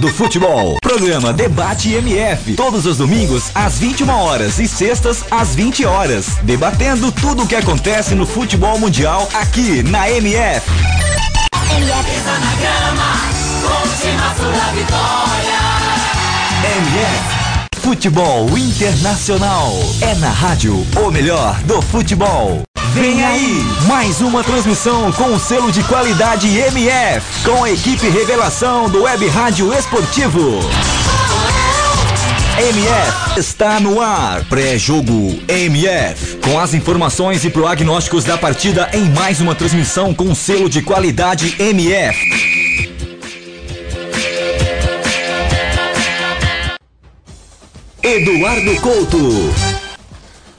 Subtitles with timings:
[0.00, 0.78] do futebol.
[0.80, 2.54] Programa Debate MF.
[2.54, 6.38] Todos os domingos às 21 horas e sextas às 20 horas.
[6.42, 10.66] Debatendo tudo o que acontece no futebol mundial aqui na MF.
[11.76, 12.20] MF.
[12.26, 13.10] na grama,
[14.72, 15.60] vitória.
[16.64, 17.39] MF.
[17.80, 19.72] Futebol Internacional.
[20.02, 22.62] É na rádio o melhor do futebol.
[22.92, 28.88] Vem aí, mais uma transmissão com o selo de qualidade MF, com a equipe revelação
[28.90, 30.60] do Web Rádio Esportivo.
[32.58, 34.44] MF está no ar.
[34.44, 36.36] Pré-jogo MF.
[36.36, 40.82] Com as informações e prognósticos da partida em mais uma transmissão com o selo de
[40.82, 42.49] qualidade MF.
[48.10, 49.18] Eduardo Couto.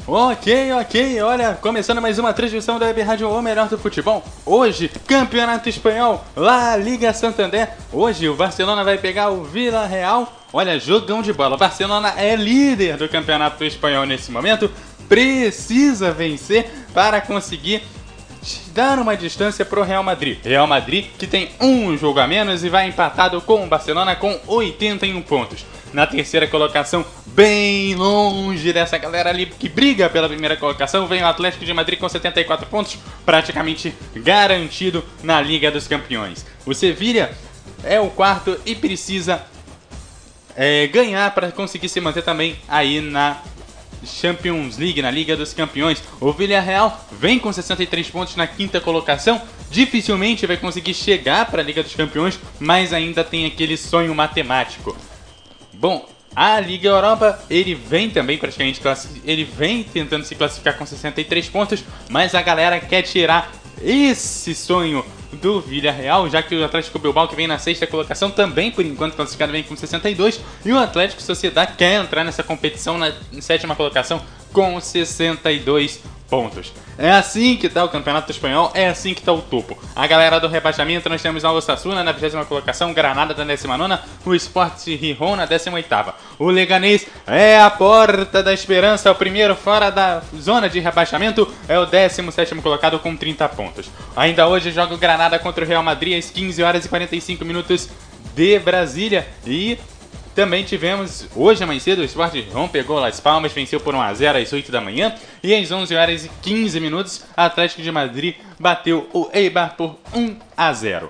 [0.07, 4.23] Ok, ok, olha, começando mais uma transmissão da Web Rádio O Melhor do Futebol.
[4.45, 7.67] Hoje, Campeonato Espanhol, La Liga Santander.
[7.91, 10.31] Hoje o Barcelona vai pegar o Vila Real.
[10.53, 11.55] Olha, jogão de bola.
[11.55, 14.71] O Barcelona é líder do Campeonato Espanhol nesse momento.
[15.09, 17.83] Precisa vencer para conseguir
[18.73, 20.39] dar uma distância para o Real Madrid.
[20.41, 24.39] Real Madrid que tem um jogo a menos e vai empatado com o Barcelona com
[24.47, 31.07] 81 pontos na terceira colocação, bem longe dessa galera ali que briga pela primeira colocação,
[31.07, 36.45] vem o Atlético de Madrid com 74 pontos, praticamente garantido na Liga dos Campeões.
[36.65, 37.31] O Sevilha
[37.83, 39.43] é o quarto e precisa
[40.55, 43.41] é, ganhar para conseguir se manter também aí na
[44.05, 46.01] Champions League, na Liga dos Campeões.
[46.19, 49.41] O Villarreal vem com 63 pontos na quinta colocação.
[49.69, 54.95] Dificilmente vai conseguir chegar para a Liga dos Campeões, mas ainda tem aquele sonho matemático.
[55.81, 58.79] Bom, a Liga Europa, ele vem também praticamente
[59.25, 63.51] ele vem tentando se classificar com 63 pontos, mas a galera quer tirar
[63.81, 68.69] esse sonho do Villarreal, já que o Atlético Bilbao, que vem na sexta colocação, também
[68.69, 73.11] por enquanto classificado vem com 62, e o Atlético Sociedade quer entrar nessa competição na
[73.39, 74.21] sétima colocação
[74.53, 75.99] com 62
[76.31, 76.71] pontos.
[76.97, 79.77] É assim que tá o Campeonato Espanhol, é assim que tá o topo.
[79.93, 84.33] A galera do rebaixamento, nós temos a Osasuna na 20 colocação, Granada na 19 o
[84.33, 85.89] Sport Rihon na 18
[86.39, 91.77] O Leganês é a porta da esperança, o primeiro fora da zona de rebaixamento, é
[91.77, 93.91] o 17 colocado com 30 pontos.
[94.15, 97.89] Ainda hoje joga o Granada contra o Real Madrid às 15 horas e 45 minutos
[98.33, 99.77] de Brasília e
[100.35, 104.53] também tivemos hoje mais cedo o Sport Ron pegou Las Palmas, venceu por 1x0 às
[104.53, 105.13] 8 da manhã.
[105.43, 111.09] E às 11 horas e 15 minutos, Atlético de Madrid bateu o Eibar por 1x0.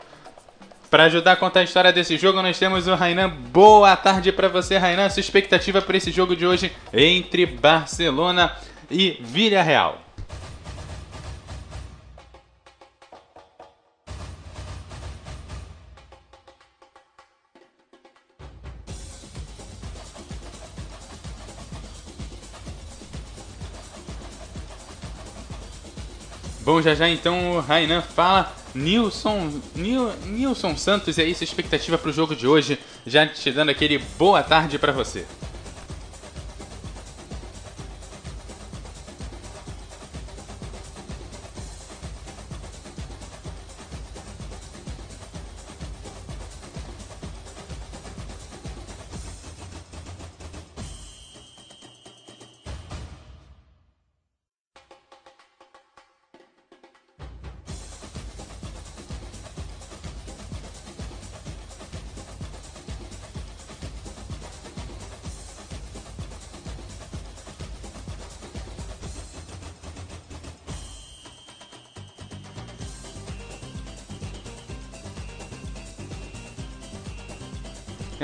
[0.89, 3.29] Para ajudar a contar a história desse jogo, nós temos o Rainan.
[3.29, 5.09] Boa tarde para você, Rainan.
[5.09, 8.53] Sua expectativa para esse jogo de hoje entre Barcelona
[8.89, 10.10] e Villarreal.
[26.63, 28.55] Bom, já já então o Rainan fala.
[28.73, 32.79] Nilson, Nil, Nilson Santos, e aí sua expectativa para o jogo de hoje?
[33.05, 35.25] Já te dando aquele boa tarde para você.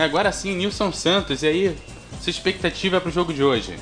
[0.01, 1.77] Agora sim, Nilson Santos, e aí,
[2.21, 3.75] sua expectativa para o jogo de hoje?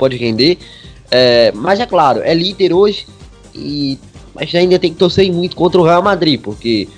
[0.00, 0.56] Pode render.
[1.10, 3.04] É, mas é claro, é líder hoje
[3.54, 3.98] E
[4.32, 6.88] mas ainda tem que torcer muito contra o Real Madrid, porque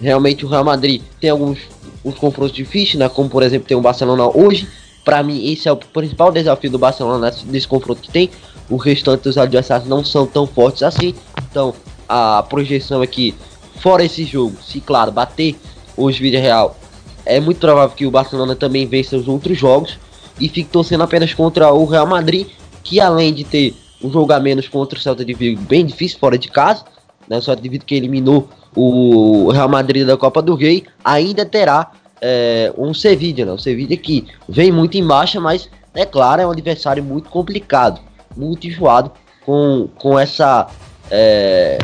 [0.00, 1.58] realmente o Real Madrid tem alguns
[2.04, 3.08] uns confrontos difíceis, né?
[3.08, 4.68] Como por exemplo tem o Barcelona hoje.
[5.04, 8.28] Para mim esse é o principal desafio do Barcelona nesse, confronto que tem.
[8.68, 11.14] O restante dos adversários não são tão fortes assim.
[11.50, 11.72] Então
[12.08, 13.34] a projeção é que
[13.76, 15.56] fora esse jogo, se claro bater
[15.96, 16.76] hoje Vídeo Real,
[17.24, 19.96] é muito provável que o Barcelona também vença os outros jogos
[20.40, 22.48] e fique torcendo apenas contra o Real Madrid,
[22.82, 26.18] que além de ter um jogo a menos contra o Celta de Vigo bem difícil
[26.18, 26.84] fora de casa,
[27.28, 27.40] né?
[27.40, 32.94] Só devido que eliminou o Real Madrid da Copa do Rei, ainda terá é, um
[32.94, 33.52] Sevilla, né?
[33.52, 38.00] O Sevilla que vem muito em baixa, mas é claro, é um adversário muito complicado,
[38.36, 39.12] muito enjoado
[39.44, 40.68] com, com essa
[41.10, 41.78] é,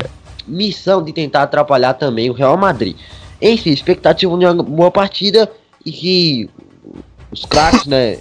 [0.46, 2.96] missão de tentar atrapalhar também o Real Madrid.
[3.40, 5.50] Enfim, expectativa de uma boa partida
[5.84, 6.50] e que
[7.30, 8.18] os craques, né,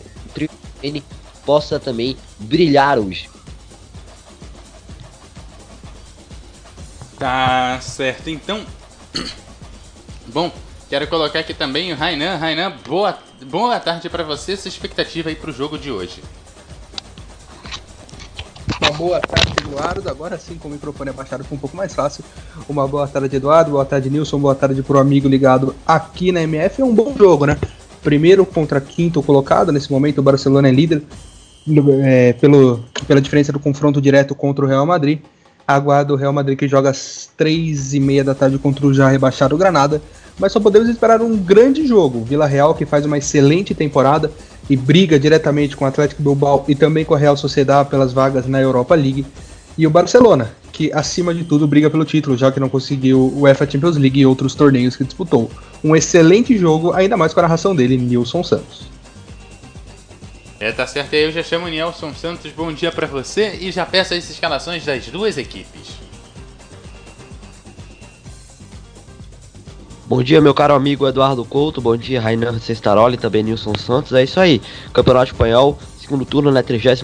[0.81, 1.03] ele
[1.45, 3.29] possa também brilhar hoje.
[7.17, 8.65] Tá certo, então.
[10.27, 10.51] Bom,
[10.89, 12.35] quero colocar aqui também o Rainan.
[12.35, 14.57] Rainan, boa, boa tarde para você.
[14.57, 16.21] Sua expectativa aí pro jogo de hoje.
[18.81, 20.09] Uma boa tarde, Eduardo.
[20.09, 22.23] Agora sim, com o microfone abaixado, fica um pouco mais fácil.
[22.67, 23.71] Uma boa tarde, Eduardo.
[23.71, 24.39] Boa tarde, Nilson.
[24.39, 26.81] Boa tarde pro amigo ligado aqui na MF.
[26.81, 27.57] É um bom jogo, né?
[28.05, 29.73] Primeiro contra quinto colocado.
[29.73, 31.01] Nesse momento, o Barcelona é líder
[32.03, 35.19] é, pelo, pela diferença do confronto direto contra o Real Madrid
[35.67, 39.07] aguarda o Real Madrid que joga às três e meia da tarde contra o já
[39.07, 40.01] rebaixado Granada.
[40.37, 42.23] Mas só podemos esperar um grande jogo.
[42.23, 44.31] Vila Real que faz uma excelente temporada
[44.69, 48.45] e briga diretamente com o Atlético Bilbao e também com a Real Sociedad pelas vagas
[48.45, 49.25] na Europa League.
[49.77, 53.41] E o Barcelona, que acima de tudo briga pelo título, já que não conseguiu o
[53.41, 55.49] UEFA Champions League e outros torneios que disputou.
[55.85, 58.87] Um excelente jogo, ainda mais com a narração dele, Nilson Santos.
[60.59, 61.13] É, tá certo.
[61.13, 62.51] Aí eu já chamo o Nelson Santos.
[62.53, 65.99] Bom dia para você e já peço as escalações das duas equipes.
[70.07, 71.79] Bom dia, meu caro amigo Eduardo Couto.
[71.79, 74.13] Bom dia, Rainan Cestaroli, também Nilson Santos.
[74.13, 74.59] É isso aí.
[74.91, 77.03] Campeonato Espanhol, segundo turno na 36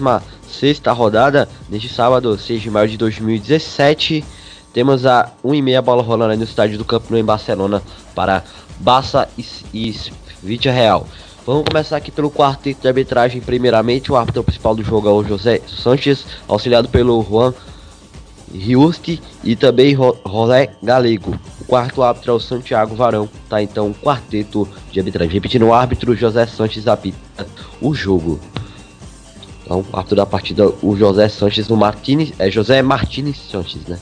[0.88, 4.24] rodada, neste sábado, 6 de maio de 2017.
[4.72, 7.80] Temos a 1h30 bola rolando no estádio do Campo Nou em Barcelona
[8.14, 8.42] para
[8.78, 9.94] Barça e,
[10.42, 11.06] Vídea Real.
[11.44, 13.40] Vamos começar aqui pelo quarteto de arbitragem.
[13.40, 17.52] Primeiramente, o árbitro principal do jogo é o José Sanches, auxiliado pelo Juan
[18.54, 21.38] Riusti e também Rolé Galego.
[21.60, 23.28] O quarto árbitro é o Santiago Varão.
[23.48, 25.32] Tá então o quarteto de arbitragem.
[25.32, 27.46] Repetindo, o árbitro José Sanches apita
[27.80, 28.38] o jogo.
[29.64, 33.98] Então, o árbitro da partida, o José Sanches no Martins, é José Martins Sanches, né?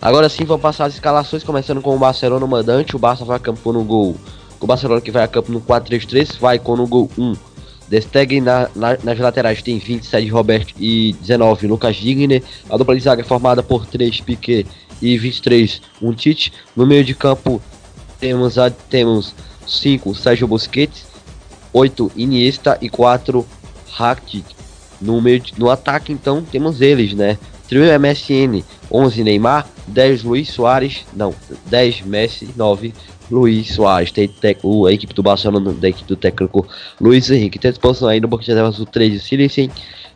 [0.00, 2.94] Agora sim, vamos passar as escalações, começando com o Barcelona mandante.
[2.94, 4.16] O Barça vai a campo no gol
[4.60, 7.34] o Barcelona que vai a campo no 4-3-3, vai com no gol 1.
[7.88, 12.42] Destegen na, na, nas laterais tem 27 Roberto e 19 Lucas Digner.
[12.68, 14.66] A dupla de zaga é formada por 3 Piquet
[15.00, 16.52] e 23 Untite.
[16.74, 17.62] No meio de campo
[18.18, 18.56] temos
[18.90, 19.34] temos
[19.66, 21.06] 5 Sérgio Busquets,
[21.72, 23.46] 8 Iniesta e 4
[23.92, 24.56] Rakitic.
[25.00, 27.38] No meio de, no ataque então temos eles, né?
[27.68, 31.34] Trio MSN, 11 Neymar, 10 Luiz Soares, não,
[31.66, 32.92] 10 Messi, 9
[33.30, 34.30] Luiz Soares, tem
[34.86, 36.66] a equipe do Barcelona, da equipe do técnico
[37.00, 37.58] Luiz Henrique.
[37.58, 39.70] Tem disposição aí no banco de reservas o 3 de Silicen,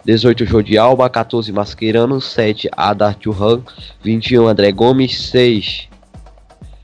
[0.04, 3.60] 18 Jordi Alba, 14 Mascherano, 7 Adar Churran,
[4.02, 5.90] 21 André Gomes, 6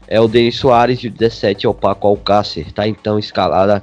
[0.08, 2.72] é o Denis Soares e o 17 é o Paco Alcácer.
[2.72, 3.82] Tá então escalada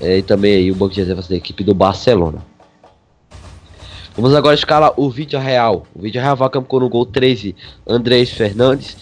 [0.00, 2.44] é, e também aí o banco de reservas da equipe do Barcelona.
[4.16, 5.86] Vamos agora escalar o vídeo real.
[5.94, 7.54] O vídeo real vai campo no gol 13,
[7.86, 8.96] Andrés Fernandes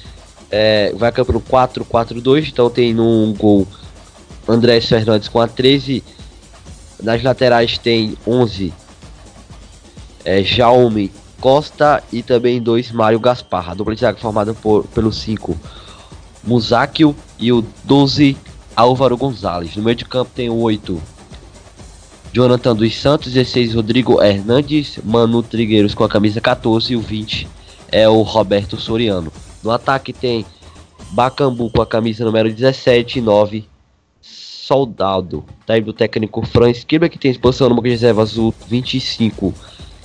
[0.56, 3.66] é, vai campo no 4-4-2, então tem no gol
[4.46, 6.02] André Fernandes com a 13.
[7.02, 8.72] Nas laterais tem 11
[10.24, 13.70] é, Jaume Costa e também dois Mário Gaspar.
[13.70, 15.58] A dupla de zaga formada por, pelo 5
[16.44, 18.36] Musakio e o 12
[18.76, 19.74] Álvaro Gonzalez.
[19.74, 21.02] No meio de campo tem o 8
[22.34, 27.46] Jonathan dos Santos, 16 Rodrigo Hernandes, Manu Trigueiros com a camisa 14 e o 20
[27.92, 29.32] é o Roberto Soriano.
[29.62, 30.44] No ataque tem
[31.12, 33.68] Bacambu com a camisa número 17 e 9.
[34.20, 35.44] Soldado.
[35.64, 39.54] Daí do técnico Franz Kirber que tem exposição no banco de reservas o 25,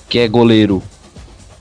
[0.07, 0.83] que é goleiro.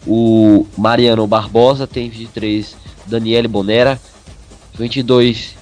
[0.06, 3.98] O Mariano Barbosa tem 23, Daniele Bonera.
[4.74, 5.56] 22,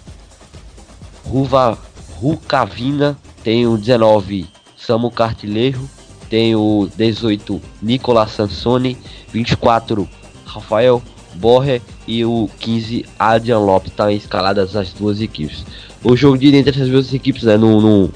[1.24, 1.78] Ruva
[2.18, 3.16] Rucavina.
[3.44, 4.55] Tem o 19,
[4.86, 5.88] Samu Cartilejo.
[6.30, 8.96] Tem o 18, Nicolas Sansoni.
[9.32, 10.08] 24,
[10.44, 11.02] Rafael
[11.34, 15.64] Borre e o 15 Adrian Lopes estão escaladas as duas equipes.
[16.02, 18.12] O jogo de entre essas duas equipes né, no, no,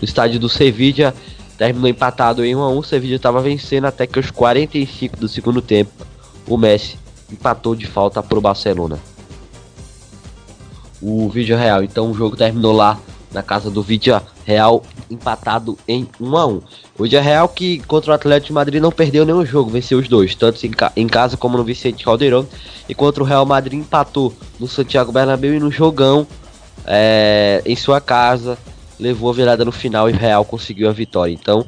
[0.00, 1.14] estádio do Sevilla
[1.58, 2.78] terminou empatado em 1 a 1.
[2.78, 5.90] O Sevilla estava vencendo até que os 45 do segundo tempo
[6.46, 6.96] o Messi
[7.30, 8.98] empatou de falta pro Barcelona.
[11.00, 12.98] O vídeo real, então o jogo terminou lá
[13.32, 16.60] na casa do Vídeo Real, empatado em 1 a 1.
[16.98, 20.08] O Vídeo Real que contra o Atlético de Madrid não perdeu nenhum jogo, venceu os
[20.08, 22.46] dois, tanto em, ca em casa como no Vicente Caldeirão.
[22.88, 26.26] E contra o Real Madrid empatou no Santiago Bernabéu e no jogão
[26.86, 28.58] é, em sua casa,
[28.98, 31.32] levou a virada no final e o Real conseguiu a vitória.
[31.32, 31.66] Então,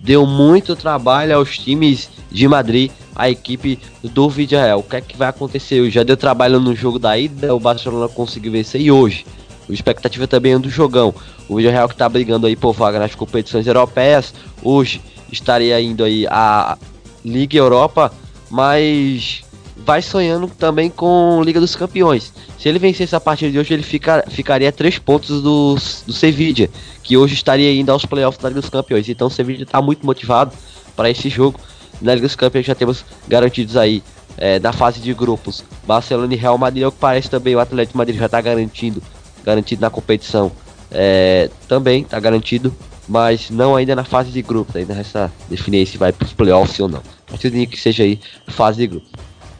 [0.00, 4.80] deu muito trabalho aos times de Madrid, a equipe do Villarreal.
[4.80, 5.88] O que é que vai acontecer?
[5.90, 9.24] Já deu trabalho no jogo da ida, o Barcelona conseguiu vencer e hoje.
[9.68, 11.14] A expectativa também é do jogão.
[11.48, 14.32] O Villarreal que está brigando aí por vaga nas competições europeias,
[14.62, 16.78] hoje estaria indo aí a
[17.24, 18.12] Liga Europa,
[18.50, 19.42] mas
[19.76, 22.32] vai sonhando também com Liga dos Campeões.
[22.58, 26.12] Se ele vencesse a partida de hoje, ele fica, ficaria a 3 pontos do, do
[26.12, 26.68] Sevilla,
[27.02, 29.08] que hoje estaria indo aos playoffs da Liga dos Campeões.
[29.08, 30.52] Então o Sevilla está muito motivado
[30.94, 31.60] para esse jogo.
[32.00, 34.02] Na Liga dos Campeões já temos garantidos aí
[34.36, 37.60] é, na fase de grupos Barcelona e Real Madrid, é o que parece também o
[37.60, 39.02] Atlético Madrid já está garantindo,
[39.46, 40.50] garantido na competição.
[40.90, 42.74] É, também está garantido,
[43.08, 44.74] mas não ainda na fase de grupos.
[44.74, 46.98] Ainda resta definir se vai para os playoffs ou não.
[47.28, 49.10] A partir do que seja aí fase de grupos.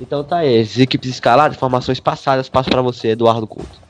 [0.00, 3.80] Então tá aí, as equipes escaladas, informações passadas, passo para você, Eduardo Couto.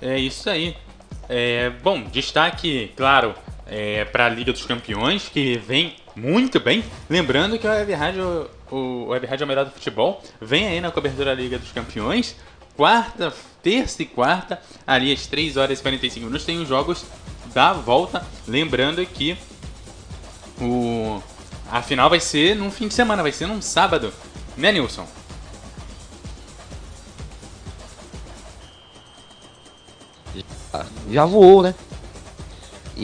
[0.00, 0.76] É isso aí.
[1.28, 3.34] É, bom, destaque, claro,
[3.66, 6.84] é, para a Liga dos Campeões, que vem muito bem.
[7.08, 10.80] Lembrando que o Web Rádio, o Web Rádio é o melhor do futebol, vem aí
[10.80, 12.36] na cobertura da Liga dos Campeões.
[12.76, 17.04] Quarta, terça e quarta, ali às 3 horas e 45 minutos, tem os jogos
[17.54, 18.24] da volta.
[18.48, 19.36] Lembrando que
[20.60, 21.22] o
[21.70, 24.12] a final vai ser num fim de semana, vai ser num sábado.
[24.58, 25.06] Né, Nilson?
[31.10, 31.74] Já voou, né?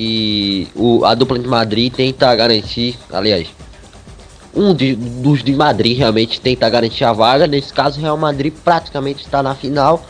[0.00, 3.48] E o, a dupla de Madrid tenta garantir, aliás,
[4.54, 7.48] um de, dos de Madrid realmente tenta garantir a vaga.
[7.48, 10.06] Nesse caso, o Real Madrid praticamente está na final.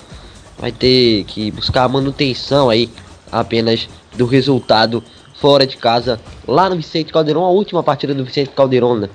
[0.59, 2.91] Vai ter que buscar a manutenção aí
[3.33, 5.03] apenas do resultado
[5.41, 9.09] fora de casa, lá no Vicente Caldeirão, a última partida do Vicente Caldeirão, né?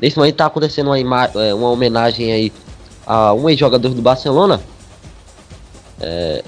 [0.00, 2.52] Nesse momento tá acontecendo uma, é, uma homenagem aí
[3.06, 4.60] a um ex-jogador do Barcelona.
[6.00, 6.42] É,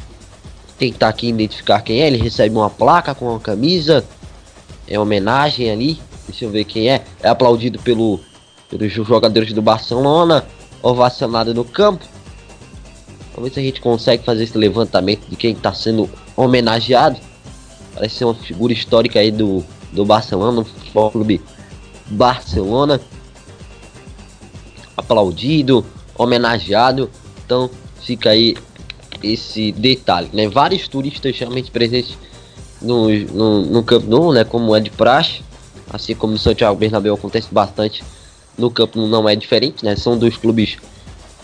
[0.78, 4.04] tentar aqui identificar quem é, ele recebe uma placa com uma camisa,
[4.86, 8.20] é homenagem ali, deixa eu ver quem é, é aplaudido pelo,
[8.68, 10.44] pelos jogadores do Barcelona,
[10.82, 12.04] ovacionado no campo.
[13.34, 17.18] Vamos ver se a gente consegue fazer esse levantamento de quem está sendo homenageado.
[17.94, 21.40] Parece ser uma figura histórica aí do, do Barcelona, do Futebol Clube
[22.06, 23.00] Barcelona.
[24.96, 25.84] Aplaudido,
[26.16, 27.10] homenageado.
[27.44, 27.70] Então
[28.02, 28.56] fica aí
[29.22, 30.48] esse detalhe, né?
[30.48, 32.16] Vários turistas realmente presentes
[32.80, 34.44] no, no, no Camp Nou, né?
[34.44, 35.42] Como é de praxe.
[35.90, 38.02] Assim como no Santiago Bernabéu acontece bastante.
[38.56, 39.96] No Camp Nou não é diferente, né?
[39.96, 40.76] São dois clubes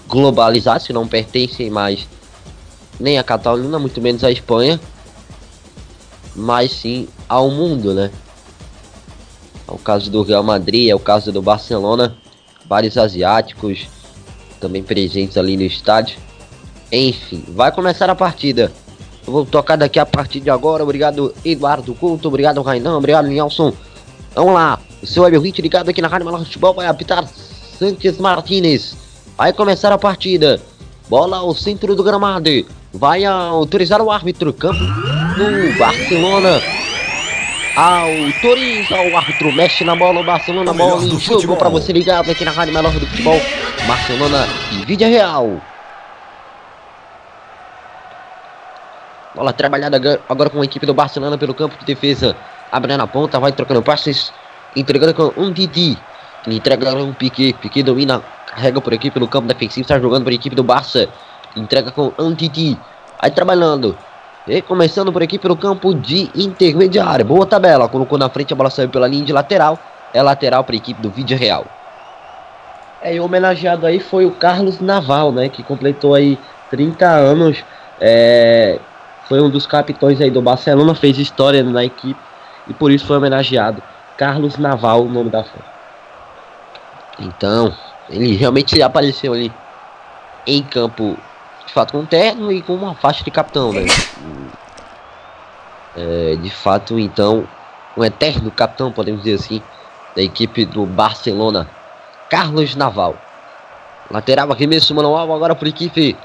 [0.08, 2.06] globalizados que não pertencem mais
[2.98, 4.80] nem a Catalunha, muito menos a Espanha
[6.38, 8.10] mas sim ao mundo, né?
[9.66, 12.16] É o caso do Real Madrid, é o caso do Barcelona,
[12.66, 13.88] vários asiáticos
[14.60, 16.16] também presentes ali no estádio.
[16.90, 18.72] Enfim, vai começar a partida.
[19.26, 20.82] Eu vou tocar daqui a partir de agora.
[20.82, 22.28] Obrigado, Eduardo Couto.
[22.28, 22.96] Obrigado, Rainan.
[22.96, 23.74] Obrigado, Nelson.
[24.34, 24.78] Vamos lá.
[25.02, 27.28] O seu web hit ligado aqui na Rádio Malão Futebol vai apitar
[27.78, 28.96] Santos Martinez.
[29.36, 30.60] Vai começar a partida.
[31.08, 32.50] Bola ao centro do gramado.
[32.92, 34.52] Vai autorizar o árbitro.
[34.52, 36.60] Campo do Barcelona.
[37.76, 42.44] Autoriza o árbitro, mexe na bola, o Barcelona, bola em jogo para você ligado aqui
[42.44, 43.40] na Rádio Melhor do Futebol.
[43.86, 45.60] Barcelona e Vídea Real.
[49.38, 52.34] Bola trabalhada agora com a equipe do Barcelona pelo campo de defesa.
[52.72, 54.32] Abre na ponta, vai trocando passes,
[54.74, 55.96] entregando com um Didi.
[56.44, 60.34] Entrega um Piquet, Piquet domina, carrega por aqui pelo campo defensivo, está jogando para a
[60.34, 61.08] equipe do Barça.
[61.54, 62.76] Entrega com um Didi.
[63.20, 63.96] Aí trabalhando,
[64.44, 67.24] e começando por aqui pelo campo de intermediário.
[67.24, 67.88] Boa tabela.
[67.88, 69.78] Colocou na frente, a bola saiu pela linha de lateral.
[70.12, 71.64] É lateral para a equipe do Vídeo Real.
[73.00, 75.48] É, e o homenageado aí foi o Carlos Naval, né?
[75.48, 76.36] Que completou aí
[76.70, 77.62] 30 anos.
[78.00, 78.80] É,
[79.28, 82.20] foi um dos capitões aí do Barcelona, fez história na equipe.
[82.66, 83.82] E por isso foi homenageado.
[84.16, 85.58] Carlos Naval, o nome da fã.
[87.18, 87.74] Então,
[88.08, 89.52] ele realmente apareceu ali
[90.46, 91.16] em campo
[91.66, 93.84] de fato com um terno e com uma faixa de capitão, né?
[95.96, 97.48] É, de fato, então,
[97.96, 99.60] um eterno capitão, podemos dizer assim,
[100.14, 101.68] da equipe do Barcelona,
[102.30, 103.16] Carlos Naval.
[104.08, 106.16] Lateral arremesso manual agora por equipe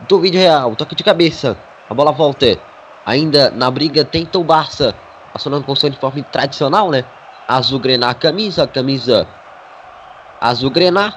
[0.00, 0.74] do Vídeo Real.
[0.74, 1.56] Toque de cabeça.
[1.90, 2.56] A bola volta.
[3.04, 4.94] Ainda na briga tenta o Barça.
[5.34, 7.04] Acionando com de forma tradicional, né?
[7.48, 8.66] Azul grená camisa.
[8.66, 9.26] Camisa
[10.40, 11.12] azul grená,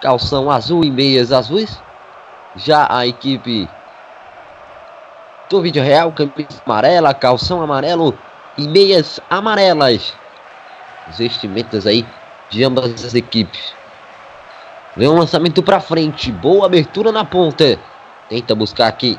[0.00, 1.80] calção azul e meias azuis.
[2.54, 3.68] Já a equipe
[5.48, 8.16] do vídeo real, camisa amarela, calção amarelo
[8.58, 10.12] e meias amarelas.
[11.08, 12.06] Os vestimentas aí
[12.50, 13.72] de ambas as equipes.
[14.94, 17.78] Vem um lançamento para frente, boa abertura na ponta.
[18.28, 19.18] Tenta buscar aqui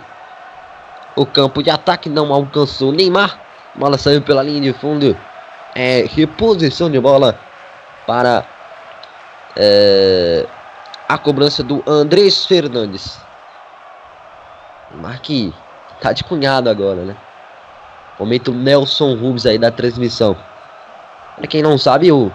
[1.16, 3.40] o campo de ataque, não alcançou Neymar.
[3.76, 5.18] Bola saiu pela linha de fundo.
[5.76, 7.40] É reposição de bola
[8.06, 8.46] para
[9.56, 10.46] é,
[11.08, 13.20] a cobrança do Andrés Fernandes.
[14.96, 15.54] Marque
[16.02, 17.16] tá de cunhado agora, né?
[18.20, 20.36] Momento Nelson Rubens aí da transmissão.
[21.36, 22.32] Para quem não sabe, o,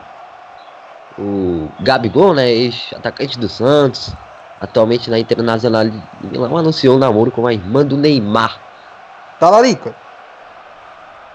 [1.17, 2.51] o Gabigol, né?
[2.51, 4.13] Ex-atacante do Santos,
[4.61, 5.85] atualmente na Internacional
[6.21, 8.68] Milão, anunciou um namoro com a irmã do Neymar.
[9.39, 9.95] Talarica.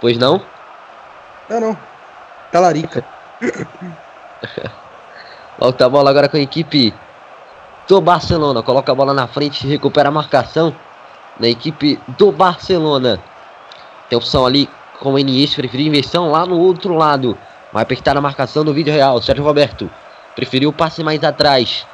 [0.01, 0.41] Pois não?
[1.49, 1.77] Não, não.
[2.51, 3.03] Talarica.
[5.57, 6.93] Volta a bola agora com a equipe
[7.87, 8.61] do Barcelona.
[8.61, 10.75] Coloca a bola na frente, recupera a marcação
[11.39, 13.19] na equipe do Barcelona.
[14.09, 14.69] Tem opção ali
[14.99, 17.37] com o Iniesta, preferiu inversão lá no outro lado.
[17.71, 19.21] Vai apertar a marcação do vídeo real.
[19.21, 19.89] Sérgio Roberto
[20.35, 21.87] preferiu o passe mais atrás.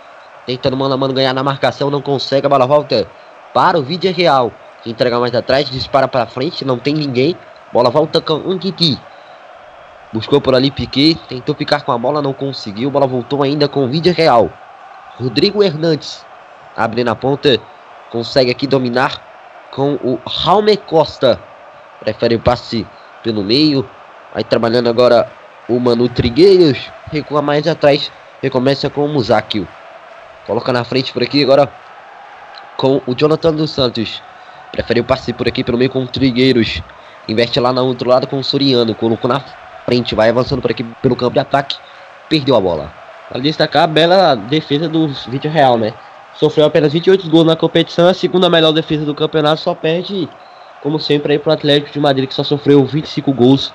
[0.46, 2.48] Tentando mano a mano ganhar na marcação, não consegue.
[2.48, 3.08] A bola volta
[3.54, 4.52] para o vídeo real.
[4.86, 7.36] Entrega mais atrás, dispara para frente, não tem ninguém.
[7.72, 9.00] Bola volta com um Titi.
[10.12, 12.90] Buscou por ali Piquet, tentou picar com a bola, não conseguiu.
[12.90, 14.50] Bola voltou ainda com o vídeo real.
[15.20, 16.26] Rodrigo Hernandes
[16.76, 17.60] abre na ponta,
[18.10, 19.22] consegue aqui dominar
[19.72, 21.40] com o Raume Costa.
[22.00, 22.88] Prefere o passe
[23.22, 23.88] pelo meio.
[24.34, 25.30] Vai trabalhando agora
[25.68, 26.90] o Manu Trigueiros.
[27.12, 28.12] Recua mais atrás.
[28.42, 29.68] Recomeça com o Musakio.
[30.48, 31.72] Coloca na frente por aqui agora
[32.78, 34.24] com o Jonathan dos Santos.
[34.72, 36.82] Prefere o passe por aqui pelo meio com o Trigueiros.
[37.28, 38.94] Investe lá no outro lado com o Soriano.
[38.96, 39.42] Colocou na
[39.86, 40.16] frente.
[40.16, 41.78] Vai avançando por aqui pelo campo de ataque.
[42.28, 42.94] Perdeu a bola.
[43.28, 45.94] Para destacar a bela defesa do vídeo real, né?
[46.36, 48.08] Sofreu apenas 28 gols na competição.
[48.08, 49.62] A segunda melhor defesa do campeonato.
[49.62, 50.30] Só perde,
[50.82, 53.74] como sempre, aí para o Atlético de Madrid, que só sofreu 25 gols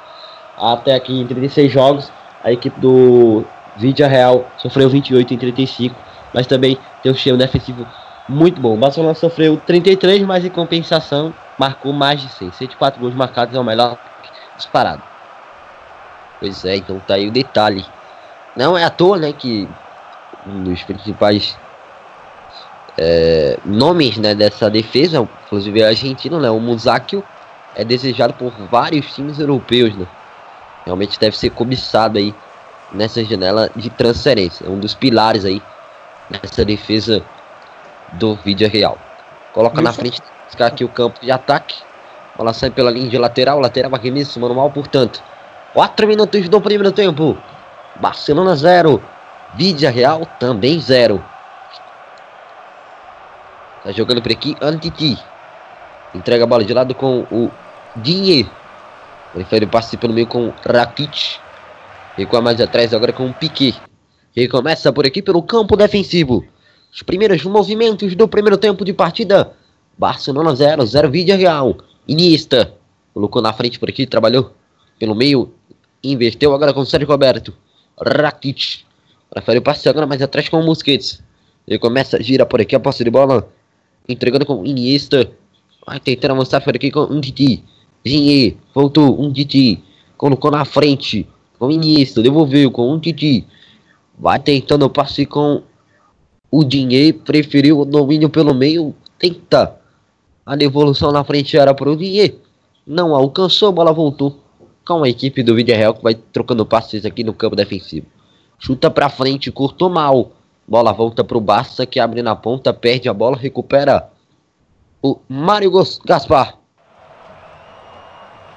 [0.56, 2.12] até aqui em 36 jogos.
[2.42, 3.44] A equipe do
[3.76, 5.94] Vídeo Real sofreu 28 em 35.
[6.32, 7.86] Mas também tem um cheio defensivo
[8.28, 8.74] muito bom.
[8.74, 12.52] O Barcelona sofreu 33, mas em compensação marcou mais de 100.
[12.52, 13.98] 104 gols marcados é o melhor
[14.56, 15.02] disparado.
[16.40, 17.84] Pois é, então tá aí o detalhe.
[18.56, 19.68] Não é à toa, né, que
[20.46, 21.56] um dos principais
[22.96, 27.24] é, nomes né, dessa defesa, inclusive é argentino, né, o Musacchio,
[27.74, 30.06] é desejado por vários times europeus, né?
[30.84, 32.34] Realmente deve ser cobiçado aí
[32.92, 34.66] nessa janela de transferência.
[34.66, 35.60] É um dos pilares aí
[36.30, 37.24] nessa defesa
[38.12, 38.98] do vídeo real.
[39.52, 40.20] Coloca na frente,
[40.58, 41.76] aqui o campo de ataque.
[42.36, 45.22] Bola sai pela linha de lateral, lateral arremesso manual, portanto.
[45.72, 47.36] 4 minutos do primeiro tempo.
[47.96, 49.02] Barcelona 0.
[49.54, 51.24] Vídea Real também 0.
[53.84, 55.18] Tá jogando por aqui Antiti.
[56.14, 57.50] Entrega a bola de lado com o
[57.96, 58.48] Dinhe.
[59.32, 61.38] Prefere o passe pelo meio com Rakic.
[62.16, 63.80] Recua mais atrás agora com o Piquet.
[64.34, 66.44] Recomeça por aqui pelo campo defensivo.
[66.94, 69.52] Os primeiros movimentos do primeiro tempo de partida.
[69.98, 71.76] Barcelona 0, 0 Vídea Real.
[72.06, 72.72] Iniesta.
[73.12, 74.52] Colocou na frente por aqui, trabalhou
[74.96, 75.52] pelo meio.
[76.04, 77.52] Inverteu agora com o Sérgio Roberto.
[78.00, 78.84] Rakitic.
[79.28, 81.20] Prefere o passe agora mais atrás com o Busquets.
[81.66, 83.48] Ele começa, gira por aqui a posse de bola.
[84.08, 85.32] Entregando com Iniesta.
[85.84, 87.64] Vai tentando avançar por aqui com um Titi.
[88.04, 88.56] Ginhe.
[88.72, 89.82] Voltou um Titi.
[90.16, 91.26] Colocou na frente
[91.58, 92.22] com Iniesta.
[92.22, 93.44] Devolveu com um Titi.
[94.16, 95.60] Vai tentando o passe com
[96.54, 97.18] o Dinheiro.
[97.18, 98.94] Preferiu o domínio pelo meio.
[99.18, 99.76] Tenta.
[100.46, 102.38] A devolução na frente era para o Dinheiro.
[102.86, 103.70] Não alcançou.
[103.70, 104.38] A bola voltou
[104.86, 108.06] com a equipe do Real que vai trocando passes aqui no campo defensivo.
[108.56, 110.30] Chuta para frente, cortou mal.
[110.66, 114.08] Bola volta para o Barça que abre na ponta, perde a bola, recupera
[115.02, 115.72] o Mário
[116.06, 116.56] Gaspar.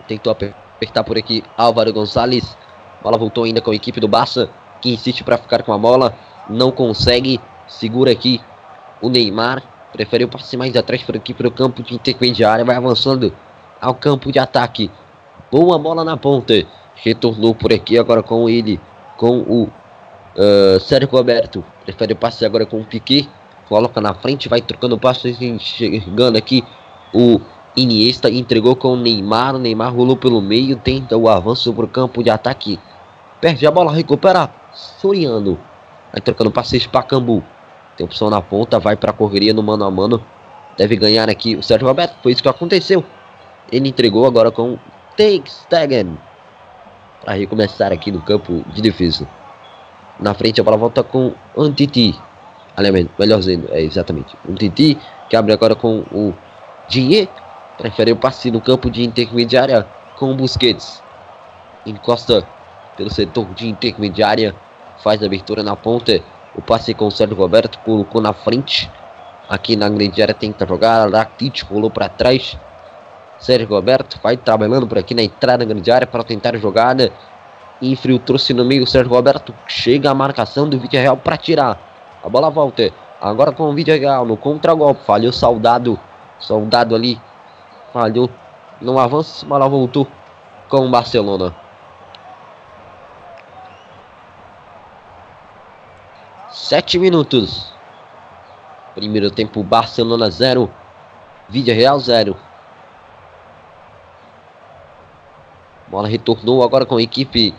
[0.07, 2.55] Tentou apertar por aqui Álvaro Gonçalves.
[3.01, 4.49] Bola voltou ainda com a equipe do Barça
[4.81, 6.15] que insiste para ficar com a bola,
[6.47, 7.41] não consegue.
[7.67, 8.41] Segura aqui
[9.01, 9.61] o Neymar.
[9.91, 13.33] Preferiu passe mais atrás por aqui para o campo de intermediária, vai avançando
[13.79, 14.91] ao campo de ataque.
[15.51, 16.53] Boa bola na ponta.
[16.95, 18.79] Retornou por aqui agora com ele.
[19.17, 21.63] Com o uh, Sérgio Roberto.
[21.83, 23.29] Prefere passe agora com o Piquet.
[23.69, 26.63] Coloca na frente, vai trocando passos, enxergando aqui
[27.13, 27.39] o
[27.75, 28.29] Iniesta.
[28.29, 29.55] Entregou com o Neymar.
[29.55, 30.75] O Neymar rolou pelo meio.
[30.75, 32.79] Tenta o avanço para o campo de ataque.
[33.39, 34.49] Perde a bola, recupera.
[34.73, 35.57] Soriano.
[36.11, 37.43] Vai trocando passes para Cambu.
[37.97, 40.23] Tem opção na ponta, vai para a correria no mano a mano.
[40.77, 42.15] Deve ganhar aqui o Sérgio Roberto.
[42.21, 43.03] Foi isso que aconteceu.
[43.71, 44.77] Ele entregou agora com
[45.17, 46.15] Take Stegen.
[47.21, 49.27] Para recomeçar aqui no campo de defesa.
[50.19, 52.15] Na frente a bola volta com Antiti.
[52.75, 54.35] Aliás, melhor dizendo, é exatamente.
[54.47, 56.33] Antiti que abre agora com o
[56.87, 57.27] Dinhe.
[57.79, 59.85] Prefere o passe no campo de intermediária
[60.17, 61.01] com o Busquets.
[61.85, 62.47] Encosta
[62.95, 64.55] pelo setor de intermediária.
[64.99, 66.21] Faz a abertura na ponta.
[66.57, 68.89] O passe com o Sérgio Roberto colocou na frente.
[69.47, 71.07] Aqui na grande área tenta jogar.
[71.09, 72.57] Rakitic rolou para trás.
[73.39, 77.11] Sérgio Roberto vai trabalhando por aqui na entrada da grande área para tentar a jogada.
[77.79, 78.87] Infiltrou-se no meio.
[78.87, 81.79] Sérgio Roberto chega a marcação do Vídeo Real para tirar.
[82.23, 82.91] A bola volta.
[83.21, 85.03] Agora com o Vídeo Real no contra-golpe.
[85.03, 85.99] Falhou Soldado.
[86.39, 87.21] Soldado ali.
[87.93, 88.29] Falhou
[88.81, 89.45] no avanço.
[89.45, 90.07] A bola voltou
[90.67, 91.66] com o Barcelona.
[96.59, 97.71] Sete minutos.
[98.95, 100.67] Primeiro tempo, Barcelona 0.
[101.47, 102.35] Vídeo Real 0.
[105.87, 107.53] Bola retornou agora com a equipe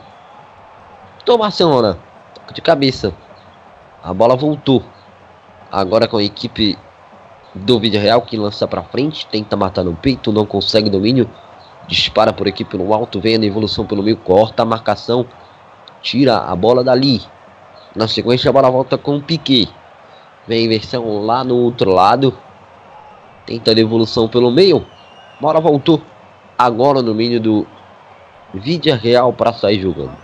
[1.24, 1.96] do Barcelona.
[2.34, 3.14] Toque de cabeça.
[4.02, 4.82] A bola voltou.
[5.70, 6.76] Agora com a equipe
[7.54, 9.28] do Vídeo Real que lança para frente.
[9.28, 10.32] Tenta matar no peito.
[10.32, 11.30] Não consegue domínio.
[11.87, 13.20] Dispara por aqui pelo alto.
[13.20, 14.16] Vem a evolução pelo meio.
[14.16, 15.24] Corta a marcação.
[16.02, 17.22] Tira a bola dali.
[17.98, 19.68] Na sequência a bola volta com o Piquet.
[20.46, 22.38] Vem inversão lá no outro lado.
[23.44, 24.87] Tenta a devolução pelo meio.
[25.40, 26.00] Bola voltou.
[26.56, 27.66] Agora no domínio do
[28.54, 30.16] Vídea Real para sair jogando.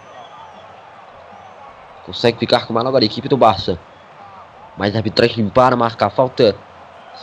[2.06, 3.76] Consegue ficar com a agora a equipe do Barça.
[4.78, 6.54] Mas a arbitragem para marcar falta.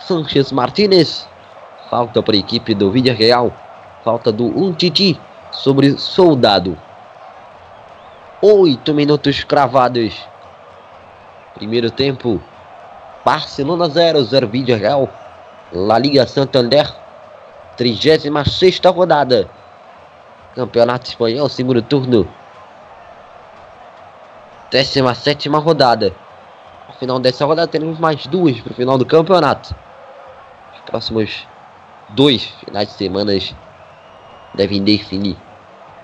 [0.05, 1.29] Sanchez Martinez.
[1.89, 3.53] Falta para a equipe do Vídea Real.
[4.03, 5.17] Falta do Untiti
[5.49, 6.77] sobre Soldado.
[8.41, 10.29] Oito minutos cravados.
[11.55, 12.41] Primeiro tempo.
[13.23, 15.09] Barcelona 0, 0 Vídeo Real.
[15.71, 16.87] La Liga Santander.
[17.77, 19.49] 36 rodada.
[20.55, 22.27] Campeonato Espanhol, segundo turno.
[24.71, 26.13] 17 rodada.
[26.87, 29.75] No final dessa rodada teremos mais duas para o final do campeonato.
[30.73, 31.47] Os próximos
[32.09, 33.33] dois finais de semana
[34.53, 35.37] devem definir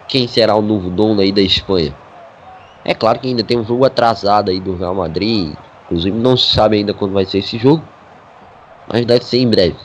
[0.08, 1.94] quem será o novo dono aí da Espanha.
[2.88, 5.56] É claro que ainda tem um jogo atrasado aí do Real Madrid
[5.88, 7.82] Inclusive não se sabe ainda quando vai ser esse jogo.
[8.88, 9.78] Mas deve ser em breve.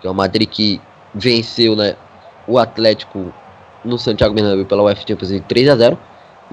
[0.00, 0.80] Que é o Madrid que
[1.12, 1.96] venceu né,
[2.46, 3.32] o Atlético
[3.84, 5.98] no Santiago Bernabéu pela UEFA Champions League 3 a 0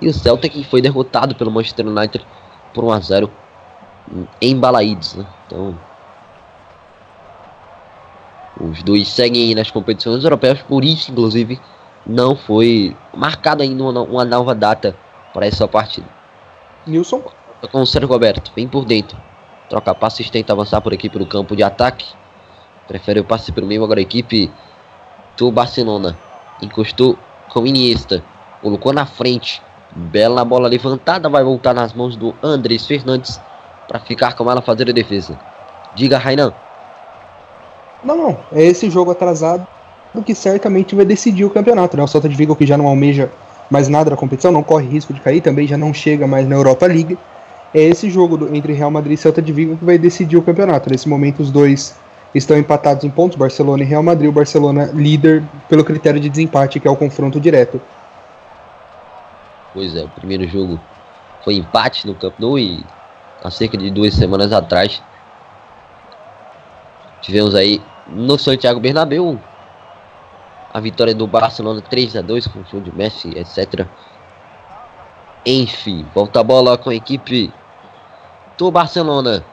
[0.01, 2.25] e o Celtic que foi derrotado pelo Manchester United
[2.73, 3.31] por 1 a 0
[4.41, 5.25] em Balaídos, né?
[5.45, 5.77] Então
[8.59, 11.59] os dois seguem nas competições europeias, por isso inclusive
[12.05, 14.95] não foi marcada ainda uma, uma nova data
[15.33, 16.07] para essa partida.
[16.85, 17.21] Nilson.
[17.71, 19.17] Com o Sérgio Roberto, vem por dentro.
[19.69, 22.05] Troca passes, tenta avançar por aqui pelo campo de ataque.
[22.87, 24.51] Prefere o passe pelo meio, agora a equipe
[25.37, 26.17] do Barcelona.
[26.61, 27.17] Encostou
[27.49, 28.23] com Iniesta.
[28.61, 29.61] Colocou na frente.
[29.91, 33.41] Bela bola levantada, vai voltar nas mãos do Andrés Fernandes
[33.87, 35.37] para ficar com ela fazer a defesa.
[35.95, 36.53] Diga, Rainan.
[38.03, 38.37] Não, não.
[38.51, 39.67] É esse jogo atrasado
[40.23, 41.95] que certamente vai decidir o campeonato.
[41.95, 42.03] Né?
[42.03, 43.31] O Celta de Vigo que já não almeja
[43.69, 46.55] mais nada da competição, não corre risco de cair, também já não chega mais na
[46.55, 47.17] Europa League.
[47.73, 50.41] É esse jogo do, entre Real Madrid e Celta de Vigo que vai decidir o
[50.41, 50.89] campeonato.
[50.89, 51.95] Nesse momento, os dois
[52.33, 54.29] estão empatados em pontos, Barcelona e Real Madrid.
[54.29, 57.79] O Barcelona líder pelo critério de desempate, que é o confronto direto.
[59.73, 60.79] Pois é, o primeiro jogo
[61.43, 62.83] foi empate no Camp Nou e
[63.43, 65.01] há cerca de duas semanas atrás
[67.21, 69.39] tivemos aí no Santiago Bernabéu
[70.73, 73.87] a vitória do Barcelona 3 a 2 com o show de Messi, etc.
[75.45, 77.51] Enfim, volta a bola com a equipe
[78.57, 79.43] do Barcelona.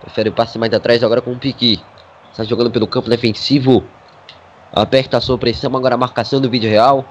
[0.00, 1.82] Prefere o passe mais atrás agora com o Piqui.
[2.30, 3.82] Está jogando pelo campo defensivo.
[4.72, 7.04] Aperta a sua pressão, agora a marcação do vídeo real.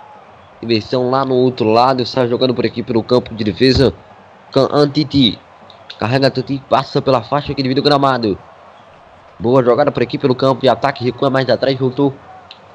[0.61, 2.01] Inversão lá no outro lado.
[2.01, 3.93] Está jogando por aqui pelo campo de defesa.
[4.71, 5.37] Antiti.
[5.99, 8.37] Carrega Antiti, passa pela faixa aqui devido gramado.
[9.37, 11.03] Boa jogada por aqui pelo campo de ataque.
[11.03, 12.13] Recua mais atrás, voltou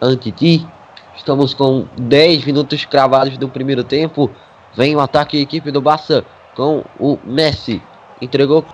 [0.02, 0.66] Antiti.
[1.14, 4.28] Estamos com 10 minutos cravados do primeiro tempo.
[4.74, 6.24] Vem o ataque da equipe do Barça
[6.56, 7.80] com o Messi.
[8.20, 8.64] Entregou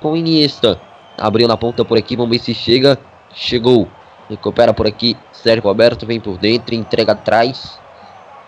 [0.00, 0.80] com Iniesta.
[1.16, 2.98] Abriu na ponta por aqui, se chega.
[3.32, 3.88] Chegou.
[4.28, 5.16] Recupera por aqui.
[5.30, 7.78] Sérgio Roberto vem por dentro, entrega atrás.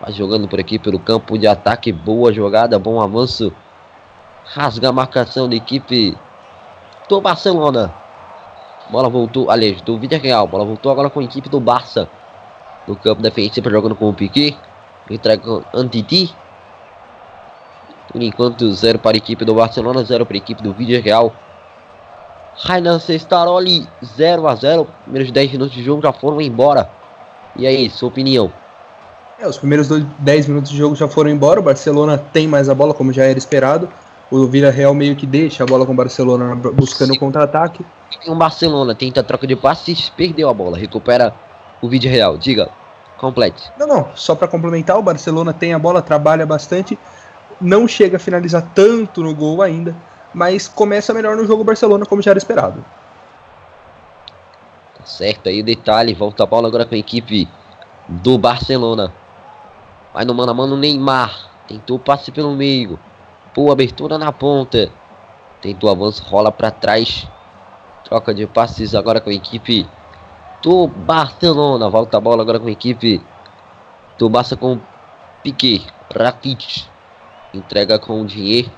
[0.00, 1.92] Vai jogando por aqui pelo campo de ataque.
[1.92, 3.52] Boa jogada, bom avanço.
[4.44, 6.16] Rasga a marcação da equipe
[7.08, 8.05] do Barcelona.
[8.90, 10.46] Bola voltou, aliás, do Vídeo Real.
[10.46, 12.09] Bola voltou agora com a equipe do Barça.
[12.87, 14.57] No campo defensivo jogando com o Piquet.
[15.11, 16.35] Entrega com Antiti.
[18.12, 21.33] Por enquanto, 0 para a equipe do Barcelona, 0 para a equipe do Vídeo Real.
[22.59, 26.88] Rainan Sestaroli, 0 a 0 Primeiros 10 minutos de jogo já foram embora.
[27.57, 28.53] E aí, sua opinião?
[29.38, 32.75] É, os primeiros 10 minutos de jogo já foram embora, o Barcelona tem mais a
[32.75, 33.88] bola, como já era esperado.
[34.31, 37.85] O Villarreal meio que deixa a bola com o Barcelona buscando o contra-ataque.
[38.26, 41.34] O Barcelona tenta a troca de passes, perdeu a bola, recupera
[41.82, 42.36] o vídeo real.
[42.36, 42.70] Diga,
[43.18, 43.70] complete.
[43.78, 46.98] Não, não, só para complementar, o Barcelona tem a bola, trabalha bastante,
[47.60, 49.94] não chega a finalizar tanto no gol ainda,
[50.32, 52.84] mas começa melhor no jogo o Barcelona, como já era esperado.
[54.98, 57.48] Tá certo aí, detalhe, volta a bola agora com a equipe
[58.08, 59.12] do Barcelona.
[60.12, 61.50] Vai no mano a mano Neymar.
[61.68, 62.98] Tentou passe pelo meio.
[63.54, 64.90] Boa abertura na ponta.
[65.60, 67.28] Tentou avanço, rola para trás.
[68.08, 69.84] Troca de passes agora com a equipe
[70.62, 71.90] do Barcelona.
[71.90, 73.20] Volta a bola agora com a equipe
[74.16, 74.78] do Barça com
[75.42, 75.84] Piquet.
[76.16, 76.84] Rakitic.
[77.52, 78.70] Entrega com o dinheiro.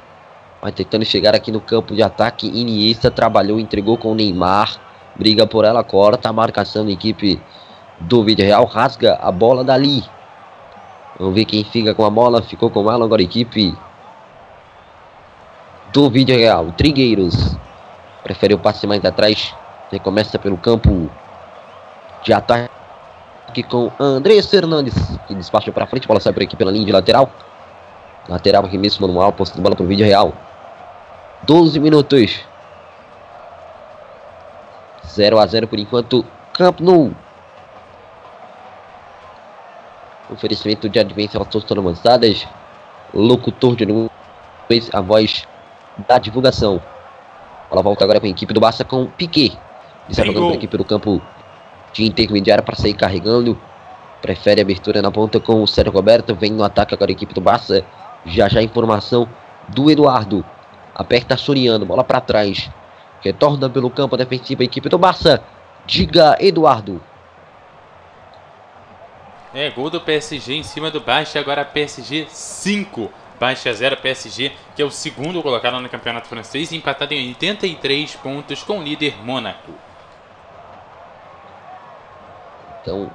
[0.62, 2.46] Vai tentando chegar aqui no campo de ataque.
[2.46, 4.80] Iniesta trabalhou, entregou com o Neymar.
[5.14, 7.38] Briga por ela, corta a marcação da equipe
[8.00, 8.64] do Vídeo Real.
[8.64, 10.02] Rasga a bola dali.
[11.18, 12.40] Vamos ver quem fica com a bola.
[12.40, 13.76] Ficou com ela agora a equipe
[15.92, 16.72] do Vídeo Real.
[16.72, 17.58] Trigueiros.
[18.28, 19.54] Prefere o passe mais atrás.
[19.90, 21.10] Ele começa pelo campo
[22.22, 22.68] de ataque
[23.70, 24.94] com Andrés Fernandes.
[25.26, 26.06] Que despacha para frente.
[26.06, 27.30] Bola sai por aqui pela linha de lateral.
[28.28, 29.32] Lateral arremesso manual.
[29.32, 30.34] Posto de bola para o Vídeo Real.
[31.44, 32.44] 12 minutos.
[35.06, 36.22] 0 a 0 por enquanto.
[36.52, 37.10] Camp Nou.
[40.30, 42.46] Oferecimento de advência elas todas avançadas.
[43.14, 45.48] Locutor de nuvens, a voz
[46.06, 46.78] da divulgação.
[47.70, 49.59] Ela volta agora com a equipe do Barça com Piquet.
[50.09, 51.22] Está jogando para a equipe do campo
[51.92, 53.59] de intermediária para sair carregando.
[54.22, 56.35] Prefere abertura na ponta com o Sérgio Roberto.
[56.35, 57.85] Vem no ataque agora a equipe do Barça.
[58.24, 59.28] Já já informação
[59.68, 60.44] do Eduardo.
[60.94, 62.70] Aperta Soriano, bola para trás.
[63.20, 65.42] Retorna pelo campo defensivo a equipe do Barça.
[65.87, 67.00] Diga, Eduardo.
[69.54, 73.11] É, gol do PSG em cima do Baixa, agora PSG 5.
[73.38, 78.62] Baixa 0 PSG, que é o segundo colocado no campeonato francês, empatado em 83 pontos
[78.62, 79.72] com o líder Mônaco.
[82.83, 83.11] Então,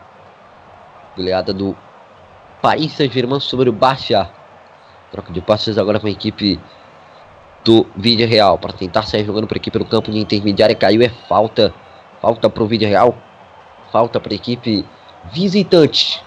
[1.16, 1.76] goleada do
[2.62, 4.30] Paris Saint-Germain sobre o Baixa.
[5.12, 6.60] Troca de passes agora com a equipe
[7.64, 10.76] do Vídeo Real para tentar sair jogando para a equipe no campo de intermediária.
[10.76, 11.74] Caiu, é falta.
[12.22, 13.16] Falta para o Vídeo Real.
[13.92, 14.86] Falta para a equipe
[15.32, 16.24] visitante.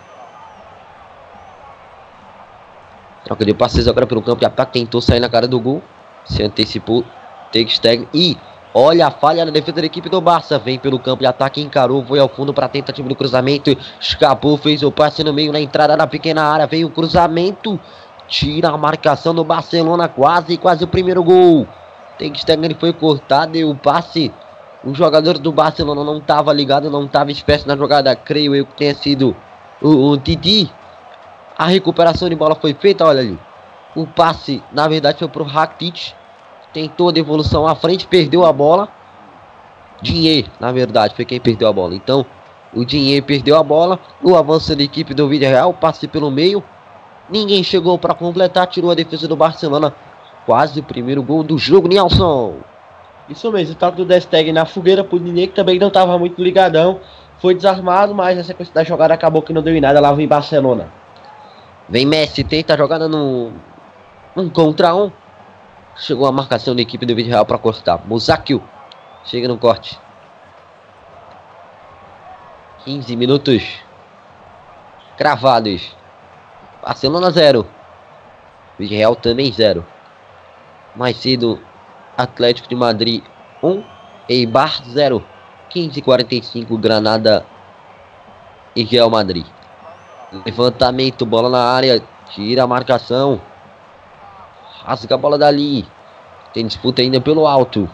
[3.26, 4.78] Troca de passes agora pelo campo de ataque.
[4.78, 5.82] Tentou sair na cara do gol.
[6.24, 7.04] Se antecipou.
[7.50, 8.06] Tegsteg.
[8.14, 8.36] E
[8.72, 10.60] olha a falha na defesa da equipe do Barça.
[10.60, 11.60] Vem pelo campo de ataque.
[11.60, 12.04] Encarou.
[12.04, 13.76] Foi ao fundo para a tentativa do cruzamento.
[14.00, 14.56] Escapou.
[14.56, 15.52] Fez o passe no meio.
[15.52, 16.68] Na entrada da pequena área.
[16.68, 17.80] Veio o cruzamento.
[18.28, 20.08] Tira a marcação do Barcelona.
[20.08, 21.66] Quase, quase o primeiro gol.
[22.16, 23.58] Tegstegen foi cortado.
[23.58, 24.32] E o passe
[24.86, 28.74] o jogador do Barcelona não estava ligado, não estava esperto na jogada, creio eu que
[28.76, 29.34] tenha sido
[29.82, 30.70] o, o Titi.
[31.58, 33.38] A recuperação de bola foi feita, olha ali.
[33.94, 36.12] O passe, na verdade, foi para o Rakitic.
[36.70, 38.88] Tentou a devolução à frente, perdeu a bola.
[40.02, 41.94] Dinheiro, na verdade, foi quem perdeu a bola.
[41.94, 42.26] Então,
[42.74, 43.98] o Dinheiro perdeu a bola.
[44.22, 46.62] O avanço da equipe do Vídeo Real, passe pelo meio.
[47.30, 49.94] Ninguém chegou para completar, tirou a defesa do Barcelona.
[50.44, 52.56] Quase o primeiro gol do jogo, Nelson.
[53.30, 56.42] Isso mesmo, o toque do Desteg na fogueira pro Nine, que também não estava muito
[56.42, 57.00] ligadão.
[57.38, 60.28] Foi desarmado, mas na sequência da jogada acabou que não deu em nada lá em
[60.28, 61.05] Barcelona.
[61.88, 63.52] Vem Messi, tenta jogada no.
[64.36, 65.10] Um contra um.
[65.96, 68.02] Chegou a marcação da equipe do Real para cortar.
[68.06, 68.62] Musakio
[69.24, 69.98] chega no corte.
[72.84, 73.80] 15 minutos
[75.16, 75.96] cravados.
[76.82, 77.66] Barcelona 0.
[78.78, 79.86] Vídeo Real também 0.
[80.94, 81.60] Mais cedo
[82.16, 83.22] Atlético de Madrid
[83.62, 83.82] 1,
[84.28, 85.24] Eibar 0,
[85.70, 87.46] 15:45 Granada
[88.74, 89.46] e Real Madrid.
[90.44, 93.40] Levantamento, bola na área, tira a marcação.
[94.84, 95.86] Rasga a bola dali.
[96.52, 97.88] Tem disputa ainda pelo alto.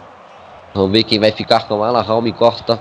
[0.75, 2.01] Vamos ver quem vai ficar com ela.
[2.01, 2.79] Raul Costa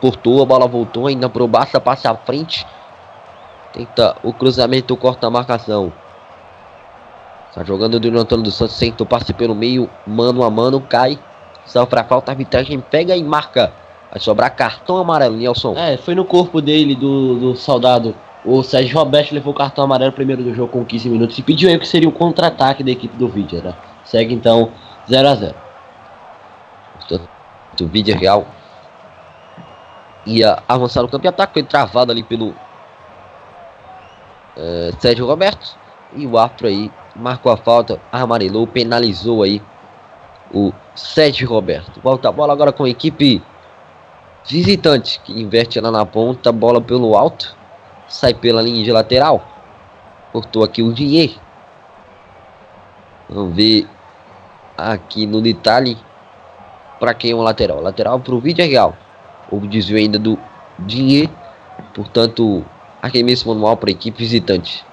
[0.00, 2.66] cortou, a bola voltou ainda pro Barça, passa à frente.
[3.72, 5.92] Tenta o cruzamento, corta a marcação.
[7.54, 11.18] Tá jogando do Antônio dos Santos, senta o passe pelo meio, mano a mano, cai.
[11.66, 13.72] Sofre a falta, a arbitragem pega e marca.
[14.10, 15.74] Vai sobrar cartão amarelo, Nelson.
[15.76, 18.14] É, foi no corpo dele, do, do soldado.
[18.50, 21.68] O Sérgio Roberto levou o cartão amarelo primeiro do jogo com 15 minutos e pediu
[21.68, 23.74] aí que seria o contra-ataque da equipe do Vídeo, né?
[24.06, 24.72] Segue então
[25.06, 25.54] 0 a 0
[27.78, 28.46] O Vídeo Real
[30.24, 32.48] ia avançar no campo de ataque, foi travado ali pelo
[34.56, 35.76] uh, Sérgio Roberto.
[36.16, 39.60] E o árbitro aí marcou a falta, amarelou, penalizou aí
[40.54, 42.00] o Sérgio Roberto.
[42.00, 43.42] Volta a bola agora com a equipe
[44.48, 47.57] visitante, que inverte lá na ponta, bola pelo alto.
[48.08, 49.46] Sai pela linha de lateral.
[50.32, 51.34] Cortou aqui o dinheiro.
[53.28, 53.86] Vamos ver
[54.76, 55.98] aqui no detalhe
[56.98, 57.80] para quem é o lateral.
[57.80, 58.96] Lateral para o vídeo real.
[59.50, 60.38] O desvio ainda do
[60.78, 61.30] dinheiro.
[61.94, 62.64] Portanto,
[63.02, 64.84] arremesso manual para a equipe visitante.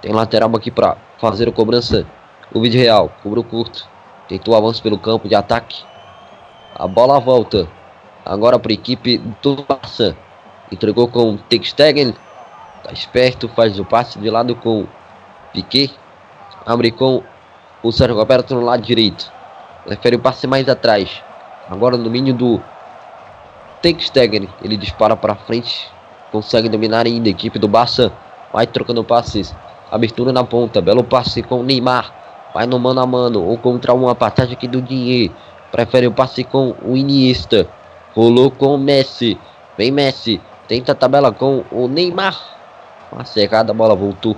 [0.00, 2.06] Tem lateral aqui para fazer a cobrança.
[2.52, 3.10] O vídeo real.
[3.22, 3.88] Cobrou curto.
[4.28, 5.84] Tentou avanço pelo campo de ataque.
[6.74, 7.68] A bola volta.
[8.24, 10.16] Agora para a equipe do Barça.
[10.70, 12.14] Entregou com Textegen.
[12.82, 13.48] Tá esperto.
[13.48, 14.86] Faz o passe de lado com
[15.52, 15.94] Piquet.
[16.66, 17.22] Abre com
[17.82, 19.30] o Sérgio Roberto no lado direito.
[19.84, 21.22] Prefere o passe mais atrás.
[21.68, 22.60] Agora no domínio do
[23.82, 24.48] Textegen.
[24.62, 25.90] Ele dispara para frente.
[26.32, 28.12] Consegue dominar ainda a equipe do Barça.
[28.52, 29.54] Vai trocando passes.
[29.90, 30.80] Abertura na ponta.
[30.80, 32.12] Belo passe com Neymar.
[32.54, 33.44] Vai no mano a mano.
[33.44, 35.34] Ou contra uma passagem aqui do Dinheiro.
[35.70, 37.68] Prefere o passe com o Iniesta.
[38.14, 39.38] Rolou com o Messi.
[39.76, 40.40] Vem Messi.
[40.66, 42.38] Tenta a tabela com o Neymar.
[43.12, 44.36] Uma a bola voltou.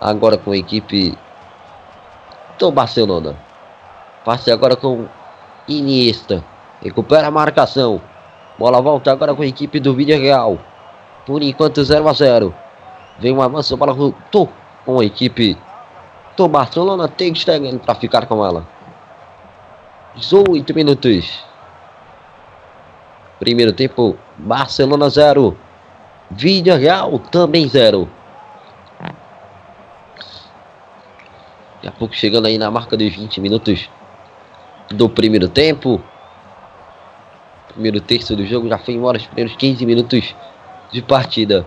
[0.00, 1.16] Agora com a equipe
[2.58, 3.36] do Barcelona.
[4.24, 5.06] Passe agora com
[5.66, 6.44] Iniesta.
[6.82, 8.00] Recupera a marcação.
[8.58, 10.58] Bola volta agora com a equipe do Vídeo Real.
[11.24, 12.54] Por enquanto 0 a 0.
[13.18, 14.50] Vem um avanço, a bola voltou
[14.84, 15.56] com a equipe
[16.36, 17.08] do Barcelona.
[17.08, 18.66] Tem estar para ficar com ela.
[20.16, 21.45] 18 minutos.
[23.38, 25.56] Primeiro tempo, Barcelona 0.
[26.30, 28.08] Vídeo Real também 0.
[31.76, 33.88] Daqui a pouco chegando aí na marca dos 20 minutos
[34.90, 36.02] do primeiro tempo.
[37.68, 40.34] Primeiro terço do jogo já foi embora os primeiros 15 minutos
[40.90, 41.66] de partida.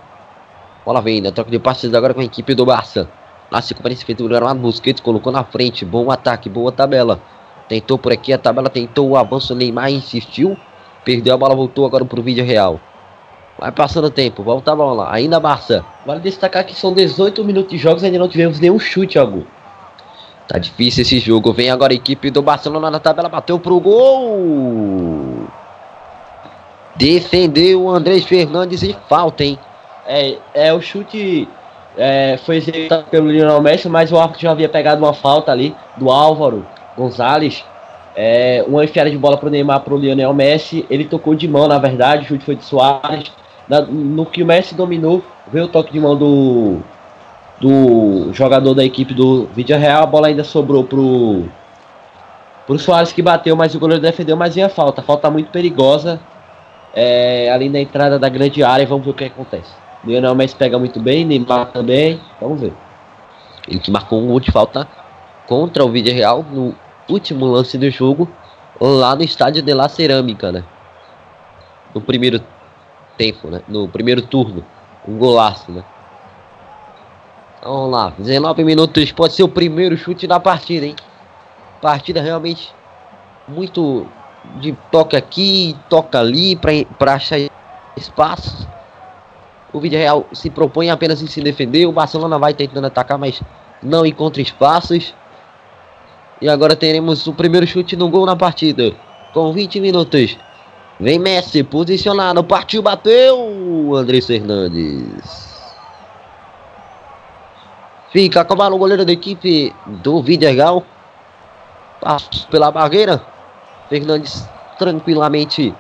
[0.84, 3.08] Bola vem, na troca de passes agora com a equipe do Barça.
[3.52, 5.86] Na sequência feito o Granado Busquets, colocou na frente.
[5.86, 7.22] Bom ataque, boa tabela.
[7.68, 9.54] Tentou por aqui a tabela, tentou o avanço.
[9.54, 10.58] Neymar insistiu.
[11.04, 12.80] Perdeu a bola, voltou agora pro vídeo real.
[13.58, 15.12] Vai passando o tempo, volta a bola.
[15.12, 15.84] Ainda Barça.
[16.06, 19.46] Vale destacar que são 18 minutos de jogos e ainda não tivemos nenhum chute, algo.
[20.48, 21.54] Tá difícil esse jogo.
[21.54, 25.48] Vem agora a equipe do Barcelona na tabela, bateu pro gol.
[26.96, 29.60] Defendeu o Andrés Fernandes e falta, hein?
[30.08, 31.48] É, é o chute
[31.98, 35.76] é, foi executado pelo Lionel Messi, mas o árbitro já havia pegado uma falta ali
[35.98, 36.66] do Álvaro
[36.98, 37.64] Gonzalez.
[38.16, 40.86] É, uma enfiada de bola pro Neymar pro Lionel Messi.
[40.90, 43.32] Ele tocou de mão, na verdade, o chute foi de Soares.
[43.68, 46.80] Na, no que o Messi dominou, veio o toque de mão do,
[47.62, 50.04] do jogador da equipe do Vídeo Real.
[50.04, 51.44] A bola ainda sobrou pro,
[52.66, 55.02] pro Soares que bateu, mas o goleiro defendeu, mas vinha falta.
[55.02, 56.20] Falta muito perigosa
[56.94, 58.86] é, ali na entrada da grande área.
[58.88, 59.72] Vamos ver o que acontece.
[60.04, 62.20] Lionel Messi pega muito bem, Neymar também.
[62.42, 62.74] Vamos ver.
[63.68, 64.88] Ele que marcou um gol de falta
[65.48, 66.74] contra o Vídeo Real no
[67.10, 68.30] último lance do jogo,
[68.80, 70.64] lá no estádio de La Cerâmica, né?
[71.94, 72.42] No primeiro
[73.18, 73.62] tempo, né?
[73.68, 74.66] No primeiro turno.
[75.08, 75.84] Um golaço, né?
[77.62, 80.96] Vamos lá, 19 minutos, pode ser o primeiro chute da partida, hein?
[81.82, 82.74] Partida realmente
[83.48, 84.08] muito
[84.62, 87.40] de toca aqui, toca ali para achar
[87.98, 88.68] espaço.
[89.74, 91.86] O Vídeo Real se propõe apenas em se defender.
[91.86, 93.42] O Barcelona vai tentando atacar, mas
[93.84, 95.14] não encontra espaços.
[96.42, 98.94] E agora teremos o primeiro chute no gol na partida.
[99.34, 100.38] Com 20 minutos.
[101.00, 103.96] Vem Messi, posicionado, partiu, bateu.
[103.96, 105.50] André Fernandes.
[108.12, 110.84] Fica com o goleiro da equipe do Vidigal.
[112.02, 113.22] Passa pela barreira.
[113.90, 114.48] Fernandes
[114.78, 115.74] tranquilamente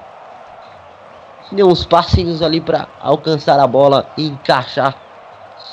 [1.51, 4.95] deu uns passinhos ali para alcançar a bola e encaixar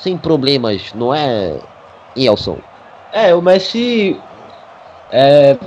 [0.01, 1.59] sem problemas, não é,
[2.15, 2.57] Elson?
[3.11, 4.19] É, o Messi
[5.11, 5.57] é,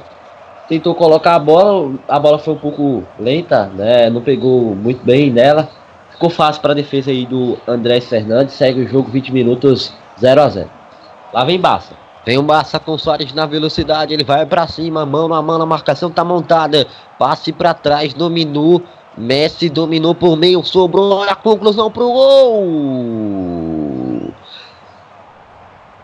[0.69, 4.11] tentou colocar a bola, a bola foi um pouco lenta, né?
[4.11, 5.69] Não pegou muito bem nela.
[6.11, 8.55] Ficou fácil para a defesa aí do André Fernandes.
[8.55, 10.71] Segue o jogo 20 minutos 0 a 0.
[11.33, 11.95] Lá vem Barça.
[12.25, 15.67] Vem o Barça com Soares na velocidade, ele vai para cima, mão na mão, a
[15.67, 16.87] marcação tá montada.
[17.19, 18.83] Passe para trás, dominou.
[19.17, 24.33] Messi dominou por meio, sobrou a conclusão pro gol.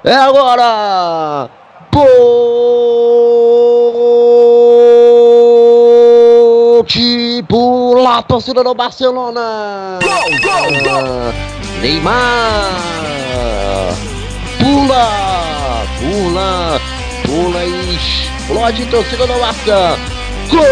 [0.03, 1.51] É agora!
[7.49, 9.99] Pula a torcida do Barcelona.
[10.03, 11.33] Gol, gol, gol.
[11.81, 13.07] Neymar
[14.59, 16.81] pula, pula,
[17.25, 19.99] pula e explode a torcida do Barça.
[20.51, 20.67] Gol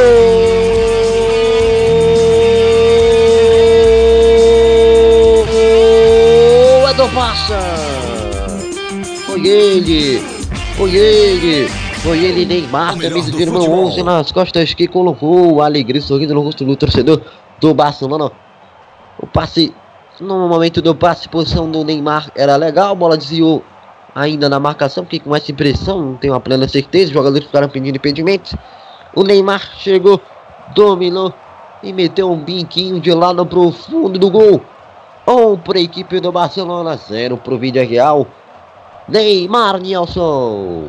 [6.89, 7.59] é do Barça.
[9.27, 10.22] Foi ele,
[10.77, 11.68] foi ele,
[12.03, 16.41] foi ele Neymar, camisa de número 11 nas costas que colocou a alegria sorrindo no
[16.41, 17.20] rosto do torcedor
[17.61, 18.33] do Barcelona.
[19.18, 19.72] O passe
[20.20, 23.62] No momento do passe, posição do Neymar era legal, a bola desviou
[24.14, 27.68] ainda na marcação, porque com essa impressão, não tenho uma plena certeza, os jogadores ficaram
[27.68, 28.57] pedindo impedimento.
[29.14, 30.20] O Neymar chegou,
[30.75, 31.33] dominou
[31.83, 34.61] e meteu um biquinho de lado pro fundo do gol.
[35.27, 38.27] Um para a equipe do Barcelona, zero pro Vídeo Real.
[39.09, 40.89] Neymar Nilson.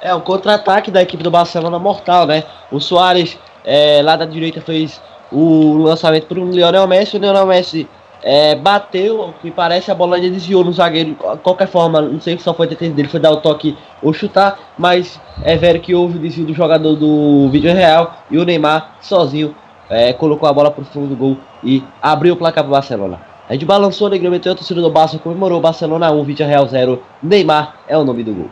[0.00, 2.44] É um contra-ataque da equipe do Barcelona mortal, né?
[2.70, 5.00] O Soares é, lá da direita fez
[5.32, 7.16] o lançamento para o Lionel Messi.
[7.16, 7.88] O Lionel Messi
[8.22, 11.10] é, bateu, me parece, a bola desviou no zagueiro.
[11.10, 14.12] De qualquer forma, não sei se só foi detenção dele, foi dar o toque ou
[14.12, 18.44] chutar, mas é velho que houve o desvio do jogador do vídeo real e o
[18.44, 19.54] Neymar sozinho
[19.88, 22.72] é, colocou a bola para o fundo do gol e abriu o placar para o
[22.72, 23.33] Barcelona.
[23.48, 27.02] A gente balançou, né, meteu a torcida do Barça, comemorou Barcelona 1, vídeo real 0.
[27.22, 28.50] Neymar é o nome do gol.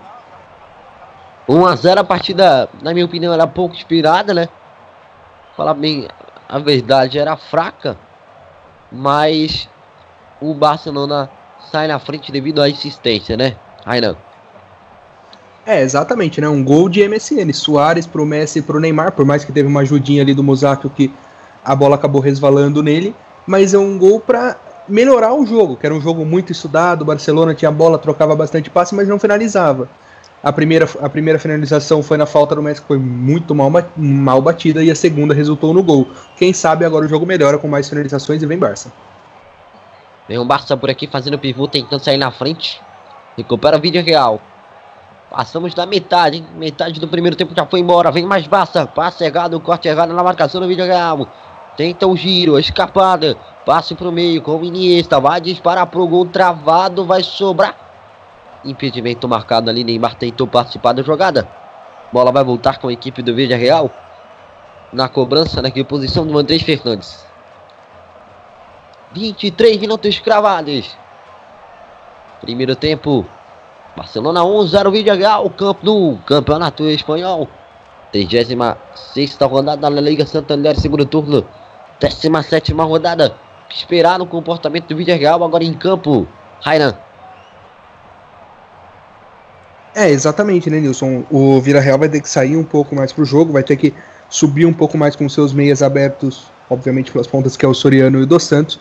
[1.49, 4.49] 1 a 0 a partida, na minha opinião, era pouco inspirada, né?
[5.57, 6.09] Falar bem,
[6.49, 7.97] a verdade era fraca,
[8.91, 9.69] mas
[10.41, 11.31] o Barcelona
[11.71, 13.57] sai na frente devido à insistência, né?
[13.85, 14.17] Rainan.
[15.65, 16.49] É, exatamente, né?
[16.49, 17.53] Um gol de MSN.
[17.53, 20.91] Soares pro Messi e pro Neymar, por mais que teve uma ajudinha ali do Musacchio
[20.91, 21.13] que
[21.65, 23.15] a bola acabou resvalando nele,
[23.47, 24.57] mas é um gol para
[24.89, 28.71] melhorar o jogo, que era um jogo muito estudado, o Barcelona tinha bola, trocava bastante
[28.71, 29.89] passe, mas não finalizava.
[30.43, 34.43] A primeira, a primeira finalização foi na falta do Messi, que foi muito mal, mal
[34.43, 36.09] batida, e a segunda resultou no gol.
[36.37, 38.93] Quem sabe agora o jogo melhora com mais finalizações e vem Barça.
[40.29, 42.81] Vem o Barça por aqui fazendo pivô, tentando sair na frente.
[43.37, 44.41] Recupera o vídeo real.
[45.31, 46.47] Passamos da metade, hein?
[46.57, 48.11] Metade do primeiro tempo já foi embora.
[48.11, 48.85] Vem mais Barça.
[48.85, 51.29] Passe errado, corte errado na marcação do vídeo real.
[51.77, 53.37] Tenta o giro, a escapada.
[53.65, 55.21] Passe pro meio com o Iniesta.
[55.21, 57.05] Vai disparar pro gol travado.
[57.05, 57.77] Vai sobrar.
[58.65, 59.85] Impedimento marcado ali.
[59.85, 61.49] Neymar tentou participar da jogada.
[62.13, 63.91] Bola vai voltar com a equipe do Verde Real.
[64.93, 67.25] Na cobrança, naquela posição do Andrés Fernandes.
[69.13, 70.97] 23 minutos cravados.
[72.41, 73.25] Primeiro tempo.
[73.97, 75.49] Barcelona 1, 0 Verde Real.
[75.51, 77.49] Campo do Campeonato Espanhol.
[78.13, 81.47] 36 rodada da Liga Santander, segundo turno.
[81.99, 83.35] 17 rodada.
[83.75, 86.27] Esperar no comportamento do Vídeo Real agora em campo.
[86.61, 86.95] Rainan.
[89.95, 91.25] É, exatamente, né, Nilson?
[91.31, 93.93] O Vila Real vai ter que sair um pouco mais pro jogo, vai ter que
[94.31, 98.19] subir um pouco mais com seus meias abertos, obviamente pelas pontas que é o Soriano
[98.19, 98.79] e o Dos Santos.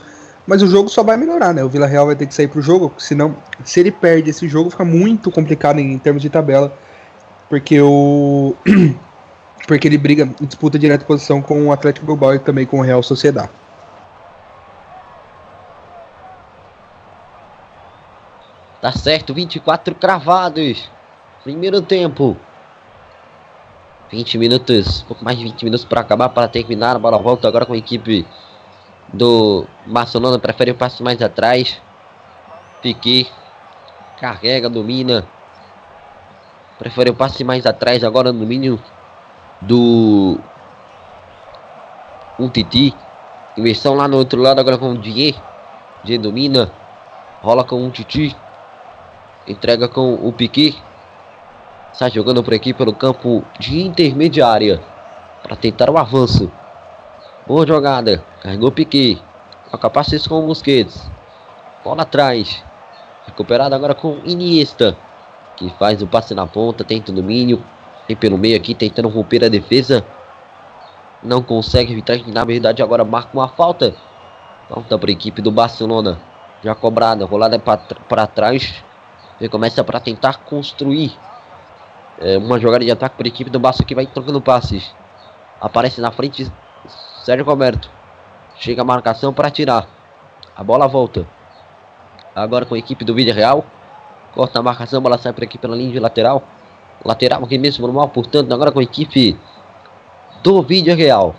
[0.48, 1.64] Mas o jogo só vai melhorar, né?
[1.64, 4.70] O Vila Real vai ter que sair pro jogo, senão, se ele perde esse jogo,
[4.70, 6.74] fica muito complicado em, em termos de tabela.
[7.50, 8.56] Porque o.
[9.68, 13.04] porque ele briga disputa direta posição com o Atlético Bilbao e também com o Real
[13.04, 13.61] Sociedade.
[18.82, 20.90] Tá certo, 24 cravados.
[21.44, 22.36] Primeiro tempo.
[24.12, 26.96] 20 minutos, pouco mais de 20 minutos para acabar, para terminar.
[26.96, 28.28] A bola volta agora com a equipe
[29.14, 30.40] do Barcelona.
[30.40, 31.80] Prefere o passo mais atrás.
[32.82, 33.32] Piquet
[34.20, 35.28] carrega, domina.
[36.80, 38.82] Prefere o passe mais atrás agora no domínio
[39.62, 40.40] do
[42.40, 42.96] um Titi.
[43.56, 45.36] Inversão lá no outro lado agora com o Dier.
[46.04, 46.72] Dier domina.
[47.42, 48.36] Rola com um Titi.
[49.48, 50.78] Entrega com o Piquet.
[51.92, 54.80] Está jogando por aqui pelo campo de intermediária.
[55.42, 56.52] Para tentar o avanço.
[57.48, 58.24] Boa jogada.
[58.42, 59.20] Carregou o Piquet.
[59.72, 61.10] Toca passes com o Busquets.
[61.84, 62.64] Bola atrás.
[63.26, 64.96] Recuperado agora com Iniesta.
[65.58, 66.84] Que faz o passe na ponta.
[66.84, 67.64] Tenta o domínio.
[68.08, 70.06] Vem pelo meio aqui tentando romper a defesa.
[71.24, 73.96] Não consegue evitar na verdade agora marca uma falta.
[74.70, 76.20] Falta para a equipe do Barcelona.
[76.64, 77.26] Já cobrada.
[77.26, 78.84] Rolada para trás.
[79.42, 81.18] Ele começa para tentar construir
[82.20, 84.94] é, uma jogada de ataque para a equipe do Barça que vai trocando passes.
[85.60, 86.48] Aparece na frente
[87.24, 87.90] Sérgio Roberto.
[88.60, 89.88] Chega a marcação para tirar.
[90.56, 91.26] A bola volta.
[92.36, 93.66] Agora com a equipe do Vídeo Real.
[94.36, 96.44] Corta a marcação, bola sai para aqui pela linha de lateral.
[97.04, 99.36] Lateral aqui mesmo normal, portanto, agora com a equipe
[100.44, 101.34] do Vídeo Real.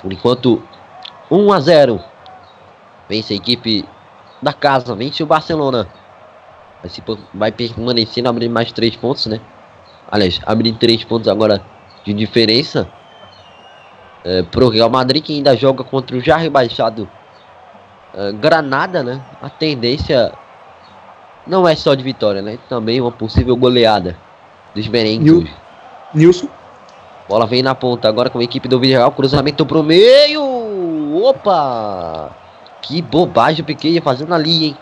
[0.00, 0.62] Por enquanto,
[1.30, 2.00] 1 a 0.
[3.10, 3.86] Vence a equipe
[4.44, 5.88] da casa, vence o Barcelona.
[6.80, 9.40] Vai, se, vai permanecendo, abrir mais 3 pontos, né?
[10.10, 11.62] Aliás, abrir 3 pontos agora
[12.04, 12.86] de diferença.
[14.22, 17.08] É, pro Real Madrid, que ainda joga contra o já rebaixado
[18.14, 19.20] é, Granada, né?
[19.42, 20.32] A tendência
[21.46, 22.58] não é só de vitória, né?
[22.68, 24.16] Também uma possível goleada
[24.74, 25.50] dos merengues.
[26.14, 26.48] Nilson.
[27.28, 29.10] Bola vem na ponta agora com a equipe do Villarreal.
[29.12, 30.42] Cruzamento pro meio.
[31.22, 32.43] Opa!
[32.84, 34.76] Que bobagem o Piquet fazendo ali, hein?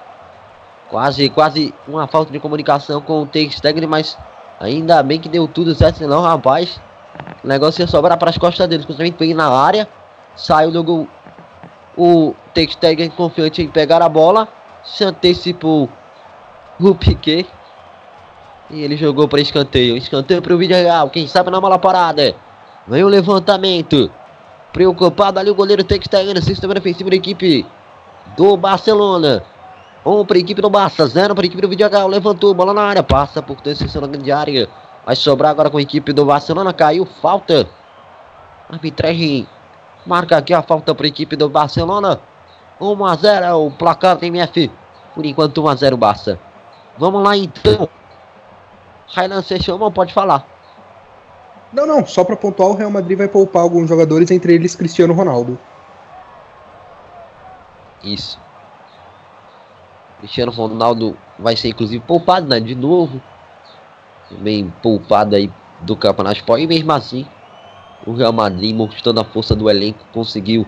[0.90, 3.48] Quase, quase uma falta de comunicação com o Ter
[3.88, 4.18] mas
[4.60, 6.80] ainda bem que deu tudo certo, senão, rapaz,
[7.42, 8.84] o negócio ia sobrar para as costas deles.
[8.84, 9.88] Cruzamento vem na área,
[10.34, 11.08] saiu do gol
[11.96, 14.48] O Textegen confiante em pegar a bola.
[14.84, 15.88] Se antecipou
[16.80, 17.46] o Piquet.
[18.68, 19.96] E ele jogou para escanteio.
[19.96, 21.08] Escanteio para o vídeo real.
[21.08, 22.34] Quem sabe na bola parada.
[22.88, 24.10] Vem o levantamento.
[24.72, 27.64] Preocupado ali o goleiro Textegen no sistema defensivo da equipe
[28.36, 29.44] do Barcelona.
[30.04, 32.08] Um para a equipe do Barça, zero para a equipe do Vidigal.
[32.08, 34.68] Levantou, bola na área, passa por decisão na grande área.
[35.06, 36.72] Vai sobrar agora com a equipe do Barcelona.
[36.72, 37.68] Caiu, falta.
[38.68, 39.46] Arbitragem
[40.04, 42.20] marca aqui a falta para a equipe do Barcelona.
[42.80, 44.70] 1 a 0 é o placar do MF.
[45.14, 46.38] Por enquanto 1 a 0 Barça.
[46.98, 47.88] Vamos lá então.
[49.14, 50.46] Rainan, chama pode falar?
[51.72, 55.14] Não, não, só para pontuar, o Real Madrid vai poupar alguns jogadores, entre eles Cristiano
[55.14, 55.58] Ronaldo.
[58.02, 58.38] Isso.
[60.18, 62.60] Cristiano Ronaldo vai ser inclusive poupado, né?
[62.60, 63.20] De novo.
[64.28, 65.50] Também poupado aí
[65.80, 66.58] do Campeonato.
[66.58, 67.26] E mesmo assim,
[68.06, 70.66] o Real Madrid, mostrando a força do elenco, conseguiu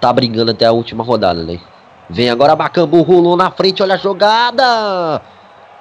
[0.00, 1.60] tá brigando até a última rodada, né?
[2.08, 5.20] Vem agora Bacambu, rolou na frente, olha a jogada!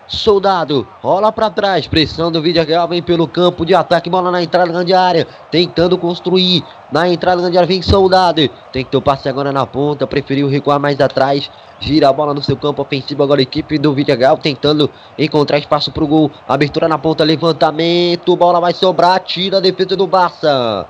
[0.07, 4.71] Soldado, rola para trás, pressão do Vidigal, vem pelo campo de ataque, bola na entrada
[4.71, 9.27] grande área, tentando construir, na entrada grande área vem Soldado, tem que ter o passe
[9.27, 13.41] agora na ponta, preferiu recuar mais atrás, gira a bola no seu campo ofensivo, agora
[13.41, 18.61] a equipe do Vidigal tentando encontrar espaço para o gol, abertura na ponta, levantamento, bola
[18.61, 20.87] vai sobrar, tira a defesa do Barça.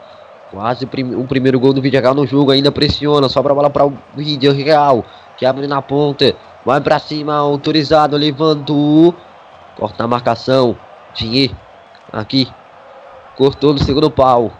[0.51, 3.87] Quase prim um primeiro gol do Vidigal no jogo, ainda pressiona, sobra a bola para
[3.87, 5.03] o Vidigal,
[5.35, 6.35] que abre na ponta,
[6.67, 9.15] Vai pra cima, autorizado, levantou.
[9.77, 10.77] Corta a marcação.
[11.13, 11.55] Dinheiro.
[12.11, 12.45] Aqui.
[13.37, 14.51] Cortou no segundo pau.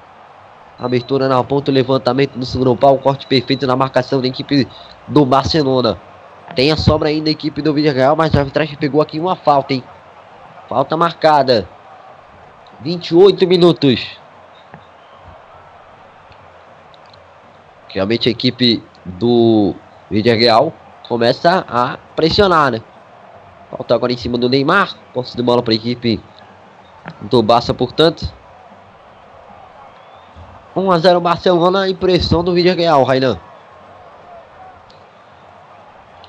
[0.80, 2.98] Abertura na ponta, levantamento no segundo pau.
[3.00, 4.66] Corte perfeito na marcação da equipe
[5.06, 6.00] do Barcelona.
[6.56, 9.74] Tem a sobra ainda da equipe do Villarreal, mas a arbitragem pegou aqui uma falta,
[9.74, 9.84] hein?
[10.70, 11.68] Falta marcada.
[12.80, 14.18] 28 minutos.
[17.90, 19.76] Realmente a equipe do
[20.10, 20.72] Villarreal
[21.08, 22.82] começa a pressionar, né?
[23.70, 24.96] Falta agora em cima do Neymar.
[25.14, 26.22] Posse de bola para a equipe
[27.22, 28.32] do Barça, portanto.
[30.76, 33.38] 1 a 0 Barcelona, impressão do Villarreal, Rainan.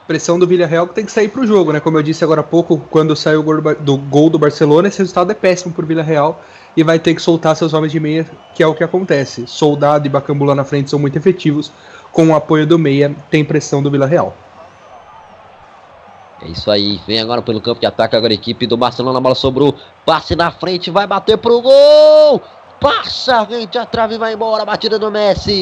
[0.06, 1.80] Pressão do Villarreal que tem que sair para o jogo, né?
[1.80, 5.00] Como eu disse agora há pouco, quando saiu o gol do, gol do Barcelona, esse
[5.00, 6.40] resultado é péssimo para o Villarreal
[6.74, 9.46] e vai ter que soltar seus homens de meia, que é o que acontece.
[9.46, 11.70] Soldado e Bacambula na frente são muito efetivos.
[12.10, 14.34] Com o apoio do meia, tem pressão do Villarreal.
[16.40, 19.20] É isso aí, vem agora pelo campo de ataque agora a equipe do Barcelona, a
[19.20, 19.74] bola sobrou,
[20.06, 22.42] passe na frente, vai bater pro gol!
[22.80, 25.52] Passa, gente, a trave vai embora, batida do Messi.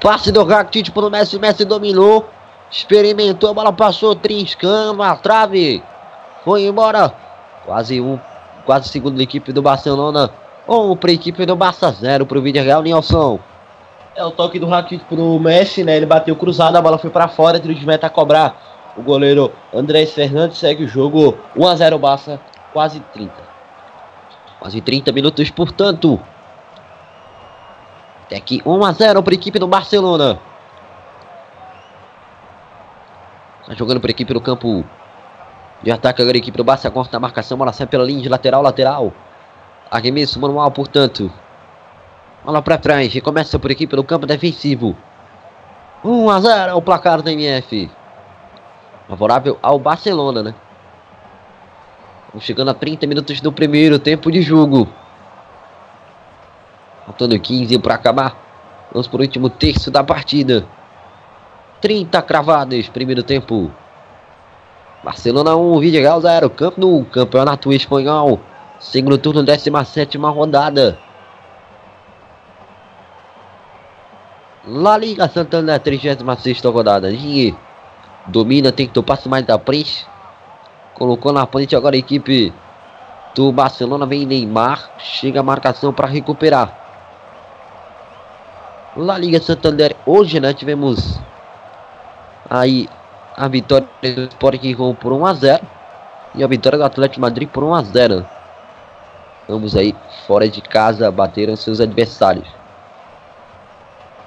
[0.00, 2.28] Passe do Rakitic pro Messi, Messi dominou,
[2.70, 4.14] experimentou, a bola passou.
[4.14, 5.82] Triscando a trave,
[6.44, 7.12] foi embora.
[7.66, 8.16] Quase um,
[8.64, 10.30] quase segundo da equipe do Barcelona,
[10.68, 13.40] um para a equipe do Barça, zero para o Real Nilson.
[14.20, 15.96] É o toque do Rakitic pro Messi, né?
[15.96, 18.92] Ele bateu cruzado, a bola foi para fora, tiro de meta a cobrar.
[18.94, 22.38] O goleiro Andrés Fernandes segue o jogo 1 a 0 Barça,
[22.70, 23.32] quase 30.
[24.58, 26.20] Quase 30 minutos, portanto.
[28.26, 30.38] Até aqui 1 a 0 para a equipe do Barcelona.
[33.66, 34.84] Tá jogando a equipe do campo
[35.82, 38.28] de ataque agora a equipe do Barça corta a marcação, bola sai pela linha de
[38.28, 39.14] lateral, lateral.
[39.90, 41.32] Arremesso manual, portanto.
[42.44, 43.14] Bola para trás.
[43.14, 44.96] E começa por aqui pelo campo defensivo.
[46.04, 47.90] 1 a 0 é o placar do MF.
[49.08, 50.54] Favorável ao Barcelona, né?
[52.26, 54.88] Estamos chegando a 30 minutos do primeiro tempo de jogo.
[57.04, 58.36] Faltando 15 para acabar.
[58.92, 60.64] Vamos para o último terço da partida.
[61.80, 63.70] 30 cravadas, primeiro tempo.
[65.02, 66.48] Barcelona 1, Vidigal 0.
[66.50, 68.40] Campo no Campeonato Espanhol.
[68.78, 70.98] Segundo turno, 17 rodada.
[74.66, 77.10] La Liga Santander, 36 rodada.
[77.10, 77.58] Dinheiro
[78.26, 80.06] domina, tem que passe mais da frente.
[80.94, 82.52] Colocou na frente agora a equipe
[83.34, 84.04] do Barcelona.
[84.04, 84.90] Vem Neymar.
[84.98, 86.76] Chega a marcação para recuperar.
[88.96, 89.96] La Liga Santander.
[90.04, 90.52] Hoje, né?
[90.52, 91.18] Tivemos
[92.48, 92.86] aí
[93.36, 95.66] a vitória do Sport que por 1 a 0
[96.34, 98.26] e a vitória do Atlético Madrid por 1 a 0.
[99.48, 99.96] Ambos aí
[100.26, 102.59] fora de casa bateram seus adversários.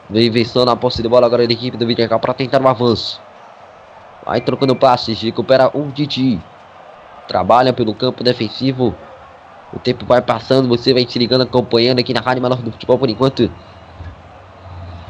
[0.10, 3.22] Vem vencendo a posse de bola agora da equipe do Vidigal para tentar um avanço.
[4.26, 6.42] Vai trocando passes, recupera um Didi.
[7.28, 8.94] Trabalha pelo campo defensivo.
[9.74, 13.00] O tempo vai passando, você vai se ligando, acompanhando aqui na Rádio Menor do Futebol
[13.00, 13.50] por enquanto.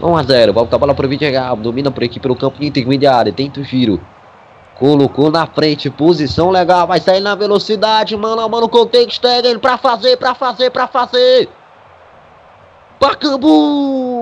[0.02, 3.34] 1 a 0, volta a bola para o Vidigal, domina por aqui pelo campo intermediário,
[3.34, 4.02] tenta o giro.
[4.76, 9.60] Colocou na frente, posição legal, vai sair na velocidade, mano a mano com o Stegen
[9.60, 11.50] para fazer, para fazer, para fazer.
[13.00, 14.13] Bacambu!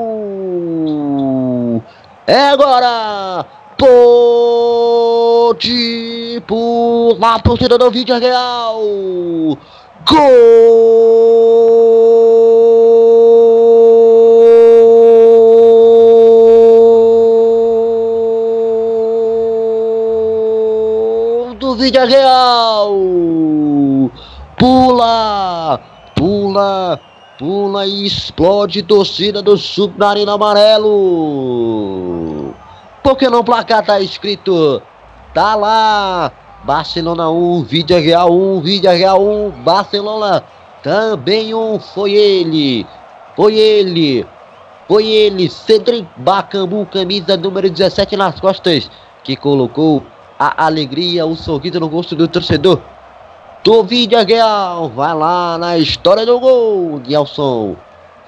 [2.32, 3.46] É agora!
[3.78, 4.42] Pode
[6.48, 8.80] pular a torcida do Vídeo Real!
[10.08, 10.46] Gol
[21.60, 22.96] do Vídeo Real!
[24.58, 25.82] Pula!
[26.16, 26.98] Pula!
[27.38, 32.01] Pula e explode torcida do Submarino Amarelo!
[33.04, 34.82] Porque no placar tá escrito,
[35.34, 36.32] tá lá,
[36.64, 40.44] Barcelona 1, Vídeo Real 1, Vídeo Real 1, Barcelona
[40.84, 42.86] também um, foi ele,
[43.36, 44.26] foi ele,
[44.88, 48.90] foi ele, Cedric Bacambu, camisa número 17 nas costas,
[49.24, 50.04] que colocou
[50.38, 52.80] a alegria, o sorriso no rosto do torcedor
[53.64, 57.76] do Vídeo Real, vai lá na história do gol, Nelson.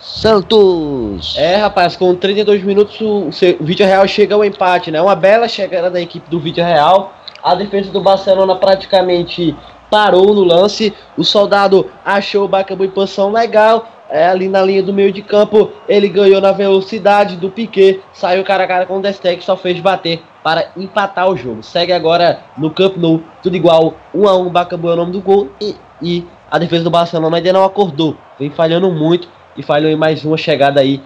[0.03, 1.33] Santos.
[1.37, 3.29] É, rapaz, com 32 minutos o,
[3.63, 5.01] Vídeo Real chega ao empate, né?
[5.01, 7.13] Uma bela chegada da equipe do Vídeo Real.
[7.41, 9.55] A defesa do Barcelona praticamente
[9.89, 10.93] parou no lance.
[11.17, 13.87] O soldado achou o Bacabu em posição legal.
[14.09, 18.43] É, ali na linha do meio de campo, ele ganhou na velocidade do Piquet, saiu
[18.43, 21.63] cara a cara com o Destec, só fez bater para empatar o jogo.
[21.63, 25.21] Segue agora no Camp Nou, tudo igual, 1 a 1 Bacabu é o nome do
[25.21, 29.27] gol e, e a defesa do Barcelona ainda não acordou, vem falhando muito
[29.57, 31.01] e falhou em mais uma chegada aí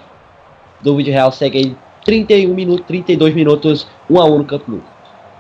[0.82, 1.32] do vídeo real.
[1.32, 4.82] Segue aí 31 minutos, 32 minutos, 1 a 1 no Camp Nou.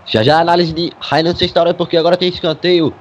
[0.05, 2.93] Já já a análise de Rainan Sexta porque agora tem escanteio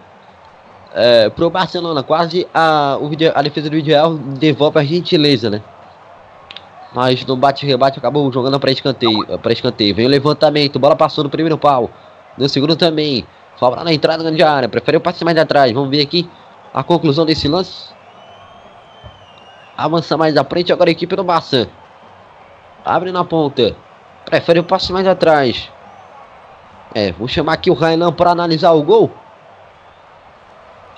[0.95, 2.03] é, pro Barcelona.
[2.03, 5.63] Quase a, o vídeo, a defesa do vídeo real devolve a gentileza, né?
[6.95, 9.95] Mas no bate-rebate acabou jogando para escanteio, para escanteio.
[9.95, 11.91] Vem o levantamento, bola passou no primeiro pau.
[12.39, 13.27] No segundo também.
[13.59, 14.69] Sobra na entrada grande área.
[14.69, 15.73] Preferiu passe mais atrás.
[15.73, 16.29] Vamos ver aqui
[16.73, 17.96] a conclusão desse lance.
[19.77, 21.69] Avança mais à frente agora a equipe do Barça.
[22.85, 23.77] Abre na ponta.
[24.25, 25.71] Prefere o passe mais atrás.
[26.95, 29.11] É, vou chamar aqui o Rainan para analisar o gol.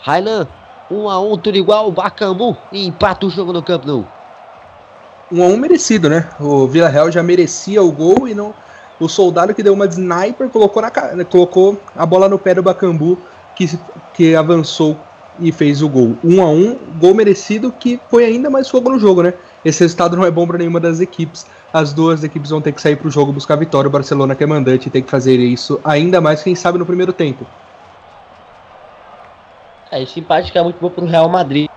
[0.03, 0.47] Rainan,
[0.91, 4.07] 1 um a 1 um, tudo igual, Bacambu e empata o jogo no campo não.
[5.33, 6.29] 1 um a 1 um merecido, né?
[6.39, 8.55] O Vila Real já merecia o gol e não
[9.01, 10.91] o soldado que deu uma de sniper colocou, na,
[11.25, 13.19] colocou a bola no pé do Bacambu
[13.55, 13.79] que,
[14.15, 14.97] que avançou
[15.41, 16.17] e fez o gol.
[16.25, 19.35] 1 um a 1 um, gol merecido que foi ainda mais fogo no jogo, né?
[19.65, 21.47] Esse resultado não é bom para nenhuma das equipes.
[21.73, 23.89] As duas equipes vão ter que sair para o jogo buscar vitória.
[23.89, 27.13] O Barcelona, que é mandante, tem que fazer isso ainda mais, quem sabe, no primeiro
[27.13, 27.47] tempo.
[29.91, 31.69] É, esse empate que é muito bom para o Real Madrid.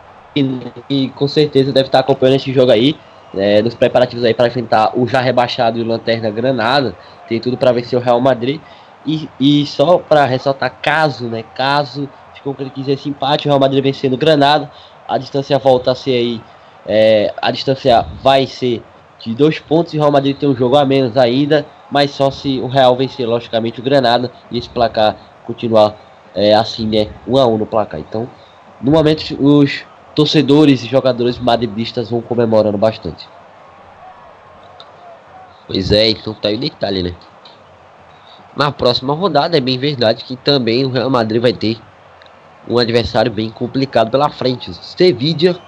[0.90, 2.96] E com certeza deve estar acompanhando esse jogo aí.
[3.34, 6.96] É, nos preparativos aí para enfrentar o já rebaixado e o Lanterna Granada.
[7.28, 8.62] Tem tudo para vencer o Real Madrid.
[9.06, 11.44] E, e só para ressaltar, caso, né?
[11.56, 12.08] Caso
[12.42, 14.70] se concretize esse empate, o Real Madrid vencendo o Granada,
[15.08, 16.42] a distância volta a ser aí.
[16.86, 18.84] É, a distância vai ser
[19.20, 22.32] de dois pontos e o Real Madrid tem um jogo a menos ainda, mas só
[22.32, 25.16] se o Real vencer, logicamente, o Granada e esse placar
[25.46, 25.96] continuar
[26.34, 27.10] é, assim, né?
[27.28, 28.00] Um a um no placar.
[28.00, 28.28] Então,
[28.82, 29.86] no momento, os
[30.16, 33.28] torcedores e jogadores madridistas vão comemorando bastante.
[35.68, 37.14] Pois é, então tá aí o detalhe, né?
[38.58, 41.80] Na próxima rodada é bem verdade que também o Real Madrid vai ter
[42.68, 44.74] um adversário bem complicado pela frente.
[44.74, 45.60] Sevilla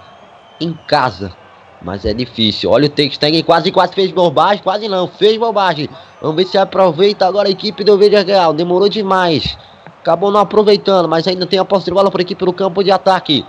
[0.60, 1.34] em casa.
[1.82, 2.72] Mas é difícil.
[2.72, 4.64] Olha o Texteng quase quase fez bobagem.
[4.64, 5.90] Quase não, fez bobagem.
[6.22, 8.54] Vamos ver se aproveita agora a equipe do Vídeo Real.
[8.54, 9.58] Demorou demais.
[10.04, 12.84] Acabou não aproveitando, mas ainda tem a posse de bola para a equipe no campo
[12.84, 13.46] de ataque.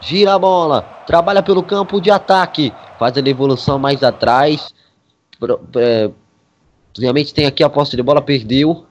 [0.00, 4.72] Gira a bola, trabalha pelo campo de ataque, faz a devolução mais atrás.
[5.76, 6.10] É,
[6.96, 8.84] realmente tem aqui a posse de bola, perdeu.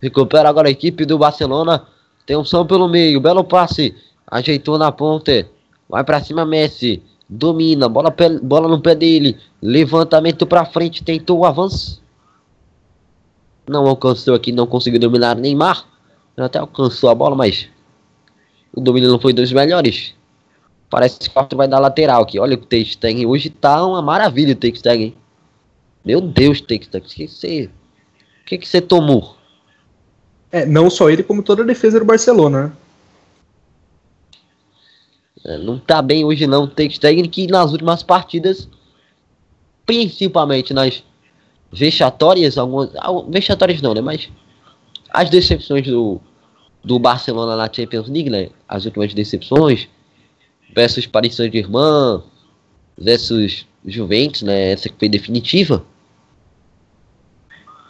[0.00, 1.86] Recupera agora a equipe do Barcelona.
[2.26, 3.94] Tem um som pelo meio, belo passe.
[4.26, 5.46] Ajeitou na ponta.
[5.88, 7.02] Vai para cima Messi.
[7.28, 9.38] Domina, bola, bola no pé dele.
[9.60, 12.02] Levantamento para frente, tentou o avanço.
[13.68, 15.86] Não alcançou aqui, não conseguiu dominar Neymar.
[16.36, 17.68] Até alcançou a bola, mas
[18.74, 20.14] o domínio não foi dos melhores.
[20.88, 22.38] Parece que o vai dar lateral aqui.
[22.38, 23.24] Olha o Texteg.
[23.26, 25.16] Hoje tá uma maravilha o Texteg,
[26.04, 27.06] Meu Deus, Texteg.
[27.06, 27.70] O que você...
[28.44, 29.36] Que, que tomou?
[30.52, 32.72] É, não só ele, como toda a defesa do Barcelona, né?
[35.44, 36.68] É, não tá bem hoje não.
[36.68, 38.68] Tem que nas últimas partidas,
[39.86, 41.02] principalmente nas
[41.72, 42.90] vexatórias, algumas.
[43.28, 44.02] Vexatórias não, né?
[44.02, 44.28] Mas
[45.10, 46.20] as decepções do,
[46.84, 48.50] do Barcelona na Champions League, né?
[48.68, 49.88] As últimas decepções,
[50.74, 52.22] versus Paris Saint-Germain,
[52.96, 54.72] versus Juventus, né?
[54.72, 55.84] Essa que foi definitiva.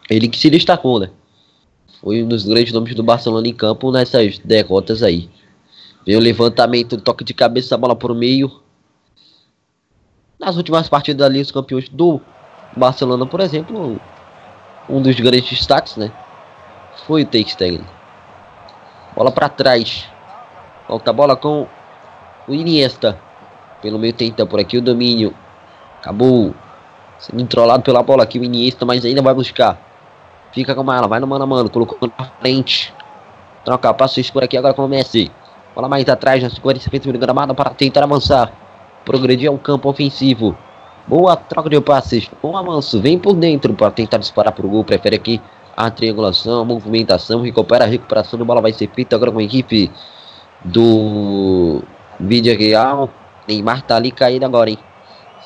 [0.08, 1.10] Ele que se destacou, né?
[2.02, 5.30] Foi um dos grandes nomes do Barcelona em campo nessas derrotas aí.
[6.04, 8.50] Veio o levantamento, toque de cabeça, a bola por meio.
[10.38, 12.20] Nas últimas partidas ali, os campeões do
[12.76, 14.00] Barcelona, por exemplo,
[14.88, 16.12] um dos grandes destaques, né?
[17.06, 17.84] Foi o Teixeira.
[19.14, 20.08] Bola para trás.
[20.88, 21.68] Volta a bola com
[22.48, 23.16] o Iniesta.
[23.80, 25.32] Pelo meio tenta por aqui o domínio.
[26.00, 26.52] Acabou
[27.20, 29.91] sendo entrolado pela bola aqui o Iniesta, mas ainda vai buscar.
[30.52, 32.92] Fica com ela, vai no mano a mano, colocou na frente.
[33.64, 35.30] Troca passos por aqui agora com o Messi.
[35.74, 38.52] Bola mais atrás, nas 40 centímetros do gramado para tentar avançar.
[39.04, 40.56] Progredir ao campo ofensivo.
[41.06, 42.30] Boa troca de passes.
[42.42, 43.00] Bom avanço.
[43.00, 44.84] Vem por dentro para tentar disparar para o gol.
[44.84, 45.40] Prefere aqui
[45.76, 47.40] a triangulação, a movimentação.
[47.40, 48.60] Recupera a recuperação de bola.
[48.60, 49.90] Vai ser feita agora com a equipe
[50.64, 51.82] do
[52.20, 53.08] Vídeo Real.
[53.48, 54.78] Neymar tá ali caído agora, hein?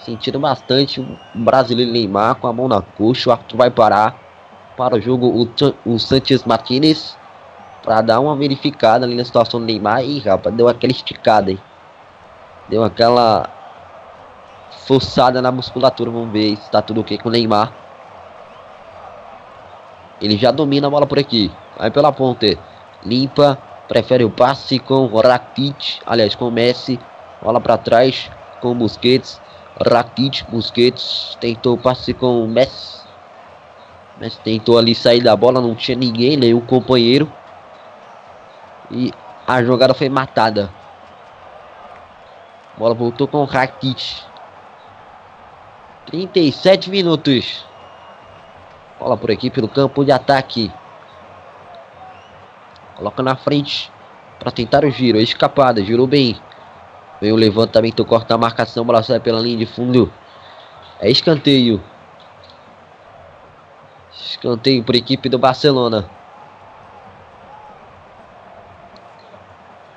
[0.05, 3.31] Sentindo bastante o brasileiro Neymar com a mão na coxa.
[3.31, 4.26] O árbitro vai parar
[4.77, 7.16] para o jogo o, o Sanchez Martinez
[7.87, 10.05] para dar uma verificada ali na situação do Neymar.
[10.05, 11.59] E rapaz, deu aquela esticada, hein?
[12.68, 13.49] Deu aquela
[14.87, 16.11] forçada na musculatura.
[16.11, 17.72] Vamos ver se tá tudo ok com o Neymar.
[20.20, 21.51] Ele já domina a bola por aqui.
[21.79, 22.59] Vai pela ponte.
[23.05, 23.57] Limpa.
[23.87, 26.01] Prefere o passe com Rakitic.
[26.05, 26.99] Aliás, com Messi.
[27.41, 28.29] Bola para trás
[28.61, 29.41] com Busquets.
[29.89, 31.39] Rakitic, Busquets.
[31.41, 33.06] Tentou o passe com Messi.
[34.19, 35.61] Messi tentou ali sair da bola.
[35.61, 37.31] Não tinha ninguém, nenhum companheiro.
[38.91, 39.12] E
[39.47, 40.71] a jogada foi matada.
[42.77, 44.25] Bola voltou com o Rakitic.
[46.07, 47.64] 37 minutos.
[48.99, 50.73] Bola por aqui pelo campo de ataque.
[52.95, 53.91] Coloca na frente
[54.39, 55.19] para tentar o giro.
[55.19, 56.41] Escapada, girou bem.
[57.21, 58.85] Vem o levantamento, corta a marcação.
[58.85, 60.12] Bola sai pela linha de fundo.
[61.01, 61.83] É escanteio.
[64.37, 66.11] Escanteio a equipe do Barcelona.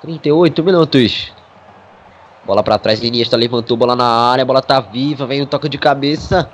[0.00, 1.30] 38 minutos.
[2.46, 5.76] Bola para trás, Iniesta levantou, bola na área, bola tá viva, vem um toque de
[5.76, 6.50] cabeça.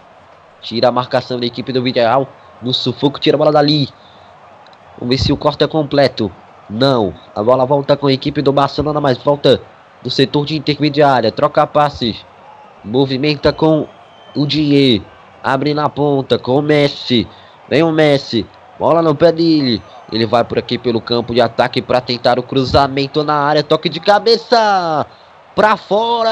[0.61, 2.28] Tira a marcação da equipe do Villarreal.
[2.61, 3.89] No sufoco, tira a bola dali.
[4.99, 6.30] Vamos ver se o corte é completo.
[6.68, 7.14] Não.
[7.37, 9.61] A bola volta com a equipe do Barcelona, mas volta
[10.03, 11.30] do setor de intermediária.
[11.30, 12.26] Troca passes.
[12.84, 13.87] Movimenta com
[14.34, 15.03] o Dier.
[15.41, 17.28] Abre na ponta com o Messi.
[17.69, 18.47] Vem o Messi.
[18.79, 19.83] Bola no pé dele.
[20.12, 23.62] Ele vai por aqui pelo campo de ataque para tentar o cruzamento na área.
[23.62, 25.07] Toque de cabeça.
[25.55, 26.31] Para fora.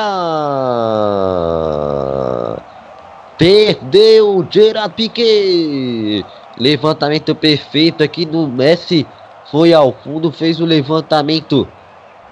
[3.39, 6.25] Perdeu Gerard Piquet.
[6.59, 9.07] Levantamento perfeito aqui do Messi.
[9.51, 11.67] Foi ao fundo, fez o levantamento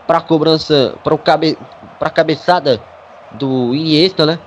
[0.07, 1.59] para cobrança, para cabe,
[1.99, 2.81] para cabeçada
[3.33, 4.39] do Iniesta, né?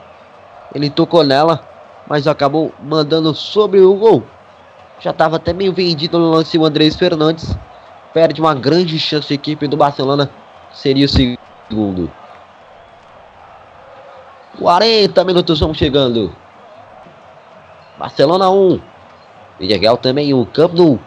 [0.73, 1.61] Ele tocou nela,
[2.07, 4.23] mas acabou mandando sobre o gol.
[4.99, 7.55] Já estava até meio vendido no lance o Andrés Fernandes.
[8.13, 10.29] Perde uma grande chance a equipe do Barcelona.
[10.71, 12.11] Seria o segundo.
[14.57, 16.33] 40 minutos vão chegando.
[17.97, 18.79] Barcelona 1.
[19.59, 20.99] Villarreal também o Campo do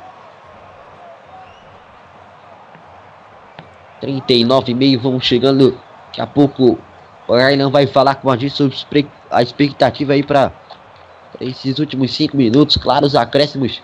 [4.01, 5.78] 39 e meio vão chegando.
[6.07, 6.78] Daqui a pouco
[7.26, 10.53] o Ryan vai falar com a gente sobre a expectativa aí para
[11.41, 12.76] esses últimos 5 minutos.
[12.76, 13.82] Claro, os acréscimos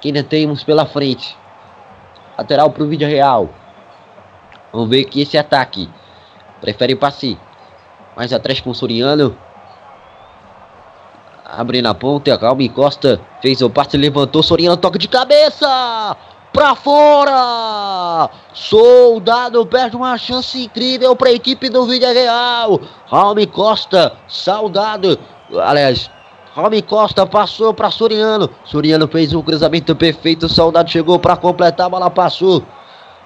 [0.00, 1.36] que ainda temos pela frente.
[2.36, 3.50] Lateral para o vídeo real.
[4.72, 5.88] Vamos ver que esse ataque
[6.60, 7.38] prefere passe
[8.16, 9.36] mais atrás com o Soriano.
[11.44, 16.16] Abre na ponta, Calma Costa fez o passe, levantou, Soriano toca de cabeça!
[16.52, 18.28] Pra fora!
[18.52, 22.80] Soldado perde uma chance incrível para a equipe do Vídeo Real.
[23.06, 25.18] Raul Costa, saudado.
[25.62, 26.10] Aliás,
[26.54, 28.50] Raul Costa passou para Soriano.
[28.64, 30.48] Soriano fez um cruzamento perfeito.
[30.48, 31.86] Saudado chegou para completar.
[31.86, 32.62] A bola passou.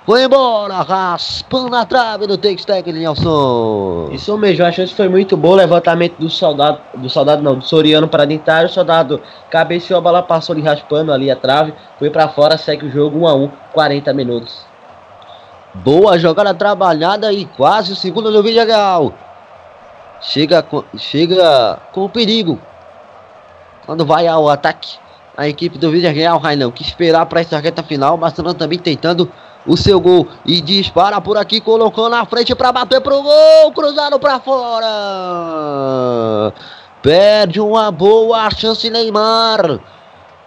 [0.05, 4.11] Foi embora, raspando a trave do take stack Nelson.
[4.13, 5.57] Isso mesmo, a chance foi muito boa.
[5.57, 8.53] Levantamento do soldado, do soldado não, do Soriano para dentro.
[8.67, 11.73] O soldado cabeceou a bola, passou ali raspando ali a trave.
[11.99, 14.67] Foi para fora, segue o jogo 1 a 1 40 minutos.
[15.73, 19.15] Boa jogada trabalhada e quase o segundo do vídeo legal.
[20.21, 20.63] Chega
[20.99, 22.61] chega com perigo.
[23.87, 24.99] Quando vai ao ataque,
[25.37, 28.17] a equipe do Vídeo Real, Rainão, que esperar para essa reta final.
[28.17, 29.31] Barcelona também tentando
[29.67, 34.19] o seu gol e dispara por aqui, colocou na frente para bater pro gol, cruzado
[34.19, 34.87] para fora.
[37.03, 39.81] Perde uma boa chance Neymar.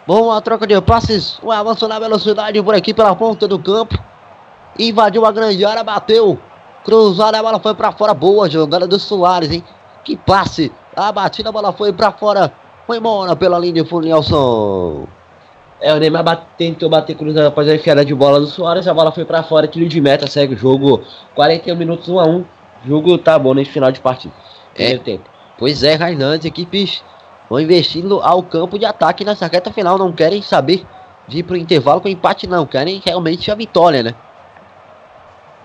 [0.07, 3.97] Boa troca de passes, o avanço na velocidade por aqui pela ponta do campo.
[4.79, 6.39] Invadiu a grande área, bateu.
[6.83, 8.13] Cruzada, a bola foi para fora.
[8.13, 9.63] Boa jogada do Soares, hein?
[10.05, 10.71] Que passe.
[10.95, 12.53] A batida, a bola foi para fora.
[12.87, 15.07] Foi embora pela linha de fundo, Nelson.
[15.81, 18.93] É, o Neymar bate, tentou bater cruzado após a enfiada de bola do Soares, a
[18.93, 21.03] bola foi para fora, tiro de meta, segue o jogo
[21.35, 22.39] 41 minutos 1 a 1.
[22.39, 22.45] O
[22.87, 24.33] jogo tá bom nesse final de partida.
[24.73, 25.29] É, tempo.
[25.59, 27.03] Pois é, Rainan, equipes
[27.49, 29.97] vão investindo ao campo de ataque nessa reta final.
[29.97, 30.85] Não querem saber
[31.27, 32.65] de ir pro intervalo com empate, não.
[32.65, 34.15] Querem realmente a vitória, né?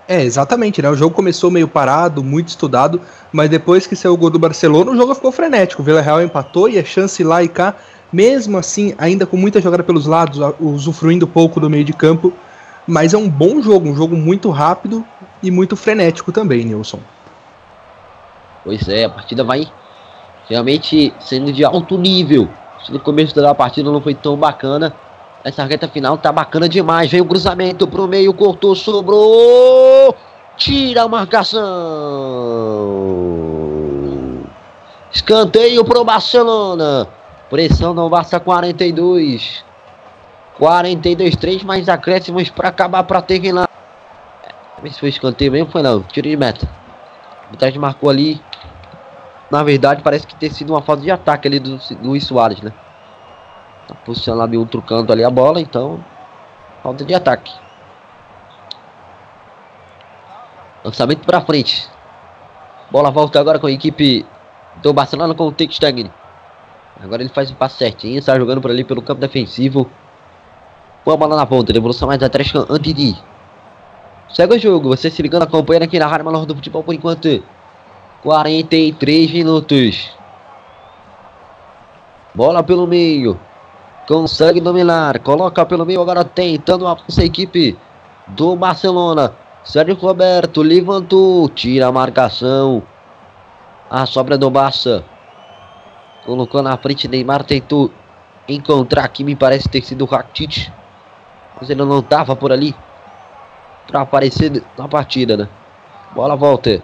[0.07, 0.89] É, exatamente, né?
[0.89, 3.01] O jogo começou meio parado, muito estudado,
[3.31, 5.81] mas depois que saiu o gol do Barcelona, o jogo ficou frenético.
[5.81, 7.75] O Villarreal empatou e a chance lá e cá,
[8.11, 12.33] mesmo assim, ainda com muita jogada pelos lados, usufruindo pouco do meio de campo,
[12.85, 15.05] mas é um bom jogo, um jogo muito rápido
[15.41, 16.99] e muito frenético também, Nilson.
[18.63, 19.67] Pois é, a partida vai
[20.49, 22.49] realmente sendo de alto nível.
[22.89, 24.93] No começo da partida não foi tão bacana,
[25.43, 27.11] essa reta final tá bacana demais.
[27.11, 30.15] Vem o cruzamento pro meio, cortou, sobrou.
[30.55, 31.61] Tira a marcação.
[35.11, 37.07] Escanteio pro Barcelona.
[37.49, 39.65] Pressão não basta 42.
[40.57, 43.67] 42, 3 mais acréscimos para acabar para terminar.
[44.89, 46.01] Se foi escanteio mesmo, foi não.
[46.03, 46.69] Tiro de meta.
[47.51, 48.41] O Tite marcou ali.
[49.51, 52.71] Na verdade, parece que ter sido uma falta de ataque ali do Luiz Soares, né?
[53.93, 56.03] Tá posicionado em outro canto ali a bola, então
[56.81, 57.51] falta de ataque.
[60.83, 61.87] Lançamento para frente.
[62.91, 64.25] Bola volta agora com a equipe
[64.81, 65.79] do Barcelona com o Tech
[67.01, 69.89] Agora ele faz o passe certinho, está jogando por ali pelo campo defensivo.
[71.05, 73.15] Boa bola na ponta, devolução mais atrás antes de
[74.33, 77.43] Segue o jogo, você se ligando, acompanhando aqui na Rádio Maior do Futebol por enquanto.
[78.23, 80.11] 43 minutos.
[82.33, 83.39] Bola pelo meio.
[84.07, 85.19] Consegue dominar.
[85.19, 87.77] Coloca pelo meio agora tentando a nossa equipe
[88.27, 89.33] do Barcelona.
[89.63, 91.47] Sérgio Roberto levantou.
[91.49, 92.83] Tira a marcação.
[93.89, 95.03] A sobra do Barça.
[96.25, 97.07] Colocou na frente.
[97.07, 97.91] Neymar tentou
[98.47, 99.23] encontrar aqui.
[99.23, 100.69] Me parece ter sido o Rakitic.
[101.59, 102.75] Mas ele não estava por ali.
[103.87, 105.47] Para aparecer na partida, né?
[106.13, 106.83] Bola volta.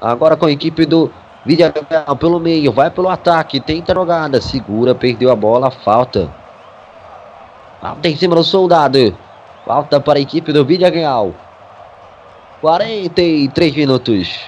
[0.00, 1.10] Agora com a equipe do
[1.44, 2.72] Villarreal pelo meio.
[2.72, 3.60] Vai pelo ataque.
[3.60, 4.40] Tenta jogada.
[4.40, 4.94] Segura.
[4.94, 5.70] Perdeu a bola.
[5.70, 6.43] Falta.
[7.84, 9.14] Falta em cima do soldado.
[9.66, 11.34] Falta para a equipe do Real.
[12.62, 14.40] 43 minutos.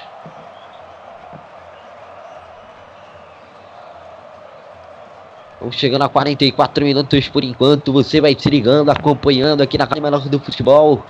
[5.61, 7.93] Vamos chegando a 44 minutos por enquanto.
[7.93, 11.05] Você vai se ligando, acompanhando aqui na Rádio Menor do Futebol.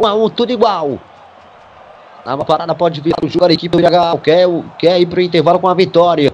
[0.00, 0.98] 1 a 1, tudo igual.
[2.26, 4.18] Na parada pode vir o jogo a equipe do Real.
[4.18, 6.32] Quer, quer ir para o intervalo com a vitória.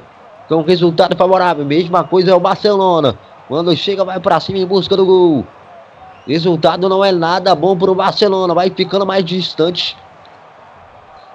[0.49, 1.67] Com resultado favorável.
[1.67, 3.19] Mesma coisa é o Barcelona.
[3.49, 5.47] Quando chega, vai para cima em busca do gol.
[6.27, 8.53] Resultado não é nada bom para o Barcelona.
[8.53, 9.97] Vai ficando mais distante.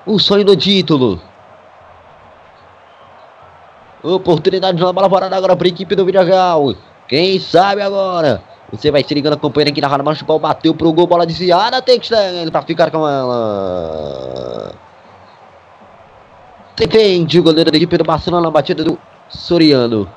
[0.06, 1.22] O sonho do título.
[4.04, 6.74] Oportunidade de uma bola parada agora para a equipe do Villarreal.
[7.08, 8.44] Quem sabe agora?
[8.72, 10.40] Você vai se ligando, acompanhando aqui na Rádio Machucal.
[10.40, 11.82] Bateu pro gol, bola desviada.
[11.82, 14.74] Tem que ele para ficar com ela.
[16.76, 18.98] Defende o goleiro da equipe do Barcelona na batida do
[19.30, 20.10] Soriano.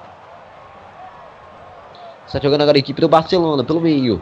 [2.35, 4.20] Está jogando agora a equipe do Barcelona pelo meio.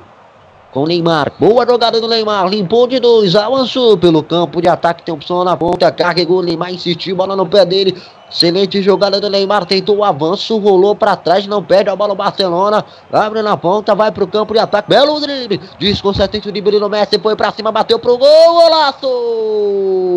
[0.71, 1.33] Com o Neymar.
[1.41, 2.47] Boa jogada do Neymar.
[2.47, 3.35] Limpou de dois.
[3.35, 5.03] Avançou pelo campo de ataque.
[5.03, 5.91] Tem opção na ponta.
[5.91, 6.75] Carregou o Neymar.
[6.75, 7.17] Insistiu.
[7.17, 7.97] Bola no pé dele.
[8.31, 9.65] Excelente jogada do Neymar.
[9.65, 10.59] Tentou o avanço.
[10.59, 11.47] Rolou para trás.
[11.47, 12.85] Não perde a bola o Barcelona.
[13.11, 13.95] Abre na ponta.
[13.95, 14.91] Vai pro campo de ataque.
[14.91, 15.59] Belo drible.
[15.79, 17.19] Desconcertante o drible do Messi.
[17.19, 17.73] Foi para cima.
[17.73, 18.29] Bateu pro gol.
[18.29, 19.09] Golaço.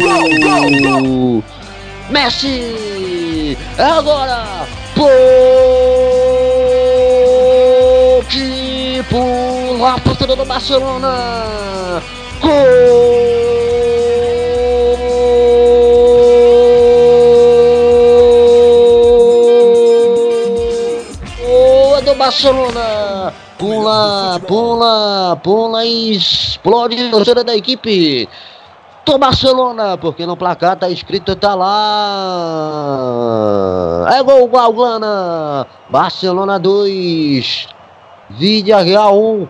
[0.01, 1.43] Gol, gol, gol.
[2.09, 3.57] Messi.
[3.77, 4.67] Agora.
[4.93, 5.94] Pô
[9.03, 12.01] pula a torcida do Barcelona.
[12.41, 13.35] Gol!
[22.25, 23.33] Barcelona.
[23.59, 28.27] Pula, pula, pula e explode a torcida da equipe
[29.05, 31.67] do Barcelona, porque no placar tá escrito, tá lá.
[34.11, 35.67] É gol, Galglana.
[35.87, 37.67] Barcelona 2,
[38.29, 39.47] Vídea Real 1.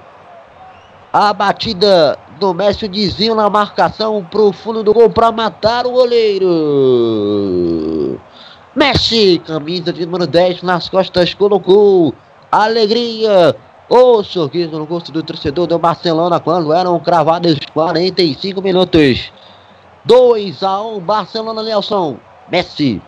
[1.13, 6.49] A batida do Messi, desvio na marcação pro fundo do gol para matar o goleiro.
[8.75, 12.13] Messi, camisa de número 10 nas costas, colocou
[12.51, 13.55] alegria.
[13.87, 19.31] O sorriso no rosto do torcedor do Barcelona quando eram cravados 45 minutos.
[20.03, 22.17] 2 a 1 Barcelona Nelson.
[22.51, 23.01] Messi.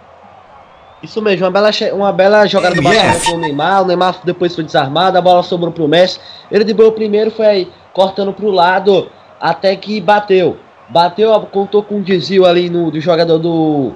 [1.01, 3.83] Isso mesmo, uma bela, uma bela jogada do Barcelona com o Neymar.
[3.83, 6.19] O Neymar depois foi desarmado, a bola sobrou pro Messi.
[6.51, 10.57] Ele driblou primeiro, foi aí, cortando pro lado, até que bateu.
[10.89, 13.93] Bateu, contou com um desvio ali no, do jogador do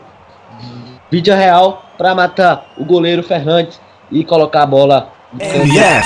[1.10, 3.82] Vídeo Real para matar o goleiro Fernandes
[4.12, 5.40] e colocar a bola no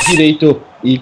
[0.09, 1.01] direito e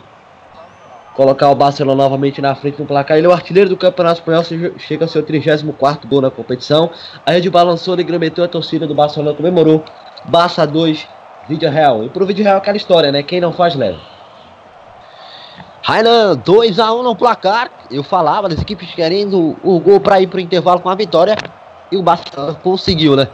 [1.15, 3.17] colocar o Barcelona novamente na frente no placar.
[3.17, 4.43] Ele é o artilheiro do Campeonato Espanhol,
[4.77, 6.89] chega ao seu 34 gol na competição.
[7.25, 9.83] A rede balançou, negrementou a torcida do Barcelona, comemorou
[10.25, 11.07] Barça 2,
[11.47, 12.03] vídeo real.
[12.03, 13.21] E pro vídeo real aquela história, né?
[13.21, 13.99] Quem não faz, leva.
[15.81, 17.69] Rainan, 2x1 um no placar.
[17.91, 21.35] Eu falava das equipes querendo o gol para ir pro intervalo com a vitória.
[21.91, 23.27] E o Barça conseguiu, né?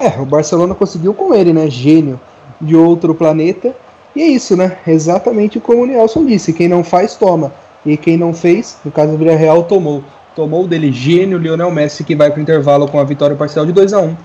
[0.00, 1.68] É, o Barcelona conseguiu com ele, né?
[1.70, 2.20] Gênio
[2.60, 3.76] de outro planeta.
[4.14, 4.78] E é isso, né?
[4.86, 7.52] Exatamente como o Nelson disse: quem não faz, toma.
[7.84, 10.02] E quem não fez, no caso do Villarreal, tomou.
[10.34, 13.72] Tomou dele gênio Lionel Messi, que vai para o intervalo com a vitória parcial de
[13.72, 14.16] 2 a 1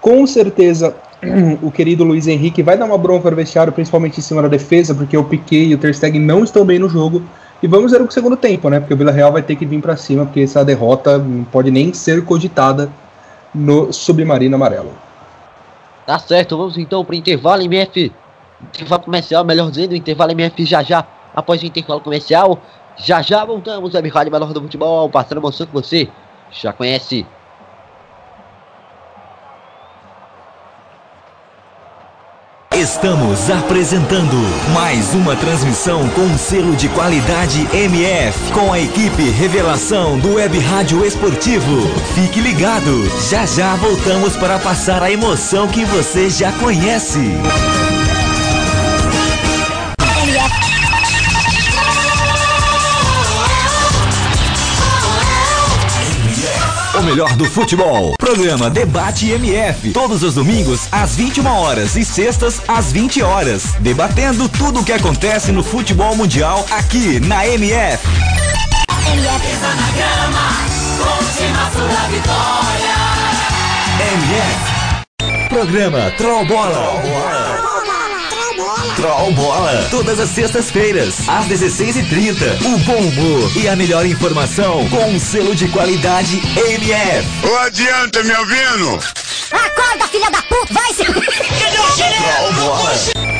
[0.00, 0.94] Com certeza,
[1.62, 4.94] o querido Luiz Henrique vai dar uma bronca no vestiário, principalmente em cima da defesa,
[4.94, 7.22] porque o Piquet e o Ter Stegen não estão bem no jogo.
[7.62, 8.80] E vamos ver o segundo tempo, né?
[8.80, 11.92] Porque o Villarreal vai ter que vir para cima, porque essa derrota não pode nem
[11.92, 12.90] ser cogitada
[13.54, 14.92] no submarino amarelo.
[16.06, 18.12] Tá certo, vamos então para o intervalo MF.
[18.62, 22.60] Intervalo comercial, melhor dizendo, intervalo MF já já após o intervalo comercial.
[22.96, 26.08] Já já voltamos, Web Rádio Melhor do Futebol, passando emoção que você
[26.50, 27.26] já conhece.
[32.80, 34.36] Estamos apresentando
[34.72, 41.04] mais uma transmissão com selo de qualidade MF, com a equipe Revelação do Web Rádio
[41.04, 41.88] Esportivo.
[42.14, 47.36] Fique ligado, já já voltamos para passar a emoção que você já conhece.
[57.00, 58.14] O melhor do futebol.
[58.18, 59.90] Programa Debate MF.
[59.90, 63.62] Todos os domingos às 21 horas e sextas às 20 horas.
[63.80, 68.06] Debatendo tudo o que acontece no futebol mundial aqui na MF.
[68.06, 69.56] MF.
[69.62, 70.44] na grama,
[71.72, 72.96] sua vitória.
[74.12, 75.48] MF.
[75.48, 77.59] Programa Troll Bola.
[79.00, 79.88] Troll Bola.
[79.90, 82.66] Todas as sextas-feiras, às 16h30.
[82.66, 87.26] O bom humor e a melhor informação com um selo de qualidade MF.
[87.48, 89.00] Ô, adianta, me ouvindo?
[89.50, 91.04] Acorda, filha da puta, vai se.
[91.06, 93.39] Troll Bola.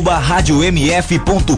[0.00, 1.56] radiomf.com.br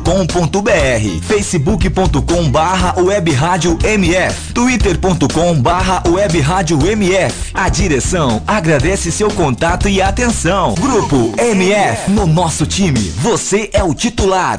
[1.26, 9.88] facebook.com barra web rádio mf twitter.com barra web rádio mf A direção agradece seu contato
[9.88, 10.74] e atenção.
[10.74, 14.58] Grupo MF, no nosso time, você é o titular.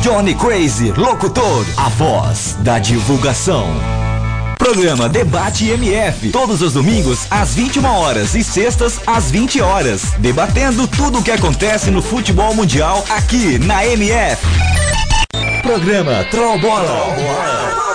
[0.00, 3.68] Johnny Crazy, locutor, a voz da divulgação.
[4.58, 10.88] Programa Debate MF, todos os domingos às 21 horas e sextas às 20 horas, debatendo
[10.88, 14.42] tudo o que acontece no futebol mundial aqui na MF.
[15.62, 17.85] Programa Troll Bola.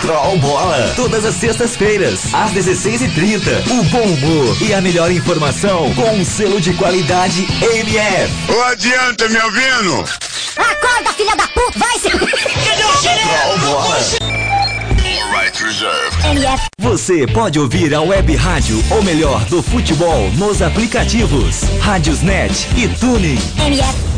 [0.00, 0.92] Troll Bola.
[0.94, 3.70] Todas as sextas-feiras, às 16h30.
[3.70, 8.52] O bom humor e a melhor informação com um selo de qualidade MF.
[8.52, 10.04] Ô, adianta, me ouvindo?
[10.56, 12.10] Acorda, filha da puta, vai se.
[12.10, 13.98] Troll Bola.
[16.30, 16.66] MF.
[16.80, 23.38] Você pode ouvir a web rádio, ou melhor, do futebol, nos aplicativos Rádiosnet e Tuning.
[23.66, 24.17] MF.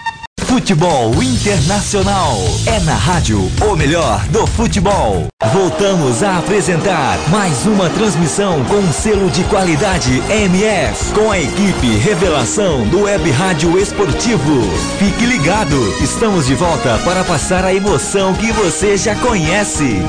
[0.51, 2.37] Futebol Internacional.
[2.65, 5.25] É na rádio o melhor do futebol.
[5.53, 11.13] Voltamos a apresentar mais uma transmissão com selo de qualidade MF.
[11.13, 14.61] Com a equipe Revelação do Web Rádio Esportivo.
[14.99, 20.01] Fique ligado, estamos de volta para passar a emoção que você já conhece.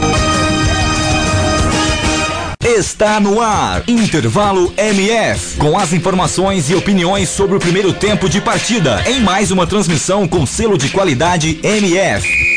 [2.64, 8.40] Está no ar, Intervalo MF, com as informações e opiniões sobre o primeiro tempo de
[8.40, 12.52] partida, em mais uma transmissão com selo de qualidade MF.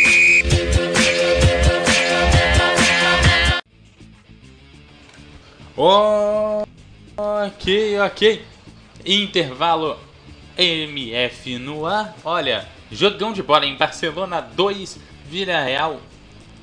[7.18, 8.42] Ok, ok.
[9.06, 9.98] Intervalo
[10.58, 12.16] MF no ar.
[12.24, 14.98] Olha, jogão de bola em Barcelona 2,
[15.30, 16.00] Vila Real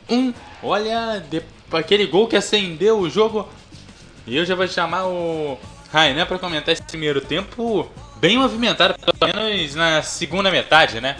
[0.08, 0.32] 1.
[0.62, 1.42] Olha, de-
[1.80, 3.48] aquele gol que acendeu o jogo.
[4.26, 5.58] E eu já vou chamar o
[5.92, 7.88] Rainan para comentar esse primeiro tempo
[8.20, 11.16] bem movimentado, pelo menos na segunda metade, né?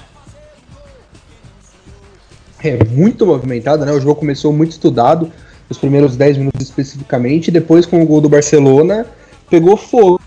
[2.63, 3.93] É muito movimentado, né?
[3.93, 5.33] O jogo começou muito estudado,
[5.69, 9.05] os primeiros 10 minutos especificamente, depois com o gol do Barcelona,
[9.51, 10.21] pegou fogo,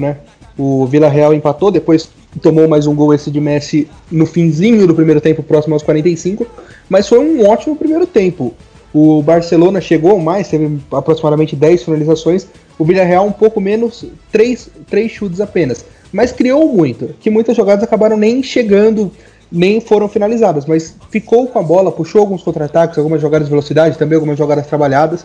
[0.00, 0.18] né?
[0.56, 2.08] O Villarreal empatou, depois
[2.40, 6.46] tomou mais um gol esse de Messi no finzinho do primeiro tempo, próximo aos 45,
[6.88, 8.54] mas foi um ótimo primeiro tempo.
[8.94, 12.46] O Barcelona chegou mais, teve aproximadamente 10 finalizações,
[12.78, 15.84] o Villarreal um pouco menos, 3, três chutes apenas.
[16.12, 19.10] Mas criou muito, que muitas jogadas acabaram nem chegando,
[19.50, 23.96] nem foram finalizadas, mas ficou com a bola, puxou alguns contra-ataques, algumas jogadas de velocidade,
[23.96, 25.24] também algumas jogadas trabalhadas.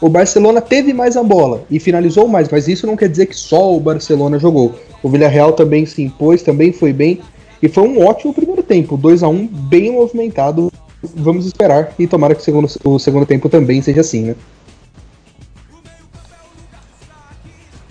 [0.00, 3.36] O Barcelona teve mais a bola e finalizou mais, mas isso não quer dizer que
[3.36, 4.74] só o Barcelona jogou.
[5.02, 7.20] O Villarreal também se impôs, também foi bem
[7.62, 10.72] e foi um ótimo primeiro tempo, 2 a 1 bem movimentado.
[11.02, 14.36] Vamos esperar e tomara que o segundo, o segundo tempo também seja assim, né?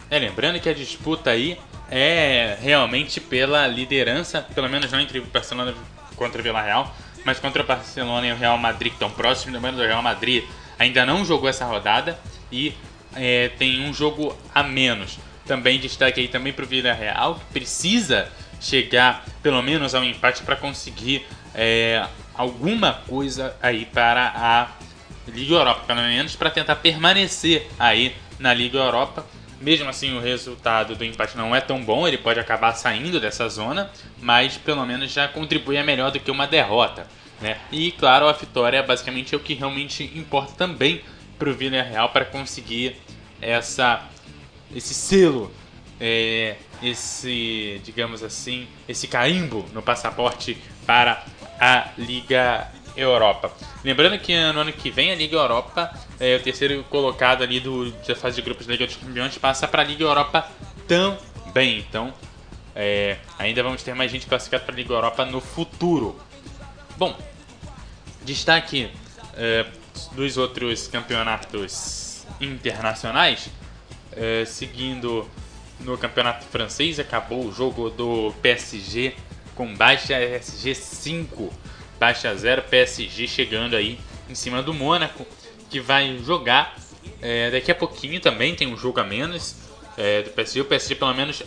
[0.10, 1.58] É, lembrando que a disputa aí
[1.90, 5.74] é realmente pela liderança, pelo menos não entre Barcelona
[6.16, 6.94] contra o Villarreal,
[7.26, 9.60] mas contra o Barcelona e o Real Madrid que estão próximos.
[9.60, 10.44] Que o Real Madrid
[10.80, 12.18] ainda não jogou essa rodada
[12.52, 12.74] e
[13.16, 15.20] é, tem um jogo a menos.
[15.46, 20.56] Também destaque aí também para o Villarreal, que precisa chegar pelo menos ao empate para
[20.56, 24.72] conseguir é, alguma coisa aí para a
[25.28, 29.26] Liga Europa, pelo menos para tentar permanecer aí na Liga Europa.
[29.60, 33.48] Mesmo assim, o resultado do empate não é tão bom, ele pode acabar saindo dessa
[33.48, 37.06] zona, mas pelo menos já contribui a melhor do que uma derrota.
[37.40, 37.58] Né?
[37.72, 41.02] E claro, a vitória basicamente é o que realmente importa também
[41.38, 42.96] para o Villarreal para conseguir
[43.40, 44.08] essa,
[44.76, 45.52] esse selo,
[46.00, 51.24] é, esse, digamos assim, esse carimbo no passaporte para
[51.62, 53.52] a Liga Europa.
[53.84, 57.92] Lembrando que no ano que vem a Liga Europa, é, o terceiro colocado ali do,
[57.92, 60.50] da fase de grupos da Liga dos Campeões passa para a Liga Europa
[60.88, 61.78] também.
[61.78, 62.12] Então,
[62.76, 66.20] é, ainda vamos ter mais gente classificada para a Liga Europa no futuro.
[66.98, 67.16] Bom,
[68.24, 68.90] destaque
[69.36, 69.68] é,
[70.14, 73.50] dos outros campeonatos internacionais,
[74.14, 75.30] é, seguindo
[75.80, 79.16] no campeonato francês, acabou o jogo do PSG
[79.62, 81.54] com baixa PSG 5
[82.00, 85.24] baixa 0, PSG chegando aí em cima do Mônaco,
[85.70, 86.76] que vai jogar
[87.22, 89.56] é, daqui a pouquinho também, tem um jogo a menos
[89.96, 90.62] é, do PSG.
[90.62, 91.44] O PSG, pelo menos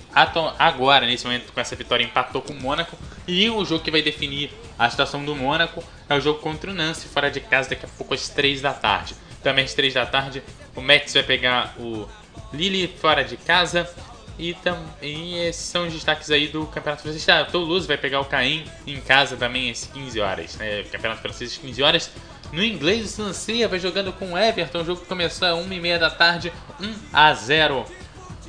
[0.57, 2.97] agora, nesse momento, com essa vitória, empatou com o Mônaco.
[3.27, 6.75] E o jogo que vai definir a situação do Mônaco é o jogo contra o
[6.75, 9.17] Nancy, fora de casa, daqui a pouco às 3 da tarde.
[9.43, 10.41] Também às 3 da tarde,
[10.77, 12.09] o Metz vai pegar o
[12.53, 13.93] Lille fora de casa.
[14.39, 17.29] E, tam, e esses são os destaques aí do Campeonato Francês.
[17.29, 20.57] Ah, Toulouse vai pegar o Caen em casa também às 15 horas.
[20.57, 20.83] Né?
[20.85, 22.11] Campeonato Francês às 15 horas.
[22.53, 24.83] No inglês, o Sancia vai jogando com o Everton.
[24.83, 27.85] O jogo começou às 1h30 da tarde, 1 a 0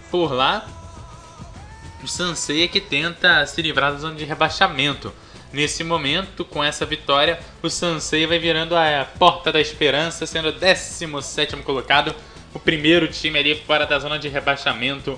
[0.10, 0.68] por lá.
[2.04, 5.14] O Sancia que tenta se livrar da zona de rebaixamento.
[5.56, 10.52] Nesse momento, com essa vitória, o Sansei vai virando a porta da esperança, sendo o
[10.52, 12.14] 17 colocado,
[12.54, 15.18] o primeiro time ali fora da zona de rebaixamento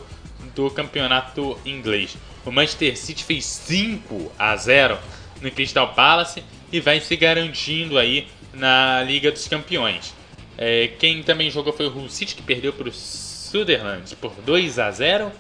[0.58, 2.18] do campeonato inglês.
[2.44, 4.98] O Manchester City fez 5 a 0
[5.40, 10.16] no Crystal Palace e vai se garantindo aí na Liga dos Campeões.
[10.58, 14.80] É, quem também jogou foi o Hull City, que perdeu para o Sunderland por 2
[14.80, 15.32] a 0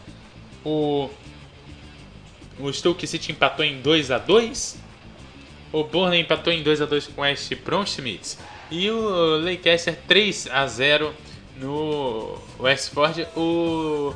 [0.63, 1.09] O,
[2.59, 4.77] o Stoke City empatou em 2 a 2
[5.73, 8.37] O Burnley empatou em 2 a 2 com o West Bromwich.
[8.69, 11.11] E o Leicester 3 a 0
[11.59, 13.27] no Westford.
[13.35, 14.15] O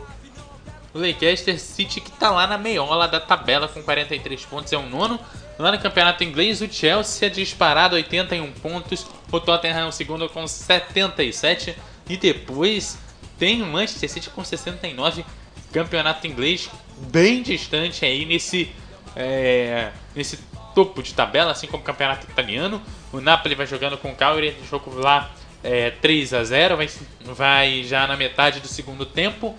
[0.94, 4.88] o Leicester City que está lá na meiola da tabela com 43 pontos, é o
[4.88, 5.20] nono.
[5.58, 10.28] Lá no campeonato inglês, o Chelsea é disparado 81 pontos, o Tottenham é o segundo
[10.30, 11.76] com 77
[12.10, 12.98] e depois
[13.38, 15.26] tem o Manchester City com 69.
[15.72, 16.70] Campeonato inglês
[17.10, 18.72] bem distante aí nesse,
[19.16, 20.38] é, nesse
[20.76, 22.82] topo de tabela, assim como o campeonato italiano.
[23.14, 25.32] O Napoli vai jogando com o Cagliari, jogo lá
[25.64, 26.90] é, 3 a 0 vai,
[27.24, 29.56] vai já na metade do segundo tempo.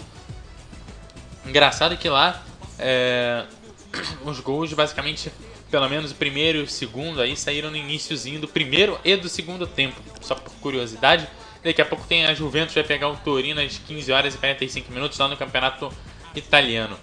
[1.47, 2.43] Engraçado que lá
[2.79, 3.45] é,
[4.25, 5.33] os gols basicamente,
[5.71, 9.29] pelo menos o primeiro e o segundo aí saíram no iníciozinho do primeiro e do
[9.29, 11.27] segundo tempo, só por curiosidade.
[11.63, 14.93] Daqui a pouco tem a Juventus vai pegar o Torino às 15 horas e 45
[14.93, 15.93] minutos lá no campeonato
[16.35, 16.99] italiano.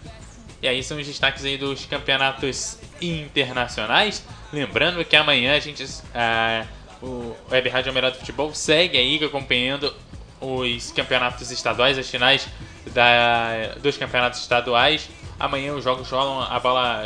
[0.61, 4.25] E aí são os destaques aí dos campeonatos internacionais.
[4.51, 6.65] Lembrando que amanhã a gente, ah,
[7.01, 9.93] o Web Rádio Melhor do Futebol segue aí acompanhando
[10.41, 12.47] os campeonatos estaduais, as finais
[12.87, 15.09] da, dos campeonatos estaduais.
[15.39, 17.03] Amanhã os jogos rolam, a bola,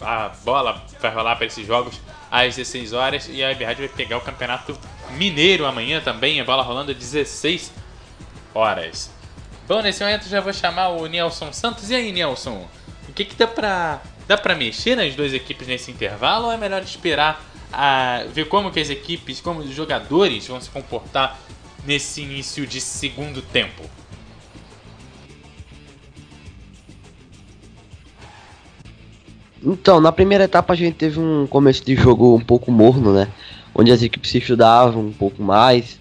[0.00, 4.16] a bola vai rolar para esses jogos às 16 horas e a Web vai pegar
[4.18, 4.76] o campeonato
[5.10, 7.72] mineiro amanhã também, a bola rolando às 16
[8.54, 9.10] horas.
[9.66, 11.90] Bom, nesse momento já vou chamar o Nelson Santos.
[11.90, 12.68] E aí, Nelson?
[13.08, 14.02] O que, que dá pra.
[14.26, 18.70] Dá pra mexer nas duas equipes nesse intervalo ou é melhor esperar a ver como
[18.70, 21.38] que as equipes, como os jogadores vão se comportar
[21.84, 23.82] nesse início de segundo tempo?
[29.64, 33.28] Então, na primeira etapa a gente teve um começo de jogo um pouco morno, né?
[33.74, 35.98] Onde as equipes se estudavam um pouco mais,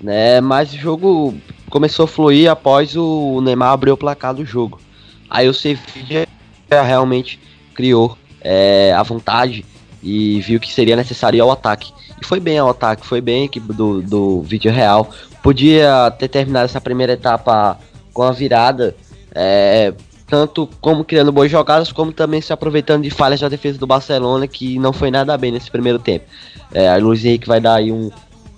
[0.00, 0.40] né?
[0.40, 1.34] Mas o jogo
[1.68, 4.80] começou a fluir após o Neymar abrir o placar do jogo.
[5.28, 6.26] Aí o Sevilla
[6.70, 7.38] realmente
[7.74, 9.66] criou é, a vontade
[10.02, 11.92] e viu que seria necessário ir ao ataque.
[12.20, 15.10] E foi bem ao ataque, foi bem a equipe do, do vídeo real.
[15.42, 17.78] Podia ter terminado essa primeira etapa
[18.14, 18.96] com a virada,
[19.34, 19.92] é,
[20.26, 24.46] tanto como criando boas jogadas, como também se aproveitando de falhas da defesa do Barcelona,
[24.46, 26.24] que não foi nada bem nesse primeiro tempo.
[26.72, 28.10] É, a Luiz Henrique vai dar aí um,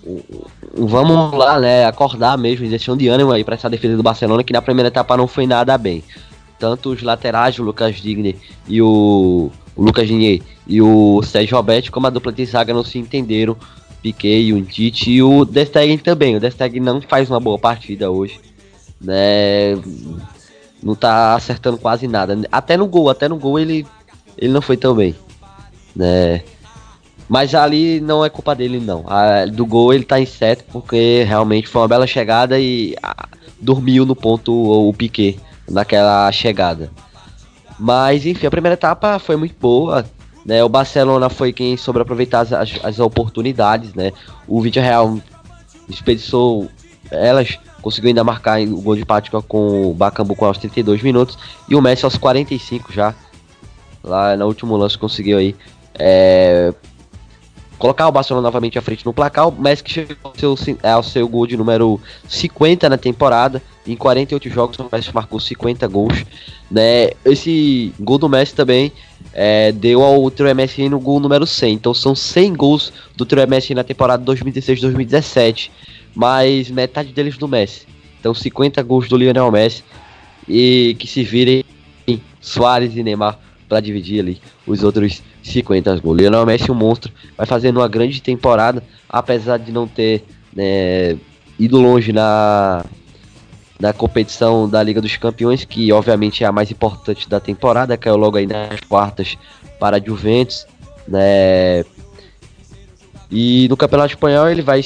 [0.05, 0.21] um,
[0.77, 4.43] um, vamos lá, né, acordar mesmo, injeção de ânimo aí para essa defesa do Barcelona,
[4.43, 6.03] que na primeira etapa não foi nada bem.
[6.57, 8.35] Tanto os laterais, o Lucas Digne
[8.67, 12.83] e o, o Lucas Digne e o Sérgio Roberto, como a dupla de zaga não
[12.83, 13.55] se entenderam.
[14.01, 16.35] Piquet, o Tite e o Destegen também.
[16.35, 18.39] O Destegen não faz uma boa partida hoje,
[19.01, 19.75] né?
[20.87, 22.39] Não tá acertando quase nada.
[22.49, 23.85] Até no gol, até no gol ele,
[24.37, 25.13] ele não foi tão bem,
[25.93, 26.41] né?
[27.27, 29.03] Mas ali não é culpa dele, não.
[29.05, 33.27] A, do gol ele tá em sete, porque realmente foi uma bela chegada e a,
[33.59, 35.37] dormiu no ponto o, o Piquet
[35.69, 36.89] naquela chegada.
[37.77, 40.05] Mas enfim, a primeira etapa foi muito boa.
[40.45, 40.63] Né?
[40.63, 43.93] O Barcelona foi quem soube aproveitar as, as, as oportunidades.
[43.93, 44.13] Né?
[44.47, 45.19] O Real
[45.89, 46.69] desperdiçou
[47.11, 51.37] elas, conseguiu ainda marcar o gol de empate com o Bacambu aos 32 minutos.
[51.69, 53.15] E o Messi aos 45 já.
[54.03, 55.55] Lá no último lance conseguiu aí.
[55.97, 56.73] É,
[57.79, 59.47] colocar o Barcelona novamente à frente no placar.
[59.47, 61.97] O Messi que chegou ao seu, ao seu gol de número
[62.27, 63.63] 50 na temporada.
[63.85, 66.25] Em 48 jogos, o Messi marcou 50 gols.
[66.69, 67.11] Né?
[67.23, 68.91] Esse gol do Messi também
[69.39, 71.75] é, deu ao Trio MSN no gol número 100.
[71.75, 75.69] Então são 100 gols do Trio MSN na temporada 2016-2017.
[76.15, 77.85] Mais metade deles do Messi.
[78.19, 79.83] Então 50 gols do Lionel Messi.
[80.49, 81.63] E que se virem
[82.41, 83.37] Soares e Neymar
[83.69, 86.17] para dividir ali os outros 50 gols.
[86.17, 91.15] Lionel Messi, um monstro, vai fazendo uma grande temporada, apesar de não ter né,
[91.59, 92.83] ido longe na,
[93.79, 98.17] na competição da Liga dos Campeões, que obviamente é a mais importante da temporada, caiu
[98.17, 99.37] logo aí nas quartas
[99.79, 100.65] para a Juventus,
[101.07, 101.83] né?
[103.29, 104.83] E no Campeonato Espanhol ele vai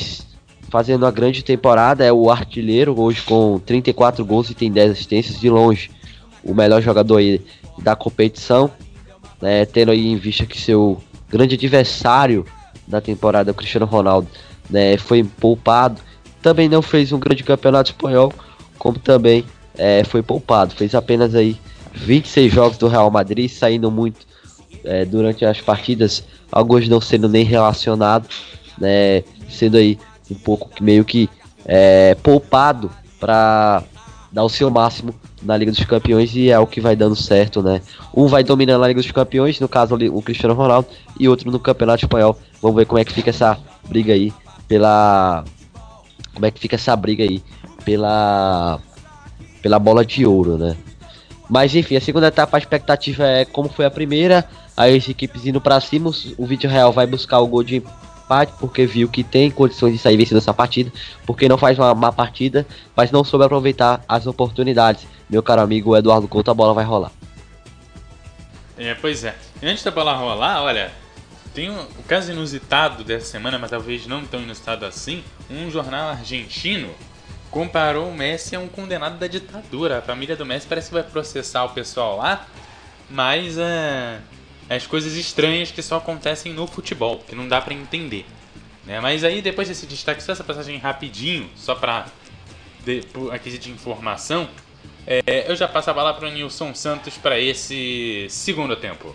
[0.69, 5.39] fazendo uma grande temporada, é o artilheiro hoje com 34 gols e tem 10 assistências
[5.39, 5.91] de longe,
[6.43, 7.41] o melhor jogador aí
[7.77, 8.71] da competição
[9.41, 12.45] né, tendo aí em vista que seu grande adversário
[12.87, 14.27] da temporada, o Cristiano Ronaldo,
[14.69, 15.99] né, foi poupado.
[16.41, 18.31] Também não fez um grande campeonato espanhol,
[18.81, 19.45] como também
[19.77, 20.73] é, foi poupado.
[20.73, 21.55] Fez apenas aí
[21.93, 24.25] 26 jogos do Real Madrid, saindo muito
[24.83, 28.27] é, durante as partidas, alguns não sendo nem relacionados,
[28.79, 29.99] né, sendo aí
[30.31, 31.29] um pouco meio que
[31.63, 32.89] é, poupado
[33.19, 33.83] para
[34.31, 35.13] dar o seu máximo
[35.43, 37.83] na Liga dos Campeões e é o que vai dando certo, né?
[38.15, 40.87] Um vai dominando a Liga dos Campeões, no caso o Cristiano Ronaldo,
[41.19, 42.35] e outro no Campeonato Espanhol.
[42.59, 44.33] Vamos ver como é que fica essa briga aí
[44.67, 45.43] pela
[46.33, 47.43] como é que fica essa briga aí
[47.83, 48.79] pela
[49.61, 50.75] pela bola de ouro, né?
[51.49, 55.45] Mas enfim, a segunda etapa a expectativa é como foi a primeira, aí as equipes
[55.45, 57.83] indo para cima, o Vídeo Real vai buscar o gol de
[58.31, 60.91] empate, porque viu que tem condições de sair vencendo essa partida,
[61.25, 65.05] porque não faz uma má partida, mas não soube aproveitar as oportunidades.
[65.29, 67.11] Meu caro amigo Eduardo Couto, a bola vai rolar.
[68.77, 69.35] É, pois é.
[69.61, 70.91] Antes da bola rolar, olha,
[71.53, 75.23] tem um, um caso inusitado dessa semana, mas talvez não tão inusitado assim.
[75.49, 76.89] Um jornal argentino
[77.51, 79.99] comparou o Messi a um condenado da ditadura.
[79.99, 82.47] A família do Messi parece que vai processar o pessoal lá,
[83.09, 84.19] mas é,
[84.69, 88.25] as coisas estranhas que só acontecem no futebol, que não dá para entender.
[88.85, 88.99] Né?
[89.01, 92.07] Mas aí, depois desse destaque, só essa passagem rapidinho, só para
[93.31, 94.49] aqui de informação,
[95.05, 99.13] é, eu já passo a bola para o Nilson Santos para esse segundo tempo.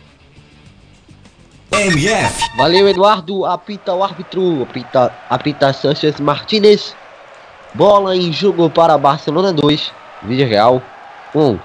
[1.73, 2.57] MF.
[2.57, 3.45] Valeu, Eduardo.
[3.45, 4.63] Apita o árbitro.
[4.63, 6.95] Apita, apita Sanchez Martinez.
[7.77, 9.93] Bola em jogo para Barcelona 2.
[10.23, 10.81] Vídeo Real
[11.35, 11.59] 1.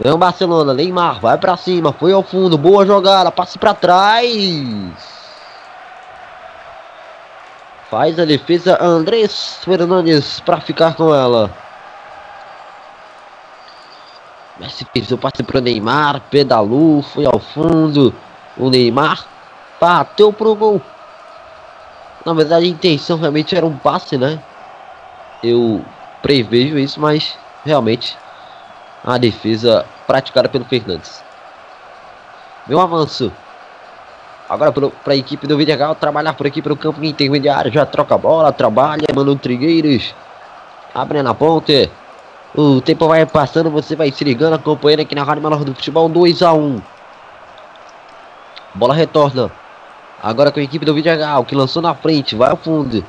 [0.00, 0.72] Vem o Barcelona.
[0.72, 1.92] Neymar vai para cima.
[1.92, 2.56] Foi ao fundo.
[2.56, 3.30] Boa jogada.
[3.30, 4.26] Passe para trás.
[7.90, 11.50] Faz a defesa Andrés Fernandes para ficar com ela.
[14.58, 16.22] Messi fez o passe para Neymar.
[16.30, 17.02] Pedalou.
[17.02, 18.14] Foi ao fundo.
[18.56, 19.26] O Neymar
[19.78, 20.80] bateu pro gol.
[22.24, 24.42] Na verdade, a intenção realmente era um passe, né?
[25.42, 25.84] Eu
[26.22, 28.16] prevejo isso, mas realmente
[29.04, 31.22] a defesa praticada pelo Fernandes.
[32.66, 33.32] Meu avanço.
[34.48, 37.72] Agora para a equipe do Vidigal trabalhar por aqui pelo campo intermediário.
[37.72, 39.06] Já troca a bola, trabalha.
[39.14, 40.14] Mano Trigueiros.
[40.94, 41.90] Abre na ponte.
[42.54, 46.08] O tempo vai passando, você vai se ligando, acompanhando aqui na Rádio Menor do Futebol
[46.08, 46.82] 2 a 1
[48.74, 49.50] Bola retorna.
[50.20, 53.04] Agora com a equipe do Vidigal, que lançou na frente, vai ao fundo.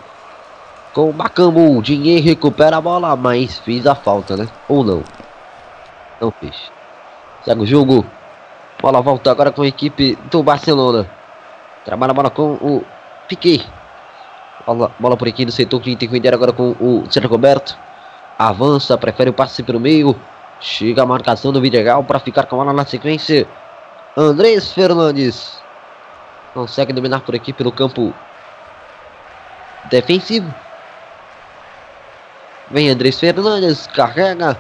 [0.94, 4.48] Com o Macambu, Dinheiro recupera a bola, mas fez a falta, né?
[4.68, 5.04] Ou não?
[6.20, 6.70] Não fez.
[7.46, 8.06] Segue o jogo.
[8.82, 11.10] Bola volta agora com a equipe do Barcelona.
[11.86, 12.84] Trabalha a bola com o
[13.28, 13.66] Piquet.
[14.66, 17.78] Bola, bola por aqui no setor que intermediário agora com o Sérgio Roberto.
[18.38, 20.16] Avança, prefere o passe pelo meio.
[20.60, 23.48] Chega a marcação do Vidigal para ficar com a bola na sequência.
[24.18, 25.62] Andrés Fernandes.
[26.54, 28.14] Consegue dominar por aqui pelo campo
[29.90, 30.54] defensivo.
[32.72, 34.58] Vem Andrés Fernandes, carrega.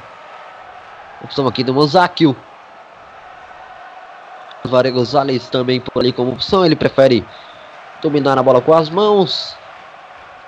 [1.23, 2.35] Opção aqui do Mozáquio.
[4.65, 6.65] Varego Gonzalez também por ali como opção.
[6.65, 7.25] Ele prefere
[8.01, 9.55] dominar a bola com as mãos.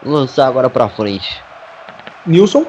[0.03, 1.41] Lançar agora para frente.
[2.25, 2.65] Nilson.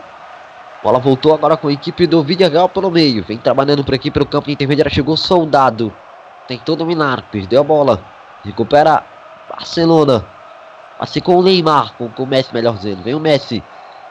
[0.83, 3.25] Bola voltou agora com a equipe do Vidigal pelo meio.
[3.25, 4.95] Vem trabalhando por aqui pelo campo intermediário.
[4.95, 5.93] Chegou Soldado.
[6.47, 7.23] Tentou dominar.
[7.33, 8.01] Perdeu a bola.
[8.45, 9.03] Recupera
[9.49, 10.25] Barcelona.
[10.99, 11.95] Passe com o Neymar.
[11.95, 13.03] Com, com o Messi, melhor dizendo.
[13.03, 13.63] Vem o Messi.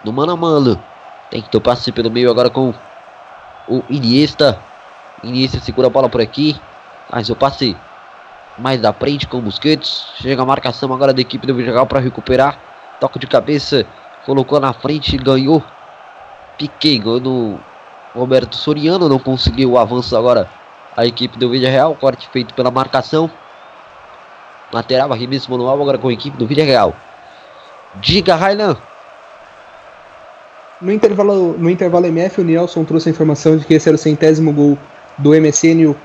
[0.04, 0.82] No mano a mano.
[1.30, 2.74] Tentou passe pelo meio agora com
[3.68, 4.60] o Iniesta.
[5.24, 6.60] Iniesta segura a bola por aqui.
[7.10, 7.76] Mas o passe
[8.58, 10.08] mais da frente com o Busquets.
[10.16, 12.60] Chega a marcação agora da equipe do Villarreal para recuperar.
[13.00, 13.86] Toque de cabeça.
[14.26, 15.18] Colocou na frente.
[15.18, 15.64] Ganhou.
[16.80, 17.60] Ganhou no
[18.14, 19.08] Roberto Soriano.
[19.08, 20.50] Não conseguiu o avanço agora.
[20.98, 21.96] A equipe do Villarreal.
[21.96, 23.32] Corte feito pela marcação.
[24.74, 26.94] Lateral, arremesso manual agora com a equipe do Villarreal.
[27.96, 28.76] Diga, Rainan.
[30.84, 33.98] No intervalo, no intervalo MF, o Nelson trouxe a informação de que esse era o
[33.98, 34.78] centésimo gol
[35.18, 35.96] do MSN, o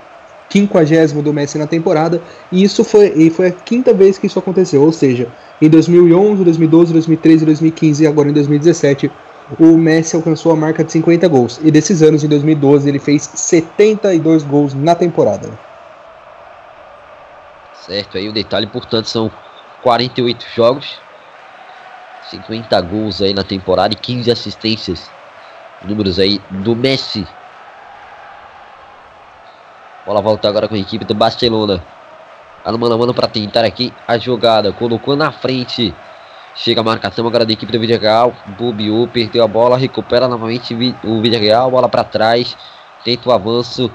[0.48, 2.22] quinquagésimo do Messi na temporada,
[2.52, 5.26] e isso foi, e foi a quinta vez que isso aconteceu, ou seja,
[5.60, 9.10] em 2011, 2012, 2013, 2015 e agora em 2017,
[9.58, 13.28] o Messi alcançou a marca de 50 gols, e desses anos, em 2012, ele fez
[13.34, 15.50] 72 gols na temporada.
[17.84, 19.28] Certo, aí o detalhe, portanto, são
[19.82, 21.00] 48 jogos,
[22.30, 25.10] 50 gols aí na temporada e 15 assistências.
[25.82, 27.26] Números aí do Messi.
[30.04, 31.82] Bola volta agora com a equipe do Barcelona.
[32.64, 34.72] Tá mano a mano para tentar aqui a jogada.
[34.72, 35.94] Colocou na frente.
[36.54, 38.34] Chega a marcação agora da equipe do Villarreal.
[38.58, 40.74] Bobiou, perdeu a bola, recupera novamente
[41.04, 41.70] o Villarreal.
[41.70, 42.56] Bola para trás.
[43.04, 43.90] Tenta o avanço.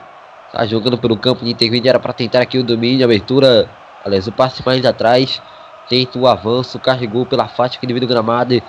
[0.51, 3.69] Tá jogando pelo campo de intermediária para tentar aqui o domínio, abertura.
[4.05, 5.41] Aliás, o passe mais atrás.
[5.89, 8.61] Tenta o avanço, carregou pela faixa aqui devido gramado.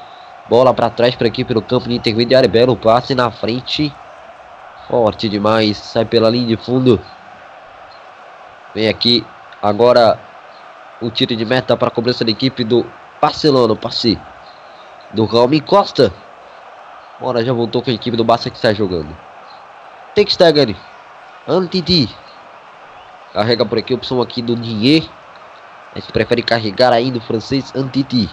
[0.48, 2.48] Bola para trás para aqui pelo campo de intermediário.
[2.48, 3.94] Belo passe na frente.
[4.88, 5.76] Forte demais.
[5.76, 7.00] Sai pela linha de fundo.
[8.74, 9.24] Vem aqui
[9.62, 10.18] agora
[11.00, 12.84] o tiro de meta para a cobrança da equipe do
[13.20, 13.74] Barcelona.
[13.74, 14.18] Passe
[15.12, 16.12] do Raul Costa.
[17.20, 19.16] Bora, já voltou com a equipe do Barça que está jogando.
[20.14, 20.76] Tem que estar, Gani.
[21.46, 22.14] Antiti.
[23.32, 25.08] Carrega por aqui opção aqui do Dinheiro.
[26.12, 28.28] Prefere carregar ainda o francês Antiti.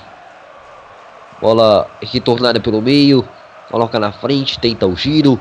[1.40, 3.28] Bola retornada pelo meio.
[3.70, 5.40] Coloca na frente, tenta o giro.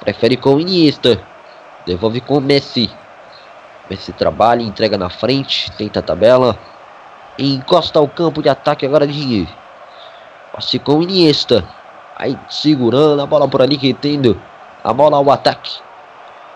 [0.00, 1.20] Prefere com Iniesta.
[1.86, 2.90] Devolve com Messi.
[3.88, 6.58] Messi trabalha, entrega na frente, tenta a tabela.
[7.38, 9.48] Encosta ao campo de ataque agora de
[10.52, 11.64] Passe com Iniesta.
[12.16, 14.40] Aí segurando a bola por ali, que tendo
[14.82, 15.78] a bola ao ataque.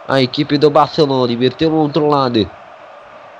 [0.08, 2.50] A equipe do Barcelona inverteu no outro lado.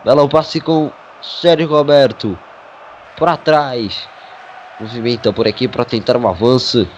[0.05, 0.91] Belo passe com
[1.23, 2.39] Sérgio Roberto.
[3.19, 4.09] Para trás.
[4.79, 6.89] Movimenta por aqui para tentar um avanço.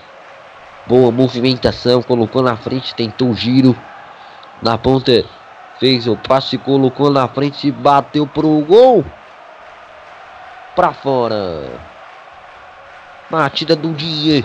[0.87, 2.03] Boa movimentação.
[2.03, 2.95] Colocou na frente.
[2.95, 3.77] Tentou o giro.
[4.63, 5.25] Na ponta.
[5.83, 9.05] Fez o passe, colocou na frente, bateu pro gol.
[10.77, 11.81] Pra fora.
[13.29, 14.45] Batida do dia.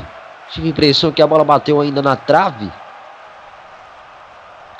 [0.49, 2.71] Tive a impressão que a bola bateu ainda na trave.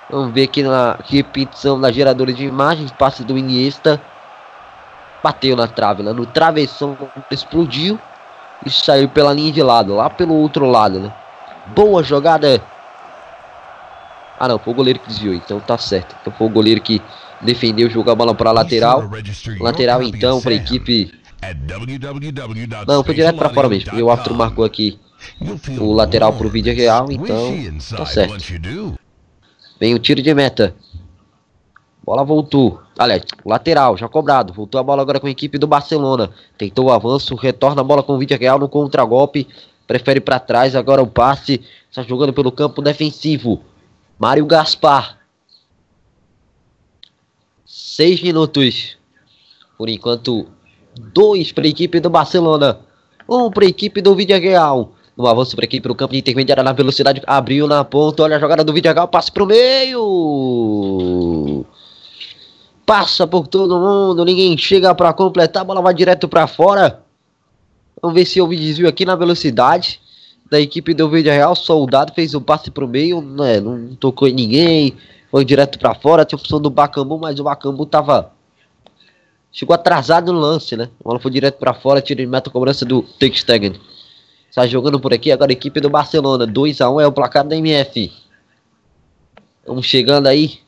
[0.09, 2.91] Vamos ver aqui na repetição da geradora de imagens.
[2.91, 4.01] Passe do Iniesta.
[5.23, 6.97] Bateu na trave, lá no travessão,
[7.31, 7.99] explodiu
[8.65, 11.13] e saiu pela linha de lado, lá pelo outro lado, né?
[11.67, 12.61] Boa jogada.
[14.39, 16.15] Ah, não, foi o goleiro que desviou, então tá certo.
[16.21, 17.01] Então foi o goleiro que
[17.41, 19.09] defendeu, jogou a bola para lateral.
[19.59, 21.11] Lateral então para equipe.
[22.87, 23.97] Não, foi direto para fora mesmo.
[23.97, 24.99] E o árbitro marcou aqui
[25.79, 27.53] o lateral pro vídeo real, então
[27.95, 28.37] tá certo.
[29.79, 30.75] Vem o tiro de meta.
[32.07, 32.79] Bola voltou.
[32.97, 34.53] Aliás, lateral, já cobrado.
[34.53, 36.31] Voltou a bola agora com a equipe do Barcelona.
[36.57, 39.45] Tentou o avanço, retorna a bola com o vídeo real no contragolpe.
[39.85, 41.61] Prefere para trás, agora o passe.
[41.91, 43.61] Está jogando pelo campo defensivo.
[44.17, 45.17] Mário Gaspar.
[47.65, 48.95] Seis minutos.
[49.77, 50.47] Por enquanto,
[51.13, 52.79] dois para a equipe do Barcelona.
[53.27, 54.93] Um para a equipe do Vídeo Real.
[55.17, 57.21] No avanço para a equipe do campo de intermediária na velocidade.
[57.27, 58.23] Abriu na ponta.
[58.23, 59.09] Olha a jogada do Vídeo Real.
[59.09, 60.86] Passe para o meio.
[62.87, 64.25] Passa por todo mundo.
[64.25, 65.61] Ninguém chega para completar.
[65.61, 67.03] A bola vai direto para fora.
[68.01, 70.01] Vamos ver se houve desvio aqui na velocidade
[70.49, 71.55] da equipe do Vídeo Real.
[71.55, 73.21] Soldado fez o um passe para o meio.
[73.21, 74.97] Né, não tocou em ninguém.
[75.29, 76.25] Foi direto para fora.
[76.25, 78.31] Tinha opção do Bacambu, mas o Bacambu tava
[79.57, 80.87] Chegou atrasado no lance, né?
[80.99, 83.73] A bola foi direto para fora, tiro de meta cobrança do Stegen.
[84.47, 86.45] Está jogando por aqui agora a equipe do Barcelona.
[86.45, 88.13] 2 a 1 é o placar da MF.
[89.65, 90.59] Vamos chegando aí.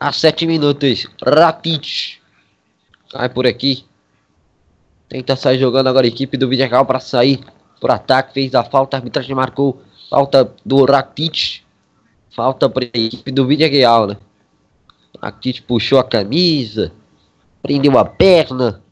[0.00, 1.06] A 7 minutos.
[1.22, 2.18] Rapid.
[3.10, 3.84] Cai por aqui.
[5.10, 7.44] Tenta sair jogando agora a equipe do Vidigal para sair
[7.78, 8.32] por ataque.
[8.32, 8.96] Fez a falta.
[8.96, 9.82] A arbitragem marcou.
[10.08, 11.62] Falta do Rakitic.
[12.34, 14.16] Falta para a equipe do Vidigal, né?
[15.22, 16.92] Rakitic puxou a camisa,
[17.62, 18.82] prendeu a perna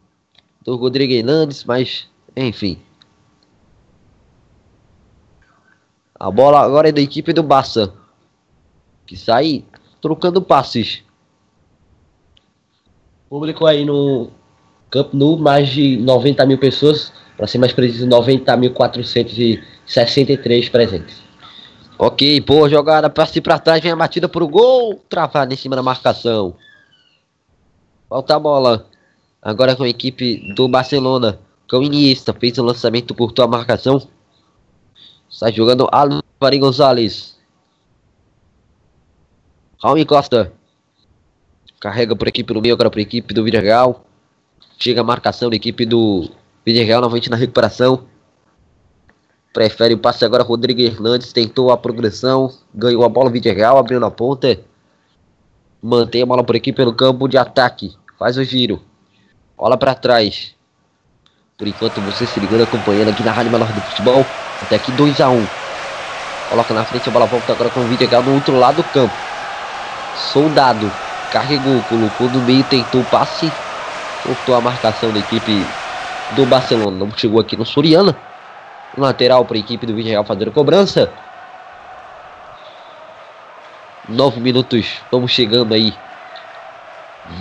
[0.63, 2.07] do Rodrigo Hernandes, mas
[2.37, 2.79] enfim.
[6.15, 7.95] A bola agora é da equipe do Barça,
[9.07, 9.65] que sai
[10.01, 11.03] trocando passes.
[13.29, 14.31] Público aí no
[14.91, 21.23] Camp Nou, mais de 90 mil pessoas, para ser mais preciso, 90.463 presentes.
[21.99, 25.83] Ok, boa jogada, passe para trás, vem a batida pro gol, travada em cima da
[25.83, 26.55] marcação.
[28.09, 28.87] Volta a bola.
[29.43, 31.39] Agora com a equipe do Barcelona,
[31.69, 34.09] com o Iniesta, fez o lançamento, curtou a marcação.
[35.29, 36.23] Está jogando Álvaro
[36.59, 37.38] Gonzalez.
[39.81, 40.53] Raul Costa.
[41.81, 44.05] Carrega por aqui pelo meio, agora para a equipe do Villarreal.
[44.77, 46.29] Chega a marcação da equipe do
[46.67, 48.05] Villarreal novamente na recuperação.
[49.53, 50.43] Prefere o passe agora.
[50.43, 52.53] Rodrigo Hernandes tentou a progressão.
[52.75, 53.31] Ganhou a bola.
[53.31, 53.79] Vídeo real.
[53.79, 54.59] Abriu na ponta.
[55.81, 57.97] Mantém a bola por aqui pelo campo de ataque.
[58.19, 58.83] Faz o giro.
[59.57, 60.57] Bola para trás.
[61.57, 64.27] Por enquanto você se ligando acompanhando aqui na Rádio Menor do Futebol.
[64.61, 65.47] Até aqui 2 a 1 um.
[66.51, 69.38] Coloca na frente a bola volta agora com o real no outro lado do campo.
[70.19, 70.91] Soldado.
[71.33, 73.53] Carregou, colocou no meio, tentou o passe.
[74.23, 75.65] Cortou a marcação da equipe
[76.33, 76.97] do Barcelona.
[76.97, 78.17] Não chegou aqui no Soriana.
[78.97, 81.11] Lateral para a equipe do Vídeo Real fazer a cobrança.
[84.09, 85.01] Nove minutos.
[85.13, 85.95] Vamos chegando aí.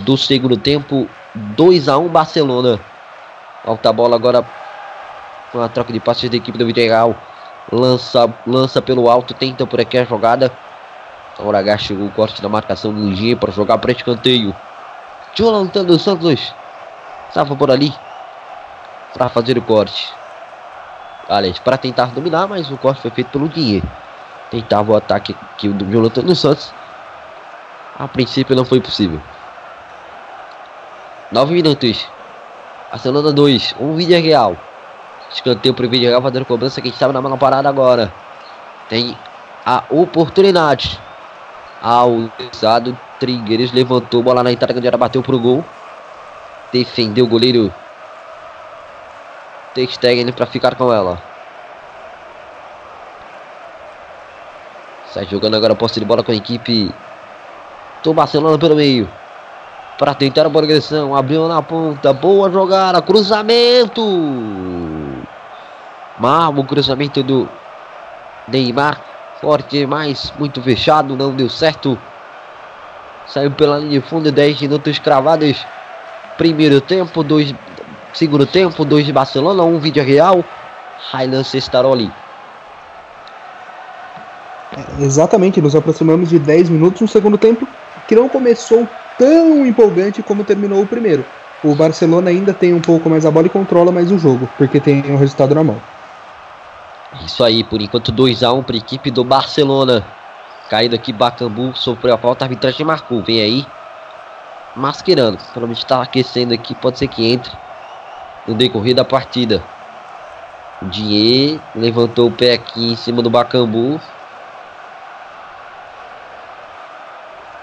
[0.04, 1.08] Do segundo tempo.
[1.34, 2.78] 2 a 1 um, Barcelona.
[3.64, 4.44] Falta a bola agora.
[5.50, 7.16] Com a troca de passes da equipe do Vídeo Real.
[7.72, 9.34] Lança, lança pelo alto.
[9.34, 10.52] Tenta por aqui a jogada.
[11.38, 14.54] Agora H chegou o corte da marcação do Ligier para jogar para escanteio.
[15.34, 16.52] Jonathan dos Santos.
[17.28, 17.94] Estava por ali.
[19.14, 20.12] Para fazer o corte.
[21.28, 23.88] Aliás, para tentar dominar, mas o corte foi feito pelo Dinheiro.
[24.50, 26.72] Tentava o ataque aqui do Jonathan dos Santos.
[27.96, 29.20] A princípio não foi possível.
[31.30, 32.08] 9 minutos.
[32.90, 33.76] Barcelona 2.
[33.78, 34.56] Um vídeo real.
[35.30, 36.80] Escanteio para o vídeo real fazendo cobrança.
[36.80, 38.12] Quem estava na mão parada agora.
[38.88, 39.16] Tem
[39.64, 40.98] a oportunidade.
[41.82, 42.30] Ao.
[43.18, 44.22] Trigueiros levantou.
[44.22, 44.78] Bola na entrada.
[44.78, 45.64] Onde bateu para o gol.
[46.72, 47.72] Defendeu o goleiro
[49.74, 51.22] Ter Stegen para ficar com ela.
[55.12, 56.92] Sai jogando agora a posse de bola com a equipe
[58.02, 59.08] do Barcelona pelo meio.
[59.98, 61.14] Para tentar a progressão.
[61.14, 62.12] Abriu na ponta.
[62.12, 63.00] Boa jogada.
[63.02, 64.02] Cruzamento.
[66.18, 67.48] Mal o cruzamento do
[68.46, 69.07] Neymar.
[69.40, 70.32] Forte demais.
[70.38, 71.16] Muito fechado.
[71.16, 71.98] Não deu certo.
[73.26, 74.30] Saiu pela linha de fundo.
[74.30, 75.64] 10 minutos cravados.
[76.36, 77.22] Primeiro tempo.
[77.22, 77.54] Dois
[78.14, 80.44] Segundo tempo, 2 de Barcelona, 1 um vídeo real.
[81.12, 82.10] Highland Cestaroli.
[84.98, 87.66] Exatamente, nos aproximamos de 10 minutos, um segundo tempo
[88.08, 91.24] que não começou tão empolgante como terminou o primeiro.
[91.62, 94.80] O Barcelona ainda tem um pouco mais a bola e controla mais o jogo, porque
[94.80, 95.80] tem o resultado na mão.
[97.24, 100.04] Isso aí, por enquanto 2x1 para a equipe do Barcelona.
[100.68, 103.22] Caído aqui, Bacambu sofreu a falta, a arbitragem marcou.
[103.22, 103.66] Vem aí,
[104.76, 105.38] masquerando.
[105.38, 107.52] Provavelmente está aquecendo aqui, pode ser que entre
[108.46, 109.62] no decorrer da partida.
[110.80, 114.00] O Dinhe levantou o pé aqui em cima do Bacambu.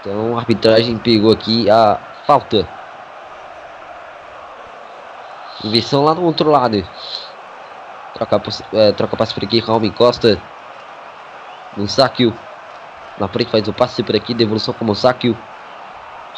[0.00, 2.68] Então a arbitragem pegou aqui a falta.
[5.64, 6.86] Inversão lá no outro lado.
[8.16, 8.40] Troca,
[8.72, 10.40] é, troca passe por aqui, Raul Costa.
[11.76, 12.34] No Sakio.
[13.18, 15.36] Na frente faz o passe por aqui, devolução como Sakio.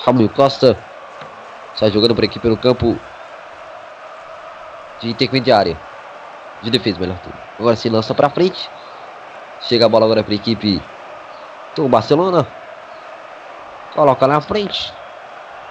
[0.05, 0.77] Raul Costa.
[1.77, 2.99] Sai jogando por aqui pelo campo
[5.01, 5.77] de intermediária.
[6.63, 7.35] De defesa, melhor tudo.
[7.61, 8.69] Agora se lança para frente.
[9.61, 10.83] Chega a bola agora para a equipe
[11.77, 12.45] do Barcelona.
[13.95, 14.93] Coloca na frente.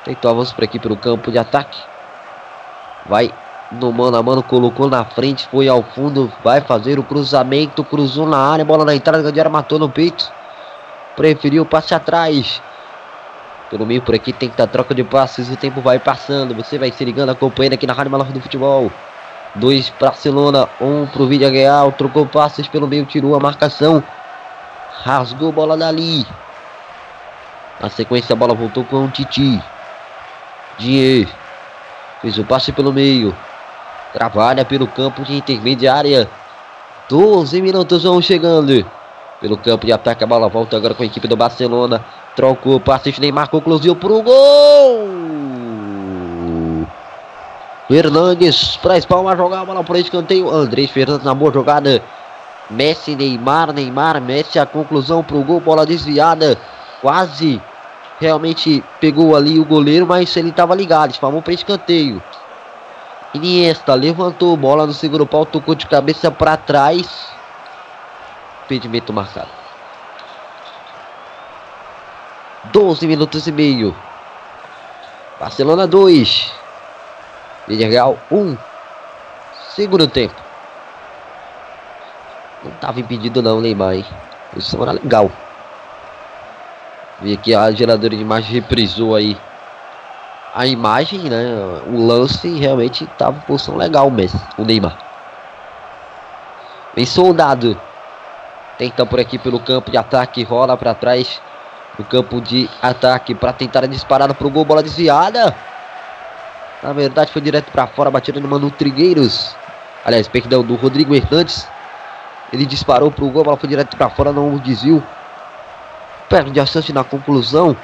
[0.05, 1.77] Tentou avanço por aqui pelo campo de ataque.
[3.05, 3.33] Vai
[3.71, 8.25] no mano a mano, colocou na frente, foi ao fundo, vai fazer o cruzamento, cruzou
[8.25, 10.31] na área, bola na entrada, Gandiara matou no peito.
[11.15, 12.61] Preferiu passe atrás.
[13.69, 16.55] Pelo meio por aqui tem que dar troca de passes, o tempo vai passando.
[16.55, 18.89] Você vai se ligando, acompanhando aqui na Rádio Malar do Futebol.
[19.55, 24.01] Dois Barcelona, um pro Vídeo Real, trocou passes pelo meio, tirou a marcação.
[25.03, 26.25] Rasgou a bola dali.
[27.81, 29.61] Na sequência a bola voltou com o Titi.
[30.77, 31.29] Dinheiro.
[32.21, 33.35] Fez o passe pelo meio.
[34.13, 36.29] Trabalha pelo campo de intermediária.
[37.09, 38.85] 12 minutos vão chegando.
[39.39, 42.03] Pelo campo de ataque, a bola volta agora com a equipe do Barcelona.
[42.35, 45.07] Trocou, passe, Neymar concluiu pro gol.
[47.87, 50.49] Fernandes para espalmar, jogar a bola por escanteio.
[50.49, 52.01] Andrés Fernandes na boa jogada.
[52.69, 56.57] Messi, Neymar, Neymar, Messi a conclusão pro gol, bola desviada.
[57.01, 57.61] Quase
[58.19, 62.21] realmente pegou ali o goleiro, mas ele estava ligado, espalmou para escanteio.
[63.33, 67.27] Iniesta levantou bola no segundo pau, tocou de cabeça para trás.
[68.65, 69.49] Impedimento marcado.
[72.71, 73.95] 12 minutos e meio.
[75.39, 76.51] Barcelona 2.
[77.67, 78.57] Villarreal 1.
[79.69, 80.35] Segundo tempo.
[82.63, 84.05] Não estava impedido não, Neymar, hein?
[84.55, 85.31] Isso era legal.
[87.21, 89.37] Vi que a geradora de imagem reprisou aí
[90.57, 91.45] a imagem, né?
[91.85, 94.97] O lance realmente estava em posição legal mesmo, o Neymar.
[96.95, 97.79] Vem soldado.
[98.75, 101.39] Tenta por aqui pelo campo de ataque, rola para trás.
[101.99, 105.55] No campo de ataque para tentar a disparada pro gol, bola desviada.
[106.81, 109.55] Na verdade foi direto para fora, batida no Manu Trigueiros.
[110.03, 111.67] Aliás, perdão, do Rodrigo Hernandes.
[112.51, 115.03] Ele disparou pro gol, a bola foi direto para fora, não desviou
[116.27, 117.77] perde a chance na conclusão.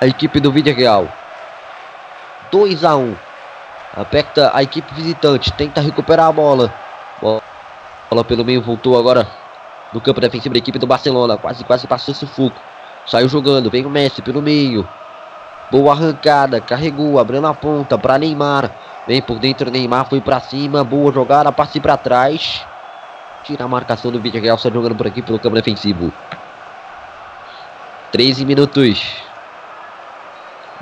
[0.00, 1.08] A equipe do Vídeo Real.
[2.50, 3.28] 2 a 1
[3.96, 5.52] Aperta a equipe visitante.
[5.52, 6.72] Tenta recuperar a bola.
[7.20, 8.62] Bola pelo meio.
[8.62, 9.26] Voltou agora
[9.92, 11.36] no campo defensivo da equipe do Barcelona.
[11.36, 12.60] Quase, quase passou sufoco.
[13.06, 13.70] Saiu jogando.
[13.70, 14.88] Vem o Messi pelo meio.
[15.70, 16.60] Boa arrancada.
[16.60, 17.18] Carregou.
[17.18, 18.70] Abriu na ponta para Neymar.
[19.06, 19.70] Vem por dentro.
[19.70, 20.84] Neymar foi para cima.
[20.84, 21.50] Boa jogada.
[21.50, 22.64] Passe para trás.
[23.42, 24.58] Tira a marcação do Vídeo Real.
[24.58, 26.12] Sai jogando por aqui pelo campo defensivo.
[28.12, 29.28] 13 minutos.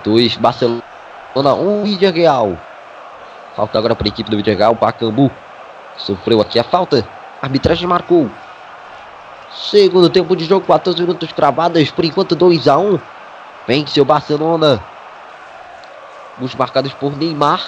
[0.05, 0.83] 2 Barcelona,
[1.45, 2.57] 1 um, Vídeo Real.
[3.55, 4.75] Falta agora para a equipe do Vídeo Real.
[4.75, 5.31] Pacambu
[5.97, 7.07] sofreu aqui a falta.
[7.43, 8.31] Arbitragem marcou.
[9.71, 11.91] Segundo tempo de jogo, 14 minutos cravadas.
[11.91, 12.99] Por enquanto, 2 a 1 um.
[13.67, 14.83] Vence o Barcelona.
[16.41, 17.61] Os marcados por Neymar.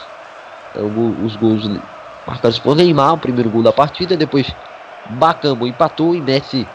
[0.74, 1.68] É, os gols
[2.26, 3.14] marcados por Neymar.
[3.14, 4.16] O primeiro gol da partida.
[4.16, 4.50] Depois,
[5.10, 6.66] Bacambu empatou e Messi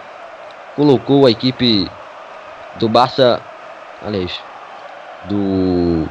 [0.76, 1.90] colocou a equipe
[2.80, 3.40] do Barça,
[4.04, 4.40] aliás,
[5.26, 6.08] do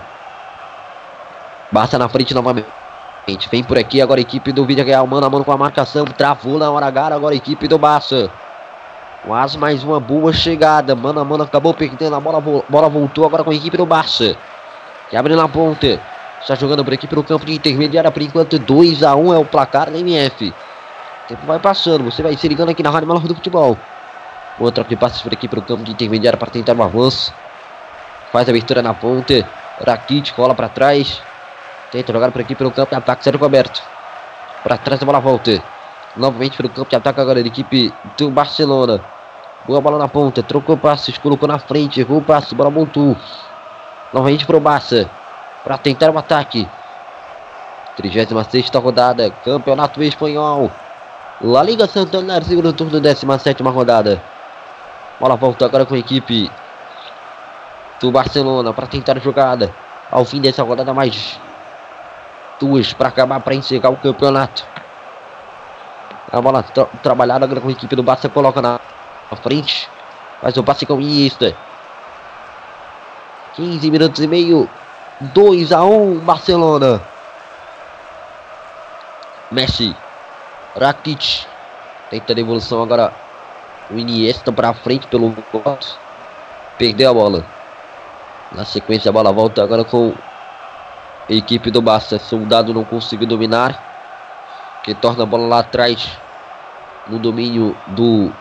[1.72, 2.68] Barça na frente novamente.
[3.50, 6.04] Vem por aqui agora a equipe do Vídeo Real, mano a mano com a marcação,
[6.04, 8.30] travou na hora H, agora a equipe do Barça.
[9.24, 13.42] Quase mais uma boa chegada, mano a mano acabou perdendo a bola, bola voltou agora
[13.42, 14.36] com a equipe do Barça.
[15.08, 15.98] Que abre na ponta,
[16.42, 19.44] está jogando por aqui pelo campo de intermediária, por enquanto 2 a 1 é o
[19.46, 20.48] placar da MF.
[20.48, 23.78] O tempo vai passando, você vai se ligando aqui na Rádio Maluco do Futebol.
[24.58, 27.32] Outra que passa por aqui para o campo de intermediário para tentar um avanço.
[28.30, 29.42] Faz a abertura na ponte.
[29.86, 31.22] Rakit cola para trás.
[31.92, 33.22] Tenta jogar por aqui pelo campo de ataque.
[33.22, 33.82] Sérgio coberto.
[34.62, 35.62] Para trás a bola volta.
[36.16, 38.98] Novamente pelo campo de ataque agora da equipe do Barcelona.
[39.66, 40.42] Boa bola na ponta.
[40.42, 41.18] Trocou passes.
[41.18, 42.00] Colocou na frente.
[42.00, 42.54] Errou o passe.
[42.54, 43.14] Bola montou.
[44.10, 45.10] Novamente para o Barça.
[45.62, 46.66] Para tentar o um ataque.
[47.98, 49.30] 36 rodada.
[49.44, 50.70] Campeonato Espanhol.
[51.42, 54.22] La Liga Santander, segundo turno, 17 rodada.
[55.20, 56.50] Bola volta agora com a equipe
[58.00, 59.74] do Barcelona para tentar a jogada.
[60.10, 61.40] Ao fim dessa rodada, mais
[62.62, 64.64] duas para acabar, para encerrar o campeonato.
[66.30, 68.78] A bola tra trabalhada agora com a equipe do Barça, coloca na
[69.42, 69.90] frente.
[70.40, 71.56] Faz o passe com Iniesta.
[73.54, 74.70] 15 minutos e meio.
[75.20, 77.02] 2 a 1 Barcelona.
[79.50, 79.94] Messi.
[80.80, 81.46] Rakitic.
[82.10, 83.12] Tenta a devolução agora.
[83.90, 85.34] O Iniesta para frente pelo
[86.78, 87.44] Perdeu a bola.
[88.52, 90.14] Na sequência a bola volta agora com
[91.28, 92.18] equipe do Barça.
[92.18, 93.90] Soldado não conseguiu dominar.
[94.84, 96.18] Que torna a bola lá atrás.
[97.08, 98.32] No domínio do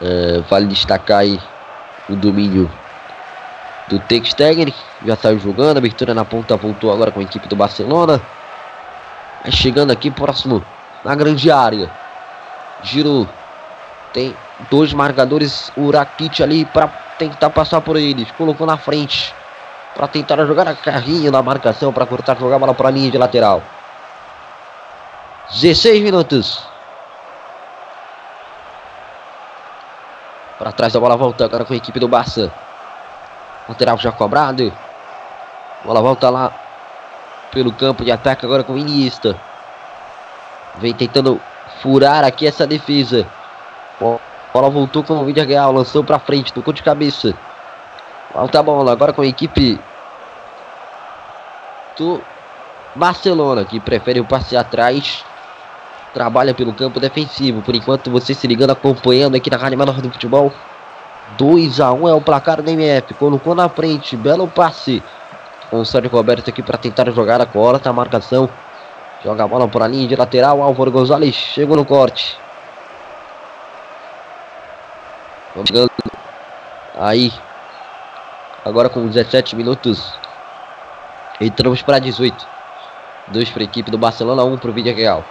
[0.00, 1.40] É, vale destacar aí
[2.10, 2.70] o domínio
[3.88, 4.74] do Textegen,
[5.04, 8.20] já saiu jogando, abertura na ponta, voltou agora com a equipe do Barcelona.
[9.50, 10.64] Chegando aqui próximo
[11.04, 11.90] na grande área.
[12.82, 13.28] Giro
[14.12, 14.34] tem
[14.70, 16.88] dois marcadores, o Rakitic ali para
[17.18, 19.34] tentar passar por eles, colocou na frente
[19.94, 23.10] para tentar jogar a carrinho na marcação para cortar jogar a bola para a linha
[23.10, 23.62] de lateral.
[25.50, 26.66] 16 minutos.
[30.58, 32.52] Para trás da bola volta agora com a equipe do Barça.
[33.68, 34.72] Lateral já cobrado.
[35.84, 36.52] Bola volta lá
[37.52, 39.36] pelo campo de ataque agora com o Iniesta.
[40.76, 41.40] Vem tentando
[41.80, 43.26] furar aqui essa defesa.
[44.54, 47.34] Bola voltou com o Vídeo Real, lançou para frente, tocou de cabeça.
[48.32, 49.78] Volta a bola agora com a equipe
[51.98, 52.22] do
[52.94, 55.24] Barcelona, que prefere o passe atrás
[56.14, 57.60] trabalha pelo campo defensivo.
[57.60, 60.52] Por enquanto, você se ligando, acompanhando aqui na Rádio Menor do Futebol.
[61.36, 63.12] 2 a 1 é o placar do MF.
[63.14, 65.02] Colocou na frente, belo passe.
[65.68, 68.48] Com o Sérgio Roberto aqui para tentar jogar a corta, a marcação.
[69.24, 70.62] Joga a bola por a linha de lateral.
[70.62, 72.43] Álvaro Gonzalez chegou no corte.
[75.54, 75.90] Vamos chegando
[76.98, 77.32] aí.
[78.64, 80.12] Agora com 17 minutos.
[81.40, 82.46] Entramos para 18.
[83.28, 85.24] 2 para a equipe do Barcelona, 1 um para o Vídeo Real.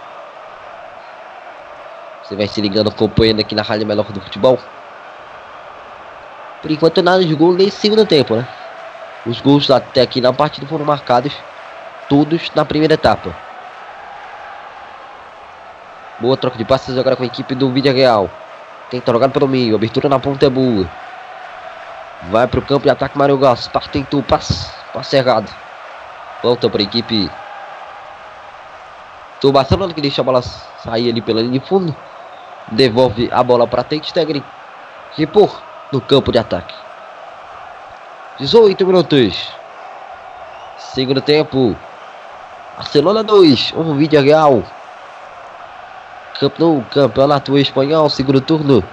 [2.24, 4.58] Você vai se ligando, acompanhando aqui na Rádio Melhor do Futebol.
[6.62, 8.48] Por enquanto nada de gol nesse segundo tempo, né?
[9.26, 11.34] Os gols até aqui na partida foram marcados
[12.08, 13.36] todos na primeira etapa.
[16.20, 18.30] Boa troca de passes agora com a equipe do Vídeo Real.
[18.94, 20.88] Tenta jogar pelo meio, abertura na ponta é boa.
[22.30, 25.50] Vai para o campo de ataque Mário Gaspar, tentou passe, passe errado.
[26.44, 27.28] Volta para a equipe
[29.42, 31.96] do Barcelona que deixa a bola sair ali pela linha de fundo
[32.72, 34.44] devolve a bola para Teixeira
[35.16, 35.60] que por
[35.92, 36.76] no campo de ataque.
[38.38, 39.52] 18 minutos.
[40.78, 41.76] Segundo tempo.
[42.78, 44.62] Barcelona 2, um vídeo real.
[46.44, 48.84] Campeão, campeonato espanhol, segundo turno.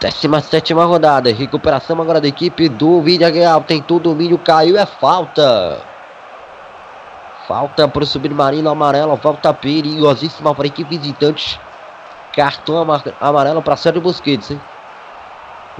[0.00, 1.32] 17 rodada.
[1.32, 3.62] Recuperação agora da equipe do Vídeo Real.
[3.62, 5.80] Tentou domínio, caiu, é falta.
[7.46, 9.16] Falta para o submarino amarelo.
[9.16, 11.60] Falta perigosíssima para a equipe visitante.
[12.34, 12.84] Cartão
[13.20, 14.60] amarelo para Sérgio Busquets, hein?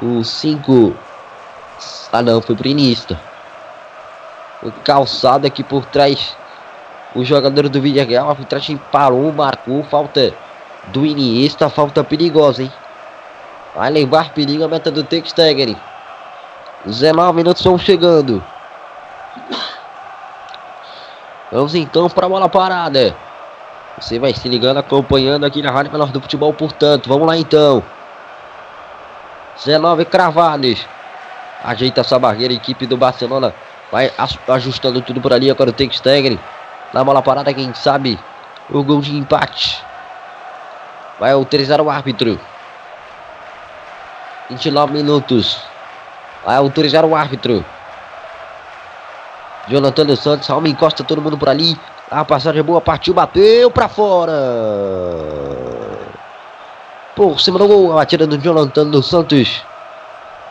[0.01, 0.95] O 5.
[2.13, 3.21] Ah, não, foi para Iniesta.
[4.63, 6.37] O calçado aqui por trás.
[7.17, 8.29] O jogador do Villarreal.
[8.29, 9.83] A arbitragem parou, marcou.
[9.83, 10.35] Falta
[10.89, 11.71] do Iniesta.
[11.71, 12.73] Falta perigosa, hein?
[13.75, 15.75] Vai levar perigo a meta do Textegger.
[16.85, 18.45] 19 minutos estão chegando.
[21.51, 23.17] Vamos então para a bola parada.
[23.99, 27.09] Você vai se ligando, acompanhando aqui na Rádio Menor do Futebol, portanto.
[27.09, 27.83] Vamos lá então.
[29.65, 30.87] 19 cravados.
[31.65, 33.55] Ajeita essa barreira, equipe do Barcelona.
[33.91, 34.13] Vai
[34.49, 35.51] ajustando tudo por ali.
[35.51, 36.39] Agora o Ten Stegen.
[36.97, 38.19] Na bola parada, quem sabe
[38.71, 39.85] o gol de empate.
[41.21, 42.41] Vai autorizar o árbitro.
[44.49, 45.61] 29 minutos.
[46.43, 47.63] Vai autorizar o árbitro.
[49.69, 51.79] Jonathan dos Santos, Alma encosta todo mundo por ali.
[52.11, 54.33] A passagem é boa, partiu, bateu para fora.
[57.15, 59.63] Por cima do gol, a batida do Jonathan dos Santos.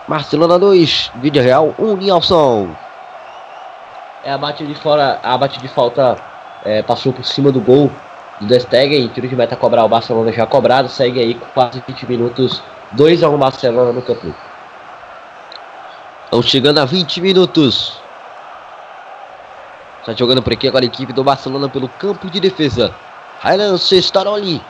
[0.07, 2.69] Barcelona 2, Vídeo Real 1, um, Nilson.
[4.23, 6.34] É a batida de fora, a batida de falta
[6.65, 7.91] é, passou por cima do gol
[8.41, 9.07] do Destegen.
[9.09, 10.89] Tiro de meta cobrar o Barcelona já cobrado.
[10.89, 12.61] Segue aí com quase 20 minutos.
[12.91, 14.33] 2 a 1 Barcelona no campo.
[16.25, 17.99] Estão chegando a 20 minutos.
[19.99, 22.93] Está jogando por aqui agora a equipe do Barcelona pelo campo de defesa.
[23.41, 24.61] Ryan Cestaroli.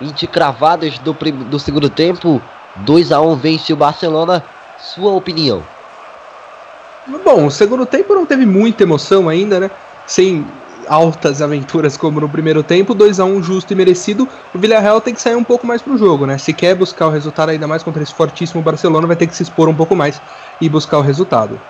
[0.00, 2.40] 20 cravadas do, do segundo tempo.
[2.76, 4.42] 2 a 1 vence o Barcelona.
[4.78, 5.62] Sua opinião?
[7.24, 9.70] Bom, o segundo tempo não teve muita emoção ainda, né?
[10.06, 10.46] Sem
[10.88, 14.28] altas aventuras como no primeiro tempo, 2 a 1 justo e merecido.
[14.54, 16.38] O Villarreal tem que sair um pouco mais pro jogo, né?
[16.38, 19.42] Se quer buscar o resultado ainda mais contra esse fortíssimo Barcelona, vai ter que se
[19.42, 20.20] expor um pouco mais
[20.60, 21.60] e buscar o resultado.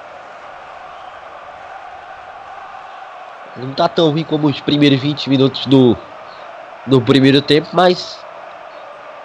[3.56, 5.96] Não tá tão ruim como os primeiros 20 minutos do,
[6.86, 8.18] do primeiro tempo, mas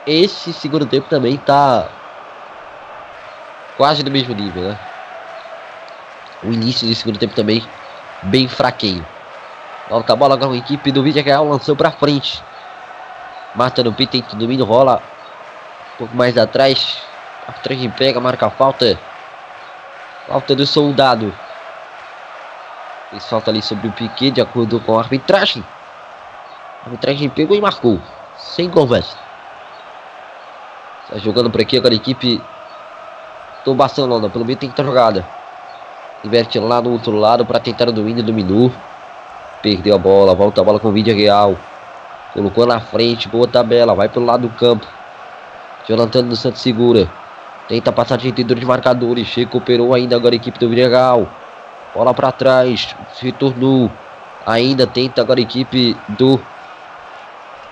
[0.08, 1.90] esse segundo tempo também tá
[3.78, 4.80] quase no mesmo nível, né?
[6.44, 7.64] O início do segundo tempo também
[8.24, 9.06] bem fraquinho.
[9.92, 12.42] Toca a bola agora a equipe do Vídeo Real lançou pra frente.
[13.54, 15.04] Mata no peito, tenta domínio, rola
[15.96, 16.98] um pouco mais atrás.
[17.46, 18.98] Atrás pega, marca a falta.
[20.30, 21.36] Falta do soldado.
[23.10, 25.62] Fez falta ali sobre o Piquet, de acordo com a arbitragem.
[26.84, 28.00] A arbitragem pegou e marcou.
[28.38, 29.18] Sem conversa.
[31.04, 32.42] Está jogando por aqui agora a equipe
[33.66, 34.30] do Barcelona.
[34.30, 35.28] Pelo meio tem que estar jogada.
[36.24, 38.24] Inverte lá no outro lado para tentar o domínio.
[38.24, 38.72] Dominou.
[39.62, 40.34] Perdeu a bola.
[40.34, 41.56] Volta a bola com o vídeo real.
[42.34, 43.28] Colocou na frente.
[43.28, 43.94] Boa tabela.
[43.94, 44.88] Vai pelo lado do campo.
[45.88, 47.10] Jonathan do Santos segura.
[47.68, 49.34] Tenta passar de entendedor de marcadores.
[49.36, 51.28] Recuperou ainda agora a equipe do Villarreal.
[51.94, 52.96] Bola para trás.
[53.20, 53.92] Retornou.
[54.46, 56.42] Ainda tenta agora a equipe do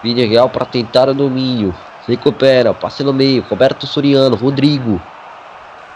[0.03, 1.74] Villarreal para tentar o domínio.
[2.07, 2.74] Recupera.
[2.74, 3.44] Passe no meio.
[3.49, 4.36] Roberto Soriano.
[4.36, 5.02] Rodrigo.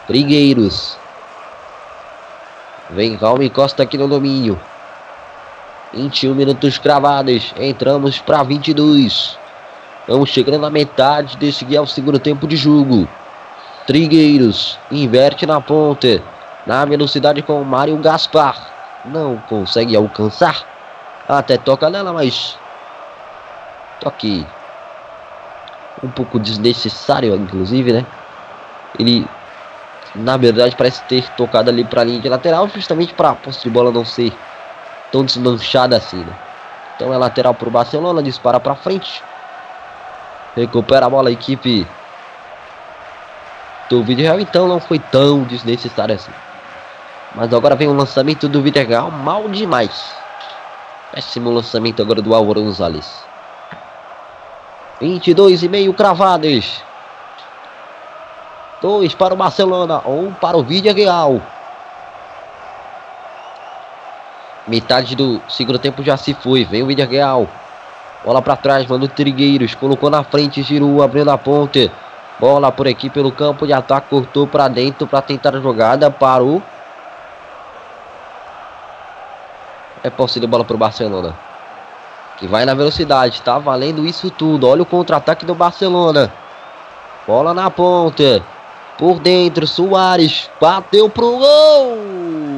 [0.08, 0.98] Brigueiros.
[2.90, 4.60] Vem calma encosta aqui no domínio.
[5.94, 7.54] 21 minutos cravados.
[7.58, 9.38] Entramos para 22.
[10.08, 13.08] Vamos chegando na metade desse que é o segundo tempo de jogo.
[13.86, 16.22] Trigueiros inverte na ponta.
[16.66, 18.56] Na velocidade com o Mário Gaspar.
[19.06, 20.66] Não consegue alcançar.
[21.28, 22.58] Até toca nela, mas.
[24.00, 24.46] Toque.
[26.02, 28.06] Um pouco desnecessário, inclusive, né?
[28.98, 29.28] Ele.
[30.16, 33.64] Na verdade, parece ter tocado ali para a linha de lateral, justamente para a posse
[33.64, 34.32] de bola não ser
[35.14, 36.34] tão desmanchada assim, né?
[36.96, 39.24] Então é lateral para o Barcelona, dispara para frente.
[40.56, 41.88] Recupera a bola a equipe
[43.90, 46.32] do Villarreal, então não foi tão desnecessário assim.
[47.36, 50.16] Mas agora vem o lançamento do Villarreal, mal demais.
[51.12, 53.24] Péssimo lançamento agora do Álvaro Gonzalez.
[55.00, 56.82] 22 e meio cravados.
[58.82, 61.40] Dois para o Barcelona, um para o Villarreal.
[64.68, 66.64] Metade do segundo tempo já se foi.
[66.64, 67.48] Vem o Villarreal.
[68.24, 69.76] Bola para trás, mano Trigueiros.
[69.76, 71.92] Colocou na frente, girou, abriu na ponte.
[72.40, 74.10] Bola por aqui pelo campo de ataque.
[74.10, 76.10] Cortou para dentro para tentar a jogada.
[76.10, 76.62] Parou.
[80.02, 81.36] É possível bola para o Barcelona.
[82.38, 83.42] Que vai na velocidade.
[83.42, 84.68] Tá valendo isso tudo.
[84.68, 86.32] Olha o contra-ataque do Barcelona.
[87.28, 88.42] Bola na ponta.
[88.98, 90.50] Por dentro, Soares.
[90.60, 92.53] Bateu pro gol.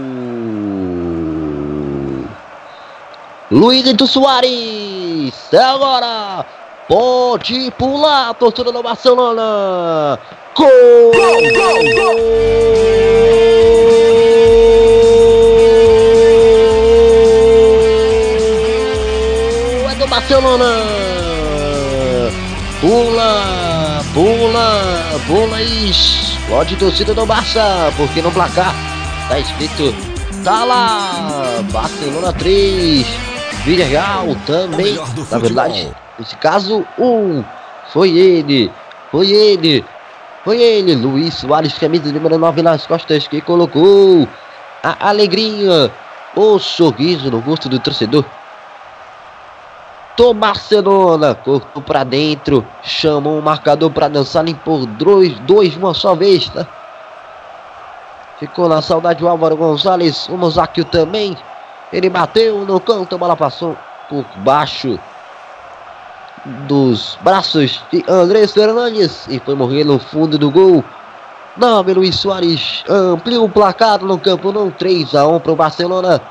[3.51, 5.33] Luizito Soares.
[5.51, 6.45] É agora.
[6.87, 10.19] Pode pular, torcida do Barcelona.
[10.55, 10.67] Gol!
[11.13, 12.15] Gol, gol, gol!
[19.91, 20.65] É do Barcelona.
[22.81, 24.81] Pula, pula,
[25.25, 28.75] pula e explode torcida do Barça, porque no placar
[29.27, 29.95] tá escrito
[30.43, 33.07] tá lá, Barcelona 3,
[33.65, 34.95] Villarreal também,
[35.31, 37.43] na verdade, nesse caso, um,
[37.91, 38.71] foi ele,
[39.11, 39.83] foi ele,
[40.43, 44.27] foi ele, Luiz Soares, camisa número 9 nas costas, que colocou
[44.83, 45.91] a alegria,
[46.35, 48.23] o sorriso no rosto do torcedor
[50.15, 51.33] do Barcelona.
[51.33, 52.65] Cortou para dentro.
[52.83, 54.45] Chamou o marcador para dançar.
[54.45, 56.49] Limpou dois, dois uma só vez.
[56.51, 56.65] Né?
[58.39, 60.27] Ficou na saudade o Álvaro Gonzalez.
[60.29, 61.35] O Mozáquio também.
[61.91, 63.15] Ele bateu no canto.
[63.15, 63.77] A bola passou
[64.09, 64.99] por baixo
[66.67, 69.27] dos braços de Andrés Fernandes.
[69.29, 70.83] E foi morrer no fundo do gol.
[71.57, 74.51] Nome Luiz Soares ampliou o placar no campo.
[74.51, 76.21] Não 3 a 1 para o Barcelona.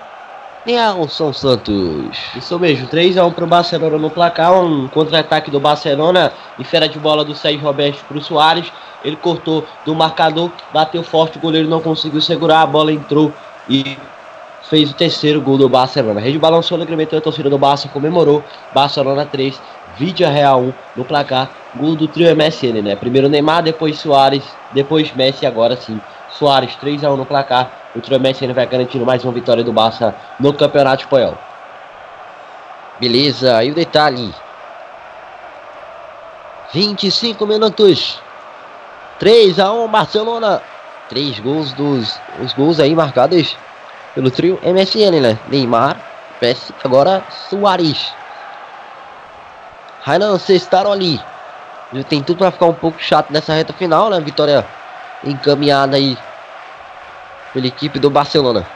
[0.67, 2.17] Nelson Santos.
[2.35, 7.25] Isso mesmo, 3x1 pro Barcelona no placar, um contra-ataque do Barcelona e fera de bola
[7.25, 8.73] do Sérgio Roberto pro Soares.
[9.05, 13.31] Ele cortou do marcador, bateu forte, o goleiro não conseguiu segurar, a bola entrou
[13.69, 13.99] e
[14.69, 16.21] fez o terceiro gol do Barcelona.
[16.21, 18.43] A rede balançou alegremente, a torcida do Barça comemorou.
[18.73, 19.61] Barcelona 3,
[19.97, 21.51] Vídeo Real 1 no placar.
[21.77, 22.97] Gol do trio MSN, né?
[22.97, 26.01] Primeiro Neymar, depois Soares, depois Messi, agora sim.
[26.31, 27.71] Soares 3x1 no placar.
[27.95, 31.39] O trio MSN vai garantindo mais uma vitória do Barça no Campeonato Espanhol.
[32.99, 34.35] Beleza, aí o detalhe.
[36.73, 38.21] 25 minutos.
[39.19, 40.63] 3 a 1 Barcelona.
[41.09, 43.57] Três gols dos os gols aí marcados
[44.15, 45.39] pelo trio MSN, né?
[45.49, 45.97] Neymar,
[46.41, 48.13] Messi, agora Soares.
[50.03, 51.21] Rainan, vocês estaram ali.
[52.09, 54.21] Tem tudo para ficar um pouco chato nessa reta final, né?
[54.21, 54.65] Vitória
[55.25, 56.17] encaminhada aí
[57.53, 58.67] pela equipe do Barcelona.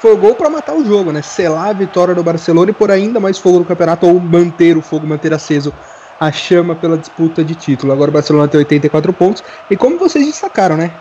[0.00, 1.22] Foi o gol para matar o jogo, né?
[1.22, 4.82] Selar a vitória do Barcelona e por ainda mais fogo no campeonato ou manter o
[4.82, 5.72] fogo, manter aceso
[6.20, 7.92] a chama pela disputa de título.
[7.92, 10.92] Agora o Barcelona tem 84 pontos e como vocês destacaram, né?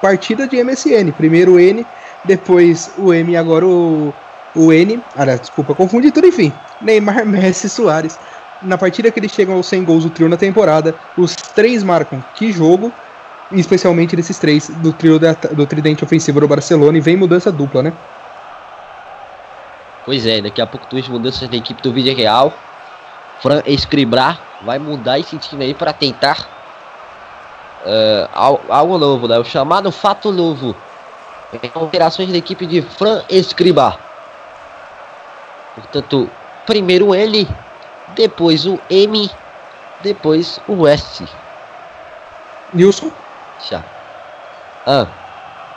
[0.00, 1.86] Partida de MSN, primeiro N,
[2.24, 4.12] depois o M e agora o,
[4.54, 5.02] o N.
[5.16, 6.52] Ah, desculpa, confundi tudo, enfim.
[6.80, 8.18] Neymar, Messi, Soares
[8.62, 12.22] na partida que eles chegam aos 100 gols do trio na temporada, os três marcam
[12.34, 12.92] que jogo,
[13.52, 17.82] especialmente desses três, do trio da, do tridente ofensivo do Barcelona, e vem mudança dupla,
[17.82, 17.92] né?
[20.04, 22.52] Pois é, daqui a pouco duas mudanças na equipe do Vídeo Real.
[23.40, 26.46] Fran Escribrar vai mudar esse time aí para tentar
[27.86, 29.38] uh, algo novo, né?
[29.38, 30.76] O chamado fato novo.
[31.74, 33.98] Alterações da equipe de Fran Escribá.
[35.74, 36.30] Portanto,
[36.66, 37.48] primeiro ele
[38.14, 39.30] depois o M,
[40.02, 41.24] depois o S.
[42.72, 43.10] Nilson?
[43.68, 43.82] Já.
[44.86, 45.06] Ah.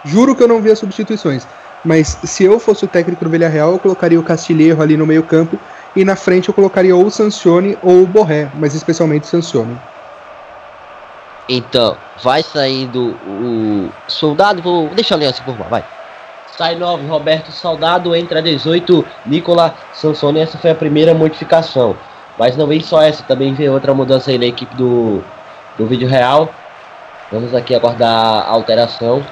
[0.06, 1.48] Juro que eu não vi as substituições.
[1.84, 5.24] Mas se eu fosse o técnico do Villarreal, eu colocaria o Castilheiro ali no meio
[5.24, 5.60] campo
[5.96, 9.78] e na frente eu colocaria ou o Sancione ou o Borré, mas especialmente o Sancione.
[11.48, 15.84] Então, vai saindo o soldado, vou deixar o Leão se formar, vai.
[16.58, 21.98] Sai 9, Roberto Soldado, entra 18, Nicola Sansone, essa foi a primeira modificação.
[22.38, 25.24] Mas não vem só essa, também vem outra mudança aí na equipe do,
[25.78, 26.50] do vídeo real.
[27.32, 29.26] Vamos aqui aguardar a alteração.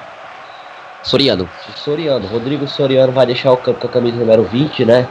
[1.02, 1.48] Soriano.
[1.76, 2.26] Soriano.
[2.26, 5.06] Rodrigo Soriano vai deixar o campo com a camisa número 20, né?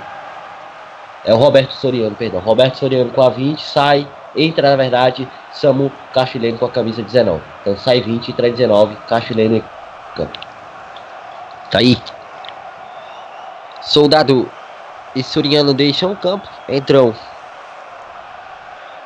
[1.23, 2.39] É o Roberto Soriano, perdão.
[2.41, 4.07] Roberto Soriano com a 20 sai.
[4.35, 7.41] Entra, na verdade, Samu Castileno com a camisa 19.
[7.61, 8.95] Então sai 20 e entra 19.
[9.07, 9.63] Castileno em
[10.15, 10.39] campo.
[11.69, 11.97] Tá aí.
[13.81, 14.49] Soldado
[15.15, 16.47] e Soriano deixam o campo.
[16.69, 17.13] Entram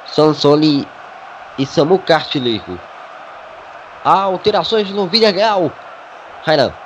[0.05, 0.87] Sansoni
[1.57, 2.79] e Samu Cartileiro.
[4.03, 5.71] Há alterações no Villarreal.
[6.43, 6.73] Rainan.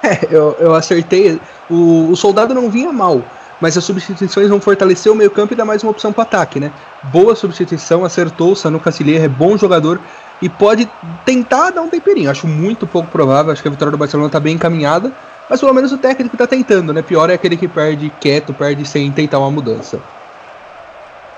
[0.00, 1.40] É, eu, eu acertei.
[1.68, 3.20] O, o soldado não vinha mal,
[3.60, 6.60] mas as substituições vão fortalecer o meio campo e dar mais uma opção para ataque,
[6.60, 6.72] né?
[7.04, 8.52] Boa substituição, acertou.
[8.52, 10.00] O Sanu Cacilheiro é bom jogador
[10.40, 10.88] e pode
[11.24, 12.30] tentar dar um temperinho.
[12.30, 13.52] Acho muito pouco provável.
[13.52, 15.12] Acho que a vitória do Barcelona está bem encaminhada,
[15.50, 17.02] mas pelo menos o técnico está tentando, né?
[17.02, 20.00] Pior é aquele que perde quieto, perde sem tentar uma mudança.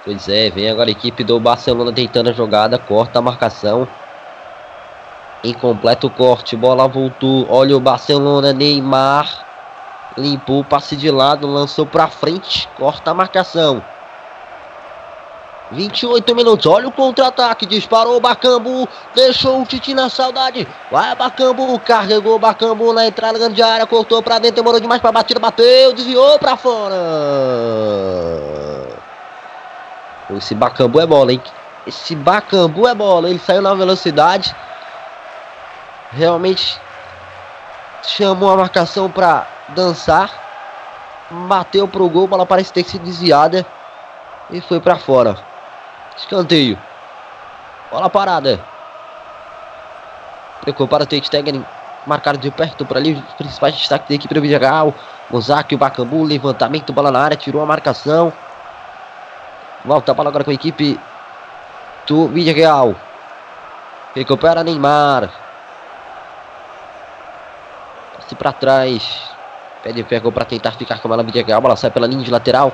[0.05, 3.89] Pois é, vem agora a equipe do Barcelona tentando a jogada, corta a marcação.
[5.43, 7.47] Incompleto corte, bola voltou.
[7.49, 9.50] Olha o Barcelona, Neymar.
[10.21, 13.83] Limpou o passe de lado, lançou pra frente, corta a marcação.
[15.73, 20.67] 28 minutos, olha o contra-ataque, disparou o Bacambu, deixou o Titi na saudade.
[20.91, 25.13] Vai Bacambu, carregou o Bacambu na entrada grande área, cortou pra dentro, demorou demais pra
[25.13, 26.97] batida, bateu, desviou pra fora.
[30.37, 31.43] Esse Bacambu é bola, hein?
[31.87, 33.31] Esse Bacambu é bola.
[33.31, 34.55] Ele saiu na velocidade.
[36.13, 36.81] Realmente
[38.03, 40.31] chamou a marcação para dançar.
[41.31, 42.27] Bateu pro gol.
[42.27, 43.65] Bola parece ter sido desviada.
[44.51, 45.37] E foi para fora.
[46.17, 46.79] Escanteio.
[47.91, 48.61] Bola parada.
[50.61, 51.65] Preocupado o Tate Stegen.
[52.07, 53.15] Marcado de perto por ali.
[53.15, 54.95] Os principais destaques da equipe do Vidigal.
[55.31, 56.25] Mozart, o Bacambu.
[56.25, 57.37] Levantamento, bola na área.
[57.37, 58.33] Tirou a marcação.
[59.85, 60.99] Volta a bola agora com a equipe
[62.07, 62.95] do Vídeo Real.
[64.15, 65.31] Recupera Neymar.
[68.17, 69.31] Passe para trás.
[69.83, 71.27] Pede ferro para tentar ficar com a bola.
[71.57, 72.73] A bola sai pela linha de lateral.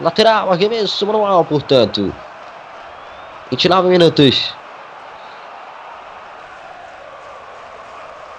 [0.00, 2.14] Lateral, arremesso manual, portanto.
[3.50, 4.54] 29 minutos.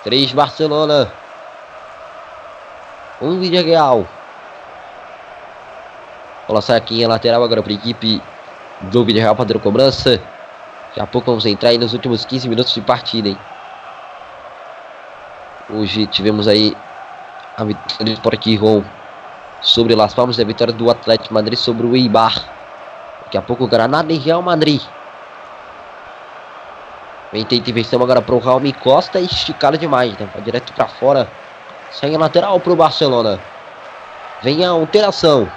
[0.03, 1.11] 3 Barcelona.
[3.21, 4.05] 1 um Real.
[6.47, 8.21] Bola sai aqui em lateral agora para a equipe
[8.81, 9.03] do
[9.35, 10.21] fazer a cobrança.
[10.89, 13.37] Daqui a pouco vamos entrar aí nos últimos 15 minutos de partida, hein?
[15.69, 16.77] Hoje tivemos aí
[17.57, 18.83] a vitória do Sport Ron
[19.61, 22.33] sobre Las Palmas e a vitória do Atlético Madrid sobre o Eibar.
[23.23, 24.81] Daqui a pouco Granada e Real Madrid.
[27.31, 30.29] Vem ter intervenção agora para o Raul Costa esticado demais, né?
[30.33, 31.27] Vai direto para fora.
[31.91, 33.39] Sai lateral para o Barcelona.
[34.41, 35.49] Vem a alteração.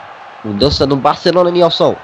[0.45, 1.95] Mudança no Barcelona, Nilson.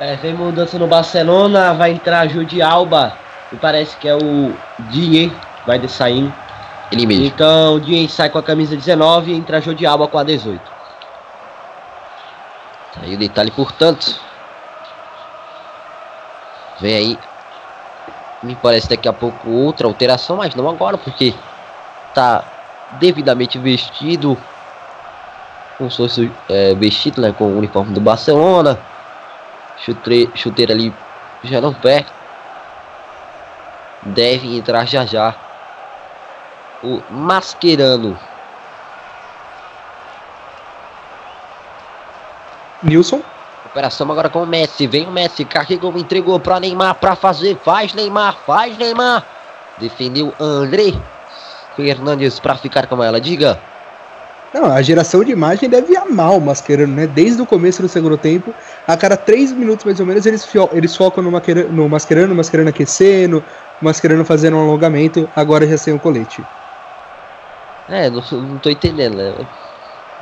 [0.00, 3.14] É, vem mudança no Barcelona, vai entrar Jude Alba,
[3.52, 4.54] e parece que é o
[4.90, 5.32] Dinhe,
[5.68, 6.32] vai sair.
[6.90, 7.26] Ele mesmo.
[7.26, 10.58] Então o Dinhe sai com a camisa 19 e entra Jude Alba com a 18.
[12.94, 14.18] Tá aí o detalhe, portanto.
[16.80, 17.18] Vem aí.
[18.42, 21.34] Me parece daqui a pouco outra alteração, mas não agora, porque
[22.14, 22.44] tá
[22.92, 24.38] devidamente vestido,
[25.76, 28.78] com se fosse é, vestido né, com o uniforme do Barcelona,
[29.76, 30.94] chuteira, chuteira ali
[31.42, 32.06] já no pé,
[34.02, 35.34] deve entrar já já
[36.82, 38.16] o Mascherano.
[42.82, 43.20] Nilson.
[43.66, 44.86] Operação agora com o Messi.
[44.86, 47.56] Vem o Messi, carregou, entregou para Neymar para fazer.
[47.64, 49.24] Faz Neymar, faz Neymar.
[49.78, 50.94] Defendeu André
[51.76, 53.20] Fernandes para ficar com ela.
[53.20, 53.58] Diga.
[54.52, 57.06] Não, a geração de imagem deve amar o Mascherano, né?
[57.06, 58.54] Desde o começo do segundo tempo,
[58.86, 62.70] a cada três minutos mais ou menos, eles, eles focam no, Mascherano, no Mascherano, Mascherano
[62.70, 63.44] aquecendo,
[63.80, 66.42] Mascherano fazendo um alongamento, agora já sem o colete.
[67.88, 69.46] É, não, não tô entendendo, né?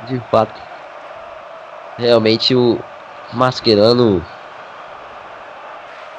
[0.07, 0.59] De fato.
[1.97, 2.79] Realmente o
[3.33, 4.23] Mascherano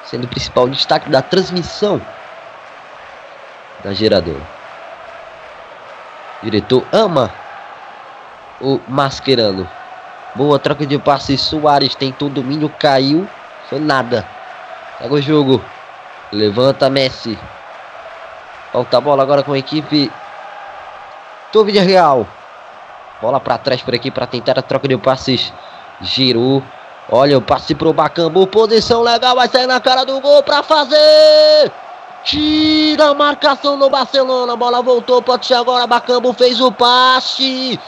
[0.04, 2.00] sendo o principal destaque da transmissão
[3.84, 4.40] da geradora.
[6.42, 7.30] O diretor ama
[8.60, 9.68] o Mascherano.
[10.34, 11.40] Boa troca de passes.
[11.40, 13.28] Soares tentou domínio, caiu.
[13.68, 14.26] Foi nada.
[14.98, 15.62] Pega o jogo.
[16.32, 17.38] Levanta Messi.
[18.72, 20.10] Falta a bola agora com a equipe
[21.52, 22.26] do Vídeo Real.
[23.20, 25.52] Bola para trás por aqui para tentar a troca de passes.
[26.00, 26.62] Girou.
[27.10, 28.46] Olha o passe pro Bacambu.
[28.46, 29.34] Posição legal.
[29.34, 31.72] Vai sair na cara do gol para fazer.
[32.24, 34.54] Tira a marcação no Barcelona.
[34.56, 35.20] Bola voltou.
[35.22, 35.86] Pode ser agora.
[35.86, 37.80] Bacambu fez o passe.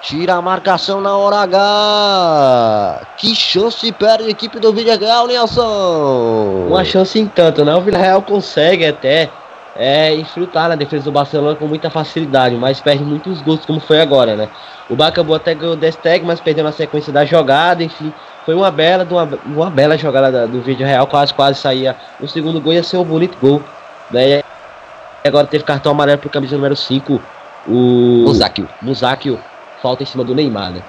[0.00, 3.06] Tira a marcação na hora H.
[3.18, 6.66] Que chance perde a equipe do Villarreal, Nelson.
[6.68, 7.74] Uma chance em tanto, né?
[7.74, 9.30] O Villarreal consegue até
[9.76, 14.00] é, infiltrar na defesa do Barcelona com muita facilidade, mas perde muitos gols, como foi
[14.00, 14.48] agora, né?
[14.90, 18.12] O Bacabou até ganhou o Desteg, mas perdeu na sequência da jogada, enfim.
[18.44, 22.28] Foi uma bela, uma, uma bela jogada da, do vídeo real, quase quase saía o
[22.28, 23.62] segundo gol, ia ser um bonito gol.
[24.10, 24.42] Né?
[25.24, 27.22] E agora teve cartão amarelo pro camisa número 5,
[27.66, 27.72] o
[28.26, 28.68] Musakio.
[28.82, 29.38] Musakio
[29.80, 30.82] falta em cima do Neymar, né?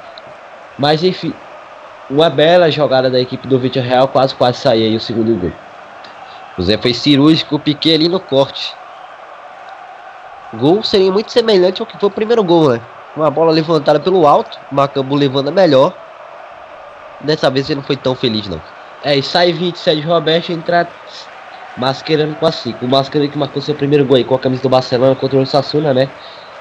[0.78, 1.34] Mas enfim,
[2.10, 5.52] uma bela jogada da equipe do Vídeo Real, quase quase saía aí o segundo gol.
[6.58, 8.76] O Zé foi cirúrgico, o Piquet ali no corte.
[10.54, 12.82] O gol seria muito semelhante ao que foi o primeiro gol, né?
[13.16, 15.94] Uma bola levantada pelo alto, Macambu levando a melhor.
[17.22, 18.62] Dessa vez ele não foi tão feliz, não.
[19.04, 20.88] É, e sai 27 Roberto entra
[21.76, 22.86] Mascherano com a 5.
[22.86, 25.46] O Mascherano que marcou seu primeiro gol aí com a camisa do Barcelona contra o
[25.46, 26.08] Sassuna, né?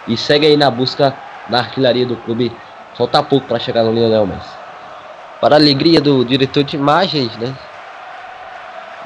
[0.09, 1.15] E segue aí na busca
[1.49, 2.51] na artilharia do clube.
[2.95, 4.51] Falta pouco para chegar no Lionel Messi.
[5.41, 7.55] Para a alegria do diretor de imagens, né?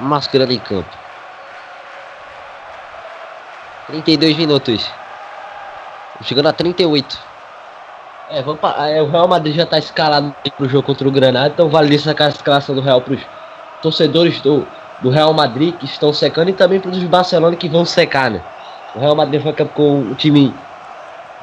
[0.01, 0.89] Mascherano em campo.
[3.89, 4.91] 32 minutos.
[6.23, 7.19] Chegando a 38.
[8.31, 11.13] É, vamos pra, é, o Real Madrid já está escalado para o jogo contra o
[11.13, 13.21] Granada, então vale destacar a escalação do Real para os
[13.81, 14.67] torcedores do,
[15.01, 18.43] do Real Madrid que estão secando e também para os Barcelona que vão secar, né?
[18.97, 20.53] O Real Madrid foi com o time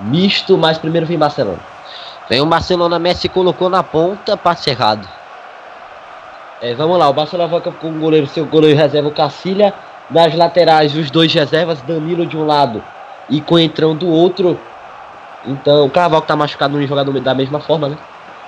[0.02, 1.60] misto, mas primeiro vem Barcelona.
[2.30, 5.08] Vem o Barcelona, Messi colocou na ponta, passe errado.
[6.64, 9.74] É, vamos lá, o Barcelona vai com o goleiro, seu goleiro reserva o Cacilha.
[10.10, 12.82] Nas laterais, os dois reservas, Danilo de um lado
[13.30, 14.58] e Coentrão do outro.
[15.46, 17.98] Então, o Carvalho tá machucado não jogar da mesma forma, né?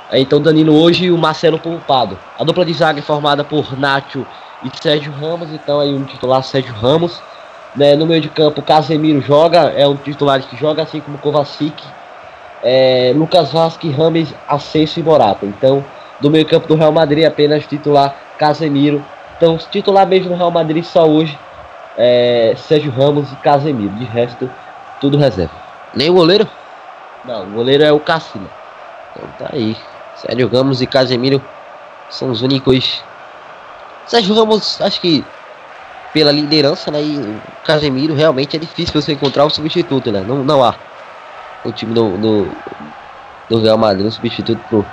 [0.10, 2.18] É, então, Danilo hoje e o Marcelo poupado.
[2.40, 4.26] A dupla de zaga é formada por Nacho
[4.64, 5.52] e Sérgio Ramos.
[5.52, 7.22] Então, aí um titular Sérgio Ramos.
[7.76, 11.84] Né, no meio de campo, Casemiro joga, é um titular que joga, assim como Kovacic.
[12.64, 15.46] É, Lucas Vasque, Rames, Ascenso e Morata.
[15.46, 15.84] Então,
[16.20, 19.04] do meio campo do Real Madrid, apenas titular Casemiro.
[19.38, 21.38] Então, titular mesmo do Real Madrid só hoje
[21.98, 23.94] é, Sérgio Ramos e Casemiro.
[23.96, 24.50] De resto,
[25.00, 25.54] tudo reserva.
[25.94, 26.48] Nem o goleiro?
[27.24, 28.50] Não, o goleiro é o Cacilha.
[29.12, 29.76] Então tá aí.
[30.16, 31.42] Sérgio Ramos e Casemiro
[32.10, 33.04] são os únicos.
[34.06, 35.24] Sérgio Ramos, acho que
[36.14, 37.02] pela liderança, né?
[37.02, 40.24] E o Casemiro realmente é difícil você encontrar um substituto, né?
[40.26, 40.76] Não, não há.
[41.64, 42.52] O time do, do,
[43.50, 44.86] do Real Madrid, um substituto pro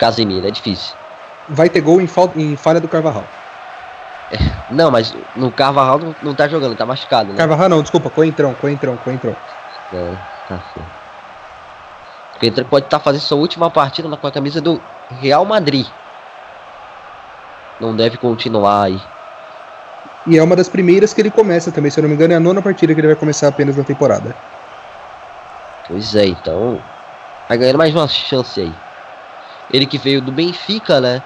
[0.00, 0.94] Casemiro, é difícil.
[1.46, 3.24] Vai ter gol em, falta, em falha do Carvajal.
[4.32, 4.38] É,
[4.70, 7.36] não, mas no Carvajal não, não tá jogando, tá machucado, né?
[7.36, 9.36] Carvajal não, desculpa, Coentrão, Coentrão, Coentrão.
[9.92, 10.14] É,
[10.48, 11.00] tá certo.
[12.40, 14.80] Coentrão pode estar tá fazendo sua última partida com a camisa do
[15.20, 15.86] Real Madrid.
[17.78, 19.00] Não deve continuar aí.
[20.26, 22.36] E é uma das primeiras que ele começa também, se eu não me engano, é
[22.36, 24.34] a nona partida que ele vai começar apenas na temporada.
[25.86, 26.80] Pois é, então
[27.48, 28.72] vai ganhando mais uma chance aí.
[29.72, 31.22] Ele que veio do Benfica, né?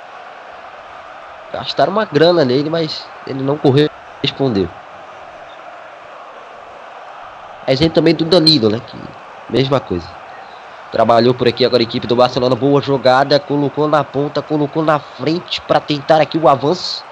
[1.52, 3.88] Gastaram uma grana nele, mas ele não correu
[4.24, 4.68] respondeu.
[7.68, 8.80] Exemplo também do Danilo, né?
[8.86, 8.96] Que,
[9.50, 10.08] mesma coisa.
[10.90, 12.54] Trabalhou por aqui agora a equipe do Barcelona.
[12.54, 13.38] Boa jogada.
[13.38, 17.04] Colocou na ponta, colocou na frente para tentar aqui o avanço.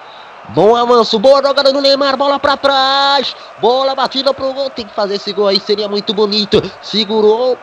[0.49, 3.35] Bom avanço, boa jogada do Neymar, bola para trás.
[3.59, 4.69] Bola batida pro gol.
[4.69, 6.61] Tem que fazer esse gol aí, seria muito bonito.
[6.81, 7.57] Segurou.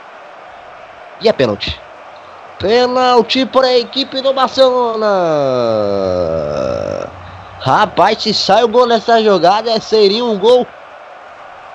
[1.21, 1.81] E é pênalti.
[2.61, 5.07] Pênalti para a equipe do Barcelona.
[7.59, 10.67] Rapaz, se sai o gol nessa jogada, seria um gol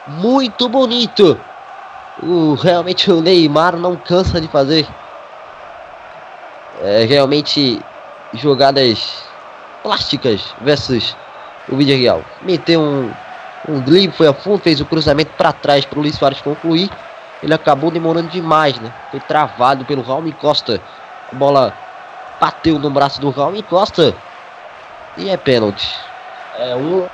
[0.08, 1.40] muito bonito.
[2.22, 4.88] O, realmente o Neymar não cansa de fazer.
[6.84, 7.82] É, realmente
[8.36, 9.24] jogadas
[9.82, 11.18] plásticas versus
[11.68, 12.22] o vídeo real.
[12.44, 13.12] Meteu um,
[13.68, 16.92] um drible, foi a fundo, fez o cruzamento para trás para o Luiz Soares concluir.
[17.46, 18.92] Ele acabou demorando demais, né?
[19.12, 20.82] Foi travado pelo Raul Costa.
[21.32, 21.72] A bola
[22.42, 24.16] bateu no braço do Raul Costa.
[25.16, 25.96] E é pênalti.
[26.58, 27.06] É um,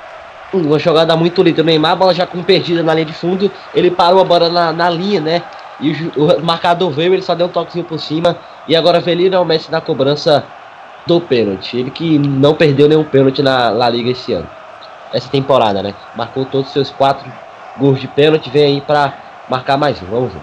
[0.54, 1.60] uma jogada muito linda.
[1.60, 3.52] O Neymar, a bola já com perdida na linha de fundo.
[3.74, 5.42] Ele parou a bola na, na linha, né?
[5.78, 8.38] E o, o, marcador veio, ele só deu um toquezinho por cima.
[8.66, 10.42] E agora Velino é o Messi na cobrança
[11.06, 11.76] do pênalti.
[11.76, 14.48] Ele que não perdeu nenhum pênalti na Liga esse ano.
[15.12, 15.92] Essa temporada, né?
[16.16, 17.30] Marcou todos os seus quatro
[17.76, 18.48] gols de pênalti.
[18.48, 19.12] Vem aí para
[19.48, 20.06] marcar mais um.
[20.06, 20.42] Vamos ver.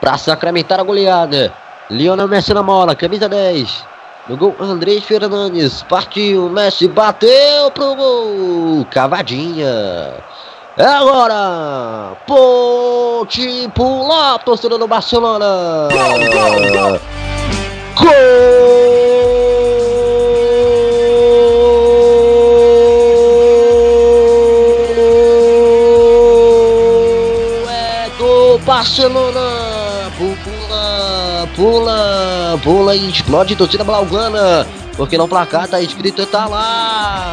[0.00, 1.52] Para sacramentar a goleada.
[1.90, 3.84] Lionel Messi na bola, camisa 10.
[4.28, 5.82] No gol, Andrés Fernandes.
[5.82, 8.86] Partiu, Messi bateu pro gol.
[8.90, 10.14] Cavadinha.
[10.76, 12.16] É agora!
[12.26, 15.88] Ponte pula, torcedor do Barcelona!
[15.92, 16.18] Gol!
[16.32, 16.72] Gol!
[16.72, 17.00] Gol!
[17.96, 18.53] Gol!
[28.84, 30.12] Barcelona!
[30.18, 34.66] Pula, pula, pula e explode torcida blaugrana!
[34.94, 37.32] Porque no placar tá escrito tá lá!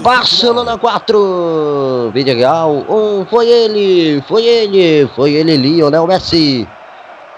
[0.00, 6.66] Barcelona 4, Vidigal 1, um, foi ele, foi ele, foi ele, Lionel Messi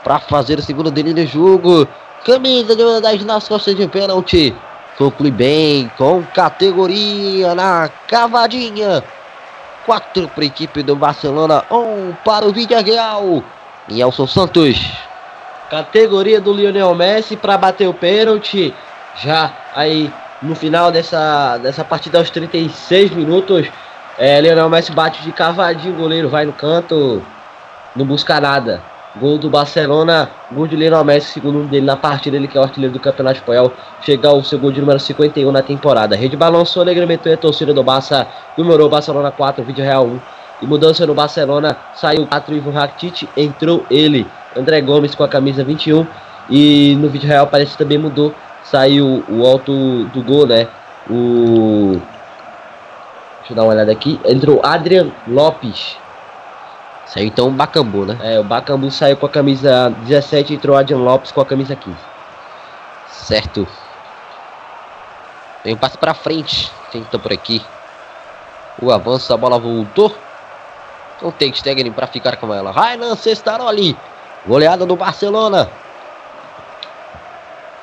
[0.03, 1.87] para fazer o segundo dele no jogo.
[2.24, 4.55] Camisa de 10 nas costas de pênalti.
[4.97, 9.05] Conclui bem, com categoria na cavadinha.
[9.84, 13.42] 4 para a equipe do Barcelona, 1 um para o Villarreal.
[13.88, 14.92] E Elson Santos.
[15.70, 18.74] Categoria do Lionel Messi para bater o pênalti.
[19.22, 23.68] Já aí no final dessa, dessa partida aos 36 minutos.
[24.18, 27.22] É, Lionel Messi bate de cavadinho, o goleiro vai no canto,
[27.96, 28.82] não busca nada.
[29.20, 32.64] Gol do Barcelona, gol de Lionel Messi, segundo dele na partida, ele que é o
[32.64, 33.70] artilheiro do Campeonato Espanhol,
[34.01, 36.16] chega ao seu gol de número 51 na temporada.
[36.16, 38.26] Rede balançou alegremente a torcida do Barça,
[38.56, 40.20] comemorou Barcelona 4, vídeo real 1.
[40.62, 44.26] E mudança no Barcelona, saiu 4 Ivo Rakitic, entrou ele,
[44.56, 46.06] André Gomes com a camisa 21.
[46.48, 48.34] E no vídeo real parece que também mudou,
[48.64, 50.68] saiu o alto do gol, né?
[51.10, 52.01] O
[53.43, 54.20] Deixa eu dar uma olhada aqui.
[54.24, 55.97] Entrou Adrian Lopes,
[57.07, 58.19] Saiu então o Bacambu, né?
[58.23, 61.77] É, o Bacambu saiu com a camisa 17 e entrou Adrian Lopes com a camisa
[61.77, 61.97] 15.
[63.11, 63.69] Certo.
[65.62, 66.70] Tem um passe para frente.
[66.91, 67.62] Tenta por aqui.
[68.81, 70.15] O avanço, a bola voltou.
[71.20, 72.73] Não tem Stegen para ficar com ela.
[72.73, 73.97] Rainan Cestaroli.
[74.47, 75.70] Goleada do Barcelona.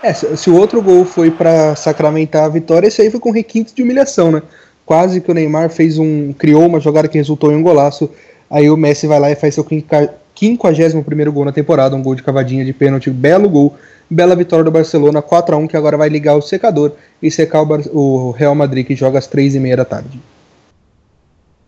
[0.02, 3.74] É, se o outro gol foi para sacramentar a vitória, esse aí foi com requinte
[3.74, 4.42] de humilhação, né?
[4.86, 6.34] Quase que o Neymar fez um.
[6.34, 8.10] criou uma jogada que resultou em um golaço
[8.50, 12.24] Aí o Messi vai lá e faz seu 51 gol na temporada, um gol de
[12.24, 13.78] cavadinha de pênalti, belo gol,
[14.10, 17.62] bela vitória do Barcelona, 4 a 1 que agora vai ligar o secador e secar
[17.62, 20.20] o, Real Madrid que joga às 3h30 da tarde.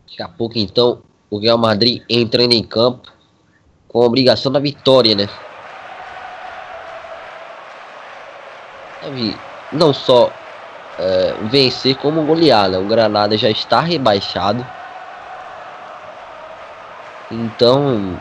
[0.07, 0.99] Daqui a pouco então
[1.29, 3.11] o Real Madrid entrando em campo
[3.87, 5.29] com a obrigação da vitória, né?
[9.03, 9.35] Deve
[9.71, 10.31] não só
[10.97, 12.71] é, vencer como golear?
[12.73, 14.65] O Granada já está rebaixado
[17.31, 18.17] então,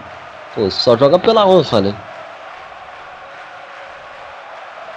[0.54, 1.94] pô, só joga pela honra, né?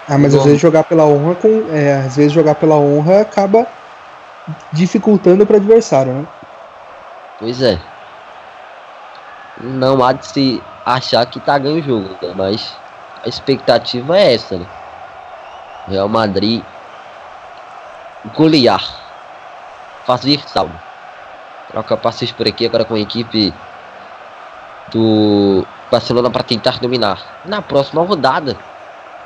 [0.08, 0.40] Ah, mas Bom.
[0.40, 3.66] às vezes jogar pela honra com, é, às vezes jogar pela honra acaba
[4.72, 6.28] dificultando para o adversário, né?
[7.40, 7.80] Pois é.
[9.62, 12.34] Não há de se achar que tá ganhando o jogo, né?
[12.36, 12.76] mas
[13.24, 14.66] a expectativa é essa, né?
[15.88, 16.64] Real Madrid
[18.36, 18.84] golear,
[20.06, 20.80] fazer saldo.
[21.70, 23.54] Troca passes por aqui agora com a equipe
[24.94, 27.42] do Barcelona para tentar dominar.
[27.46, 28.56] Na próxima rodada,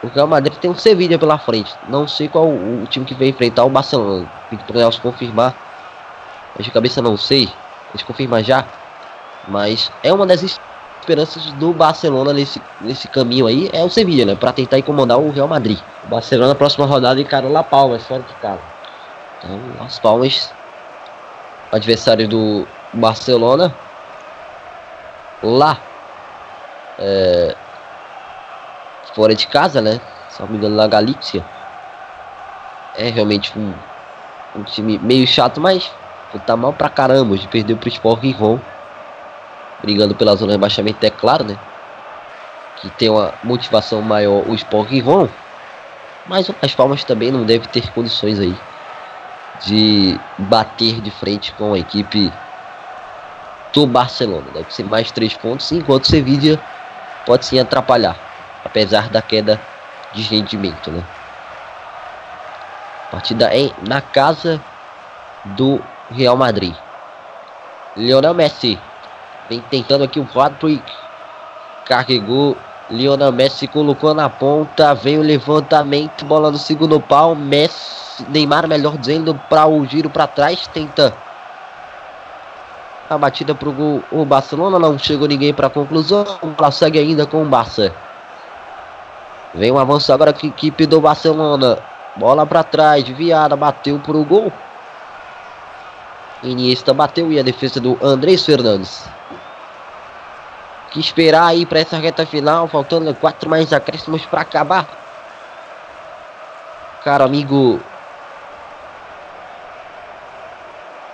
[0.03, 1.73] o Real Madrid tem um Sevilla pela frente.
[1.89, 4.26] Não sei qual o, time que vai enfrentar o Barcelona.
[4.49, 5.56] Tem que Nelson confirmar.
[6.56, 7.45] Mas de cabeça não sei.
[7.94, 8.65] Deixa eu confirmar já.
[9.48, 13.69] Mas é uma das esperanças do Barcelona nesse, nesse caminho aí.
[13.73, 14.35] É o Sevilla, né?
[14.35, 15.80] Para tentar incomodar o Real Madrid.
[16.06, 18.61] O Barcelona na próxima rodada encara o La Palmas fora de casa.
[19.39, 20.53] Então, Las Palmas,
[21.72, 23.73] adversário do Barcelona,
[25.41, 25.80] lá
[26.99, 27.55] é,
[29.14, 29.99] fora de casa, né?
[30.30, 31.43] Se não me engano, na Galícia.
[32.95, 33.73] é realmente um,
[34.55, 35.91] um time meio chato, mas
[36.45, 38.59] tá mal pra caramba de perder pro Sport Rivon.
[39.81, 41.57] Brigando pela zona de rebaixamento, é claro, né?
[42.81, 45.27] Que tem uma motivação maior o Sport Rivon.
[46.27, 48.55] Mas o Las Palmas também não deve ter condições aí
[49.65, 52.31] de bater de frente com a equipe
[53.73, 54.48] do Barcelona.
[54.53, 56.60] Deve ser mais três pontos, enquanto o Sevilla
[57.26, 58.15] pode sim atrapalhar,
[58.64, 59.60] apesar da queda
[60.14, 60.91] de rendimento.
[60.91, 61.03] Né?
[63.11, 64.61] Partida em, na casa
[65.45, 65.81] do
[66.11, 66.76] Real Madrid.
[67.95, 68.80] Lionel Messi
[69.49, 70.84] vem tentando aqui o Patrick.
[71.85, 72.57] Carregou.
[72.89, 74.94] Lionel Messi colocou na ponta.
[74.94, 76.26] Vem o levantamento.
[76.26, 77.34] Bola no segundo pau.
[77.35, 78.26] Messi.
[78.30, 80.68] Neymar, melhor dizendo, para o giro para trás.
[80.68, 81.15] Tenta
[83.10, 84.80] a batida para o Barcelona.
[84.80, 86.26] Não chegou ninguém para conclusão.
[86.58, 87.94] Ela segue ainda com o Barça.
[89.54, 91.80] Vem um avanço agora com a equipe do Barcelona.
[92.16, 93.08] Bola para trás.
[93.08, 94.52] Viada bateu para o gol.
[96.44, 99.08] Iniesta bateu e a defesa do Andrés Fernandes.
[100.92, 104.86] Que esperar aí para essa reta final, faltando quatro mais acréscimos para acabar.
[107.04, 107.80] Caro amigo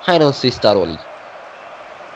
[0.06, 1.00] Rainan Cestaroli.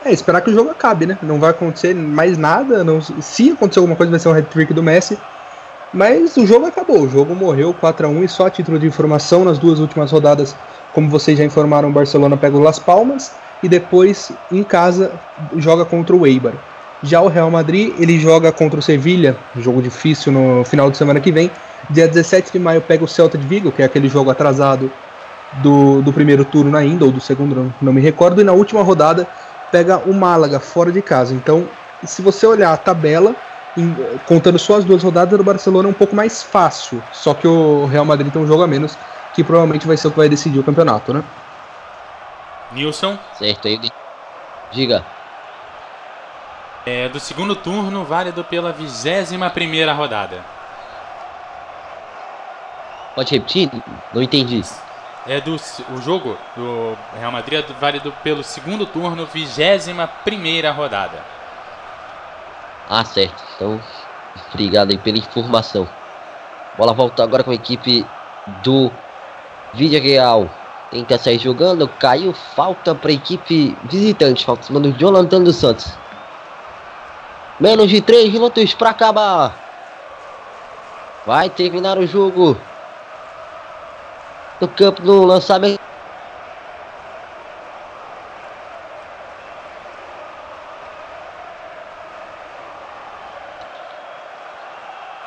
[0.08, 1.18] É, esperar que o jogo acabe, né?
[1.22, 2.84] Não vai acontecer mais nada.
[2.84, 5.18] Não, se acontecer alguma coisa, vai ser um hat-trick do Messi.
[5.94, 7.02] Mas o jogo acabou.
[7.02, 10.12] O jogo morreu 4 a 1 e só a título de informação, nas duas últimas
[10.12, 10.56] rodadas
[10.94, 13.32] como vocês já informaram, o Barcelona pega o Las Palmas
[13.62, 15.12] e depois em casa
[15.56, 16.54] joga contra o Eibar.
[17.04, 21.20] Já o Real Madrid, ele joga contra o Sevilha, jogo difícil no final de semana
[21.20, 21.52] que vem.
[21.88, 24.92] Dia 17 de maio pega o Celta de Vigo, que é aquele jogo atrasado
[25.62, 28.42] do, do primeiro turno ainda, ou do segundo, não, não me recordo.
[28.42, 29.28] E na última rodada
[29.72, 31.34] pega o Málaga, fora de casa.
[31.34, 31.68] Então,
[32.04, 33.36] se você olhar a tabela,
[33.76, 33.96] em,
[34.26, 37.02] contando só as duas rodadas, do Barcelona é um pouco mais fácil.
[37.12, 38.98] Só que o Real Madrid tem um jogo a menos
[39.34, 41.24] que provavelmente vai ser o que vai decidir o campeonato, né?
[42.72, 43.18] Nilson?
[43.38, 43.80] Certo, aí.
[44.72, 45.06] Diga.
[46.86, 50.42] É do segundo turno, válido pela 21 primeira rodada.
[53.14, 53.70] Pode repetir?
[54.14, 54.64] Não entendi.
[55.28, 61.22] É do o jogo do Real Madrid é válido pelo segundo turno, 21 primeira rodada.
[62.90, 63.44] Ah, certo.
[63.56, 63.82] Então,
[64.54, 65.88] obrigado aí pela informação.
[66.78, 68.06] Bola volta agora com a equipe
[68.64, 68.92] do
[69.74, 70.50] Vídeo Real
[70.90, 75.56] tenta sair jogando, caiu, falta para a equipe visitante, falta em cima do Jonathan dos
[75.58, 75.92] Santos.
[77.60, 79.56] Menos de 3 minutos para acabar.
[81.26, 82.58] Vai terminar o jogo.
[84.60, 85.80] No campo do lançamento.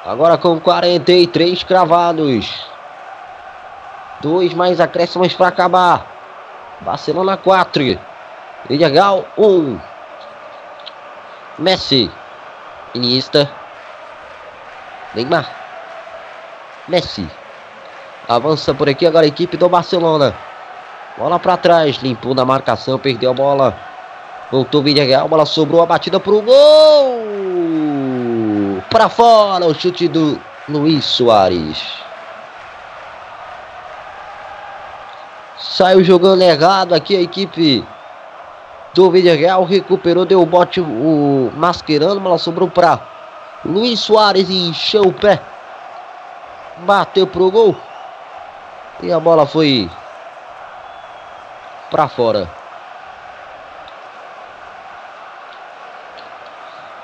[0.05, 2.67] Agora com 43 cravados.
[4.21, 6.05] Dois mais acréscimos para acabar.
[6.81, 7.97] Barcelona 4.
[8.69, 9.47] Vidigal 1.
[9.47, 9.81] Um.
[11.59, 12.11] Messi.
[12.93, 13.49] Iniesta.
[15.15, 15.49] Neymar.
[16.89, 17.40] Messi.
[18.31, 20.33] Avança por aqui agora a equipe do Barcelona.
[21.19, 21.97] Bola para trás.
[21.97, 22.97] Limpou na marcação.
[22.97, 23.77] Perdeu a bola.
[24.53, 25.27] Voltou Vidigal.
[25.27, 27.25] Bola sobrou a batida para o gol.
[28.89, 31.83] Para fora o chute do Luiz Soares.
[35.59, 37.85] Saiu jogando errado aqui a equipe
[38.95, 39.65] do Villarreal.
[39.65, 42.25] Recuperou, deu o bote o Mascherano.
[42.25, 43.01] Ela sobrou para
[43.65, 45.43] Luiz Soares e encheu o pé.
[46.87, 47.90] Bateu pro gol.
[49.03, 49.91] E a bola foi
[51.91, 52.49] para fora.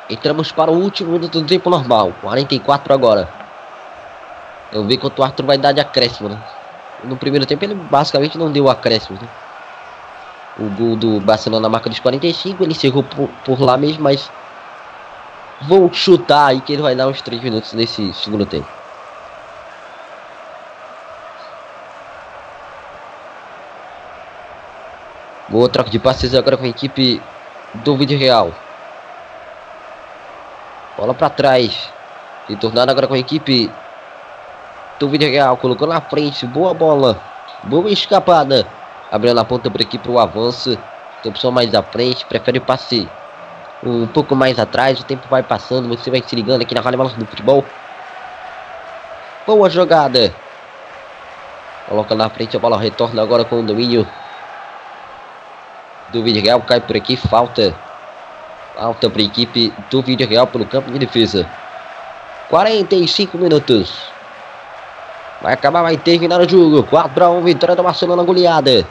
[0.09, 2.13] Entramos para o último minuto do tempo normal.
[2.21, 3.29] 44 agora.
[4.73, 6.39] Eu ver quanto o Arthur vai dar de acréscimo, né?
[7.05, 9.19] no primeiro tempo ele basicamente não deu acréscimo.
[9.21, 9.29] Né?
[10.59, 14.31] O gol do Barcelona na marca dos 45, ele encerrou por, por lá mesmo, mas
[15.63, 18.69] vou chutar aí que ele vai dar uns 3 minutos nesse segundo tempo.
[25.49, 27.23] Boa troca de passes agora com a equipe
[27.73, 28.51] do Vídeo Real.
[30.99, 31.89] Bola para trás.
[32.61, 33.71] Tornado agora com a equipe
[34.99, 37.21] do Real colocou na frente, boa bola,
[37.63, 38.67] boa escapada.
[39.09, 40.77] Abriu na ponta por aqui para o avanço.
[41.23, 43.09] Tem opção mais à frente, prefere passe
[43.85, 44.99] um pouco mais atrás.
[44.99, 47.65] O tempo vai passando, você vai se ligando aqui na Rádio Balança do Futebol.
[49.47, 50.35] Boa jogada.
[51.89, 54.05] Coloca na frente, a bola retorna agora com o domínio
[56.11, 57.75] do Real Cai por aqui, falta.
[58.75, 61.49] Falta para a equipe do Real pelo campo de defesa.
[62.49, 63.93] 45 minutos.
[65.41, 66.83] Vai acabar, vai terminar o jogo.
[66.85, 68.87] 4x1, vitória do Barcelona goleada.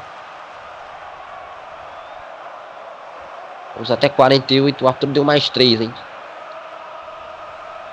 [3.74, 4.84] Vamos até 48.
[4.84, 5.94] O Arthur deu mais 3, hein?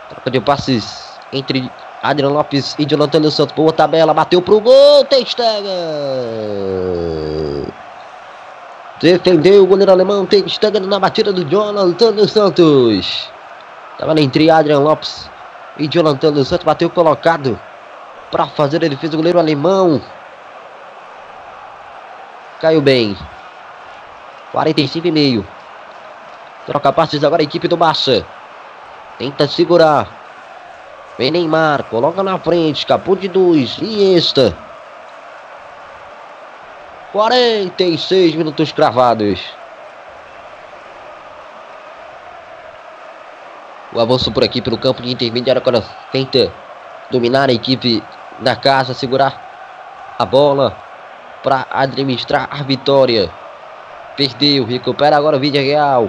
[0.08, 1.70] Troca de passes entre
[2.02, 3.54] Adriano Lopes e Jonathan Santos.
[3.54, 5.04] Boa tabela, bateu pro gol.
[5.06, 5.70] Testega.
[9.02, 10.24] Defendeu o goleiro alemão.
[10.24, 13.28] Testega na batida do Jonathan dos Santos.
[13.98, 15.28] Tava entre Adriano Lopes
[15.76, 16.64] e Jonathan dos Santos.
[16.64, 17.58] Bateu colocado
[18.30, 20.00] para fazer a defesa do goleiro alemão.
[22.60, 23.16] Caiu bem.
[24.52, 25.46] 45 e meio.
[26.64, 28.24] Troca passes agora a equipe do Barça.
[29.18, 30.06] Tenta segurar.
[31.18, 33.78] Vem Neymar, coloca na frente, escapou de dois.
[33.82, 34.56] E esta.
[37.12, 39.38] 46 minutos cravados.
[43.92, 46.50] O avanço por aqui pelo campo de intermediário agora tenta
[47.10, 48.02] dominar a equipe
[48.38, 50.74] da casa, segurar a bola
[51.42, 53.30] para administrar a vitória.
[54.16, 56.08] Perdeu, recupera agora o vídeo real.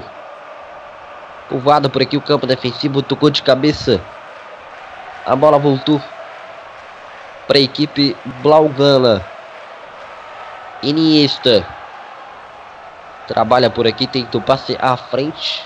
[1.50, 4.00] Curvado por aqui o campo defensivo, tocou de cabeça.
[5.26, 6.02] A bola voltou
[7.46, 9.33] para a equipe Blaugana.
[10.84, 11.66] Iniesta.
[13.28, 15.66] Trabalha por aqui, tenta o passe à frente.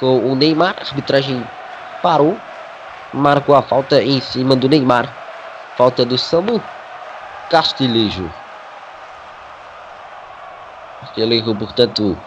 [0.00, 1.46] Com o Neymar, a arbitragem
[2.02, 2.36] parou.
[3.12, 5.08] Marcou a falta em cima do Neymar.
[5.76, 6.60] Falta do Samu
[7.48, 8.28] Castilhejo.
[11.00, 12.18] Castilhejo, portanto,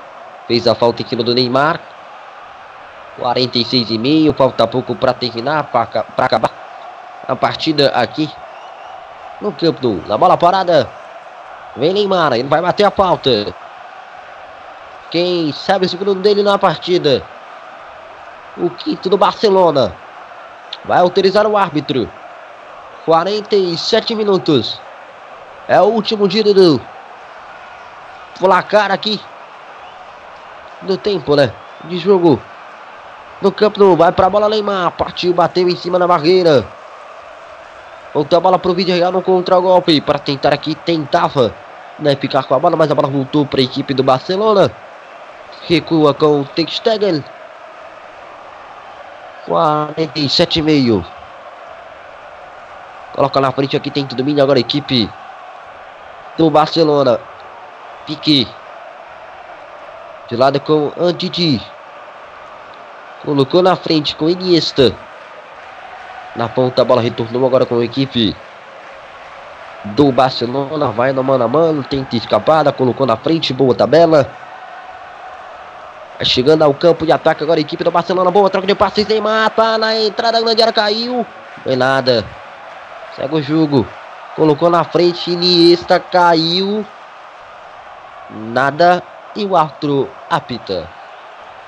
[0.48, 1.82] fez a falta em cima do Neymar.
[3.20, 6.52] 46 e meio, falta pouco para terminar, para acabar
[7.28, 8.30] a partida aqui
[9.42, 10.90] no campo do, na bola parada.
[11.78, 13.54] Vem Neymar, ele vai bater a falta.
[15.12, 17.24] Quem sabe o segundo dele na partida?
[18.58, 19.94] O quinto do Barcelona.
[20.84, 22.10] Vai autorizar o árbitro.
[23.06, 24.82] 47 minutos.
[25.68, 26.82] É o último giro do
[28.40, 29.22] placar aqui.
[30.82, 31.54] Do tempo, né?
[31.84, 32.42] De jogo.
[33.40, 34.92] No campo do vai pra bola Neymar.
[34.94, 36.66] Partiu, bateu em cima da barreira.
[38.16, 40.02] Voltou a bola pro vídeo real no contra-golpe.
[40.02, 41.54] Para tentar aqui, tentava
[42.00, 44.72] né, ficar com a bola, mas a bola voltou para a equipe do Barcelona.
[45.68, 47.24] Recua com o Textegen.
[49.48, 51.06] 47,5.
[53.14, 55.10] Coloca na frente aqui, tenta domínio agora a equipe
[56.38, 57.20] do Barcelona.
[58.06, 58.48] Pique.
[60.30, 61.62] De lado com Antiti.
[63.24, 64.94] Colocou na frente com Iniesta.
[66.36, 68.36] Na ponta a bola retornou agora com a equipe
[69.96, 70.88] do Barcelona.
[70.88, 71.84] Vai no mano a mano.
[71.84, 72.72] Tenta escapada.
[72.72, 73.54] Colocou na frente.
[73.54, 74.30] Boa tabela.
[76.18, 78.32] Vai chegando ao campo de ataque agora a equipe do Barcelona.
[78.32, 79.08] Boa troca de passes.
[79.08, 80.74] Neymar tá na entrada grande área.
[80.74, 81.26] Caiu.
[81.64, 82.26] Foi nada.
[83.16, 83.86] Segue o jogo.
[84.36, 85.32] Colocou na frente.
[85.32, 86.86] Iniesta caiu.
[88.30, 89.04] Nada.
[89.36, 90.90] E o Arthur apita.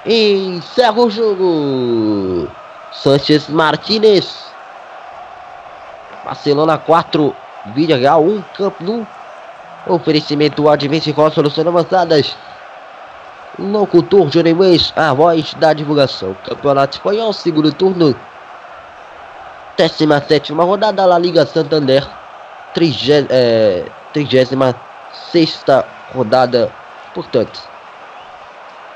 [0.06, 2.48] Encerra o jogo.
[2.92, 4.50] Sanchez Martinez.
[6.24, 7.36] Barcelona 4.
[7.74, 8.44] Vídeo Real 1.
[8.56, 9.06] Campo 1.
[9.88, 12.36] Oferecimento Advance com soluções avançadas.
[13.58, 16.36] Locutor Johnny Wes, a voz da divulgação.
[16.46, 18.16] Campeonato Espanhol, segundo turno.
[19.78, 22.08] 17 rodada La Liga Santander.
[22.74, 23.86] 36 é,
[26.14, 26.72] rodada,
[27.14, 27.60] portanto.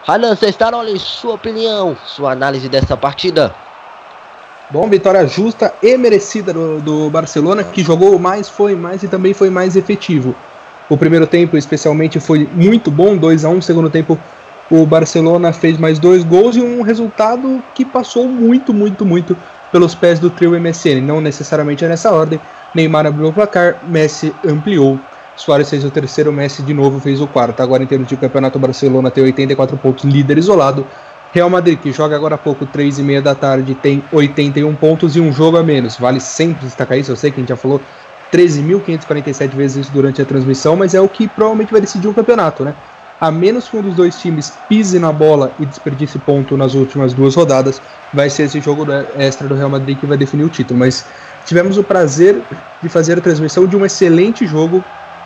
[0.06, 3.56] Rainan Cestaroli, sua opinião, sua análise dessa partida.
[4.72, 9.34] Bom, vitória justa e merecida do, do, Barcelona, que jogou mais, foi mais e também
[9.34, 10.36] foi mais efetivo.
[10.90, 14.18] O primeiro tempo, especialmente, foi muito bom, 2 a 1 Segundo tempo,
[14.72, 19.38] o Barcelona fez mais dois gols e um resultado que passou muito, muito, muito
[19.72, 21.02] pelos pés do trio MSN.
[21.02, 22.40] Não necessariamente nessa ordem.
[22.74, 25.00] Neymar abriu o placar, Messi ampliou.
[25.36, 27.62] Soares fez o terceiro, Messi de novo fez o quarto.
[27.62, 30.86] Agora, em termos de campeonato, Barcelona tem 84 pontos, líder isolado.
[31.34, 35.16] Real Madrid, que joga agora há pouco, 3 e meia da tarde, tem 81 pontos
[35.16, 35.98] e um jogo a menos.
[35.98, 37.82] Vale sempre destacar isso, eu sei que a gente já falou
[38.32, 42.64] 13.547 vezes isso durante a transmissão, mas é o que provavelmente vai decidir o campeonato,
[42.64, 42.76] né?
[43.20, 47.16] A menos que um dos dois times pise na bola e desperdice ponto nas últimas
[47.16, 47.82] duas rodadas,
[48.14, 48.86] vai ser esse jogo
[49.18, 50.80] extra do Real Madrid que vai definir o título.
[50.80, 51.04] Mas
[51.48, 52.44] tivemos o prazer
[52.80, 54.84] de fazer a transmissão de um excelente jogo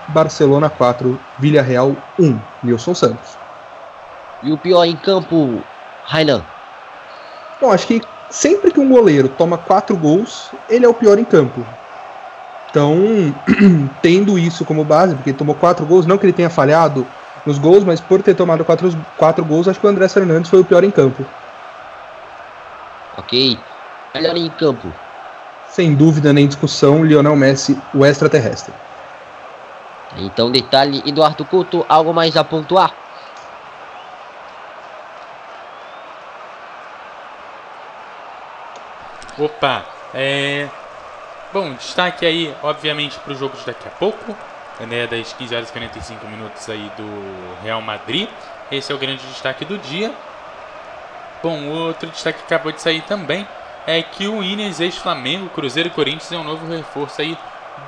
[0.08, 2.40] Barcelona 4, Villarreal 1.
[2.64, 3.36] Nilson Santos.
[4.42, 5.62] E o pior em campo,
[6.08, 6.42] Rainan?
[7.62, 11.26] Bom, acho que sempre que um goleiro toma quatro gols, ele é o pior em
[11.26, 11.66] campo.
[12.70, 12.96] Então,
[14.02, 17.06] tendo isso como base, porque ele tomou quatro gols, não que ele tenha falhado
[17.46, 20.62] nos gols, mas por ter tomado quatro, quatro gols, acho que o André Fernandes foi
[20.62, 21.26] o pior em campo.
[23.18, 23.60] Ok.
[24.16, 24.92] Melhor em campo.
[25.70, 28.74] sem dúvida nem discussão, Lionel Messi, o extraterrestre.
[30.18, 33.07] Então, detalhe, Eduardo Couto, algo mais a pontuar?
[39.38, 40.72] Opa, é.
[41.52, 44.36] Bom, destaque aí, obviamente, para o jogo de daqui a pouco,
[44.80, 48.30] né, das 15 horas e 45 minutos aí do Real Madrid.
[48.70, 50.14] Esse é o grande destaque do dia.
[51.42, 53.48] Bom, outro destaque que acabou de sair também
[53.86, 57.38] é que o Inês ex-Flamengo, Cruzeiro e Corinthians é um novo reforço aí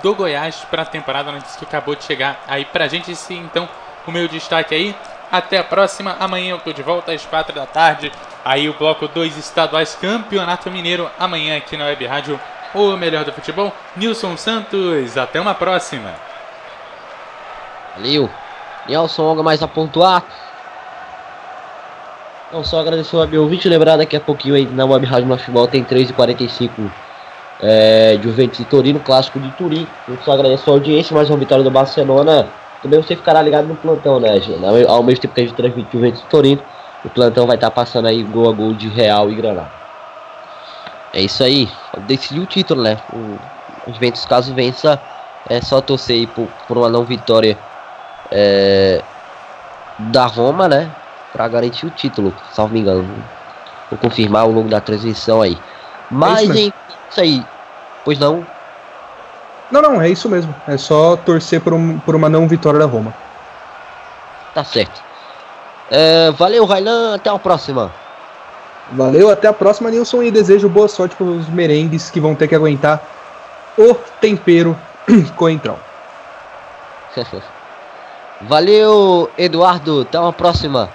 [0.02, 3.12] do Goiás para a temporada, notícia que acabou de chegar aí pra gente.
[3.12, 3.68] Esse então
[4.06, 4.96] o meu destaque aí.
[5.32, 6.16] Até a próxima.
[6.20, 8.12] Amanhã eu tô de volta às 4 da tarde.
[8.44, 11.10] Aí o bloco 2 estaduais Campeonato Mineiro.
[11.20, 12.40] Amanhã aqui na Web Rádio,
[12.74, 13.74] o melhor do futebol.
[13.96, 15.18] Nilson Santos.
[15.18, 16.14] Até uma próxima.
[17.96, 18.30] Valeu.
[18.88, 20.24] Nelson, algo mais a pontuar?
[22.52, 23.70] Não, só agradecer ao meu ouvinte.
[23.70, 26.90] Lembrar daqui a pouquinho aí na Web Rádio Futebol tem 3h45
[27.62, 29.88] é, Juventus e Torino, clássico de Turim.
[30.08, 32.48] Eu só agradeço a audiência, mais uma vitória do Barcelona.
[32.82, 34.30] Também você ficará ligado no plantão, né?
[34.88, 36.62] Ao mesmo tempo que a gente transmite Juventus e Torino,
[37.04, 39.72] o plantão vai estar passando aí gol a gol de Real e Granada.
[41.14, 41.70] É isso aí.
[42.00, 42.98] Decidiu o título, né?
[43.14, 45.00] O Juventus, caso vença,
[45.50, 47.58] é só torcer aí por, por uma não vitória
[48.32, 49.02] é,
[49.98, 50.92] da Roma, né?
[51.34, 53.08] Pra garantir o título, salvo me engano.
[53.90, 55.58] Vou confirmar ao longo da transmissão aí.
[56.12, 56.72] Mas, é
[57.10, 57.46] isso aí.
[58.04, 58.46] Pois não?
[59.72, 60.54] Não, não, é isso mesmo.
[60.68, 63.14] É só torcer por, um, por uma não vitória da Roma.
[64.54, 65.09] Tá certo.
[65.92, 67.16] É, valeu, Railan.
[67.16, 67.92] Até a próxima.
[68.92, 70.24] Valeu, até a próxima, Nilson.
[70.24, 73.02] E desejo boa sorte para os merengues que vão ter que aguentar
[73.78, 74.78] o tempero
[75.36, 75.78] coentrão.
[78.42, 80.02] valeu, Eduardo.
[80.02, 80.90] Até uma próxima.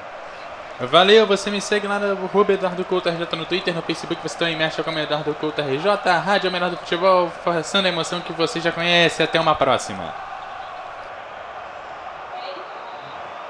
[0.80, 4.36] Valeu, você me segue lá no Rubo Eduardo Couto RJ no Twitter, no Facebook você
[4.36, 8.20] também mexe com o Eduardo Couto RJ, a Rádio Menor do Futebol, forçando a emoção
[8.20, 9.22] que você já conhece.
[9.22, 10.33] Até uma próxima.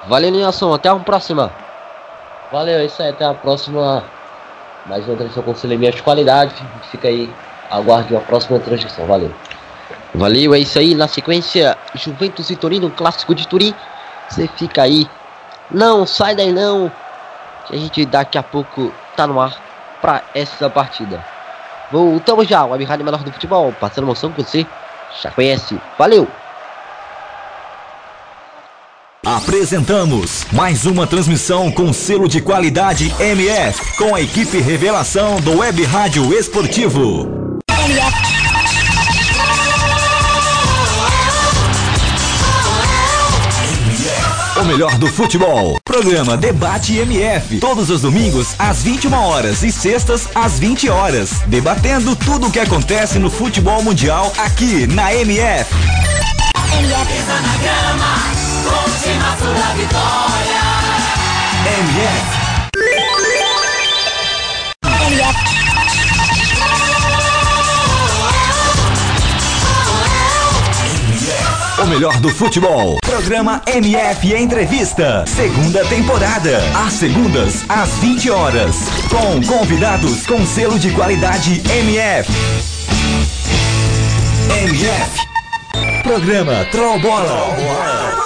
[0.08, 0.72] Valeu, Nilson.
[0.74, 1.52] Até uma próxima.
[2.52, 3.10] Valeu, é isso aí.
[3.10, 4.04] Até a próxima.
[4.86, 6.54] Mais uma transmissão com Cineminha de qualidade.
[6.90, 7.32] Fica aí.
[7.70, 9.06] Aguarde uma próxima transmissão.
[9.06, 9.32] Valeu.
[10.14, 10.94] Valeu, é isso aí.
[10.94, 13.74] Na sequência, Juventus e Torino, clássico de Turim.
[14.28, 15.08] Você fica aí.
[15.70, 16.92] Não, sai daí não
[17.66, 19.56] que a gente daqui a pouco tá no ar
[20.00, 21.24] para essa partida.
[21.90, 24.66] Voltamos já, o Rádio Menor do Futebol, passando emoção que você
[25.22, 25.80] já conhece.
[25.98, 26.26] Valeu!
[29.24, 35.82] Apresentamos mais uma transmissão com selo de qualidade MF, com a equipe revelação do Web
[35.84, 37.26] Rádio Esportivo.
[44.60, 45.78] O melhor do futebol.
[45.82, 52.14] Programa Debate MF, todos os domingos às 21 horas e sextas às 20 horas, debatendo
[52.14, 55.74] tudo o que acontece no futebol mundial aqui na MF.
[56.80, 58.43] MF.
[61.66, 62.44] MF.
[71.84, 72.96] o melhor do futebol.
[73.02, 76.62] Programa MF Entrevista, segunda temporada.
[76.86, 78.76] Às segundas, às 20 horas.
[79.10, 82.32] Com convidados com selo de qualidade MF.
[84.64, 86.02] MF.
[86.02, 88.23] Programa Troll Bola.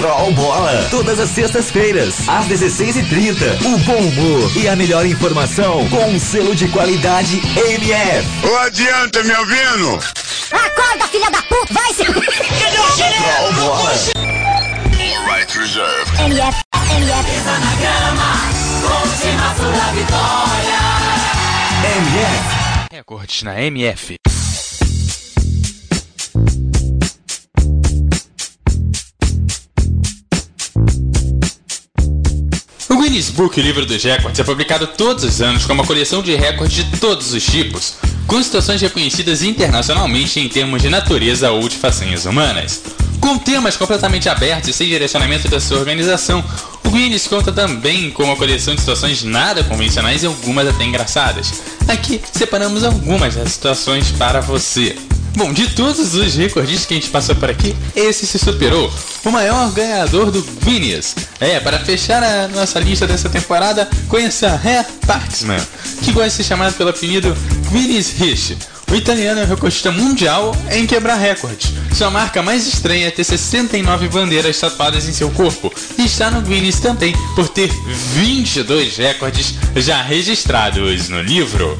[0.00, 0.88] Troll Bola.
[0.90, 3.66] Todas as sextas-feiras, às 16h30.
[3.66, 8.26] O bom humor e a melhor informação com um selo de qualidade MF.
[8.42, 10.00] Não adianta, me ouvindo?
[10.52, 12.04] Acorda, filha da puta, vai se.
[12.06, 13.52] Cadê o chinelo?
[13.52, 13.92] bola.
[15.30, 16.22] Right reserve.
[16.24, 16.58] MF,
[16.96, 17.30] MF.
[17.30, 18.30] Pisa na grama,
[19.92, 20.80] vitória.
[21.98, 22.90] MF.
[22.90, 24.16] Recordes na MF.
[33.00, 36.34] O Guinness Book Livro dos Recordes é publicado todos os anos com uma coleção de
[36.34, 37.94] recordes de todos os tipos,
[38.26, 42.82] com situações reconhecidas internacionalmente em termos de natureza ou de façanhas humanas.
[43.18, 46.44] Com temas completamente abertos e sem direcionamento da sua organização,
[46.84, 51.54] o Guinness conta também com uma coleção de situações nada convencionais e algumas até engraçadas.
[51.88, 54.94] Aqui separamos algumas das situações para você.
[55.36, 58.92] Bom, de todos os recordes que a gente passou por aqui, esse se superou.
[59.24, 61.14] O maior ganhador do Guinness.
[61.38, 65.60] É, para fechar a nossa lista dessa temporada, conheça Ré Parksman,
[66.02, 67.36] que gosta de ser chamado pelo apelido
[67.70, 68.56] Guinness Rich.
[68.90, 71.72] O italiano é o recordista mundial em quebrar recordes.
[71.96, 76.42] Sua marca mais estranha é ter 69 bandeiras tatuadas em seu corpo e está no
[76.42, 77.70] Guinness também por ter
[78.14, 81.78] 22 recordes já registrados no livro.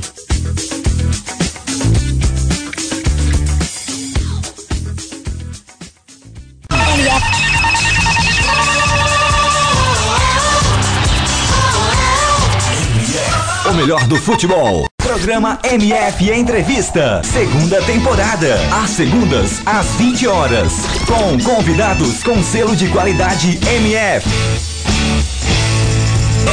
[13.80, 14.84] Melhor do futebol.
[14.98, 18.60] Programa MF Entrevista, segunda temporada.
[18.70, 20.72] Às segundas, às 20 horas.
[21.06, 24.28] Com convidados com selo de qualidade MF.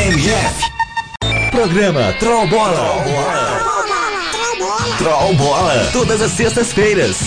[0.08, 0.72] MF.
[1.52, 3.04] Programa Troll Bola.
[4.98, 5.90] Troll Bola.
[5.92, 7.18] Todas as sextas-feiras,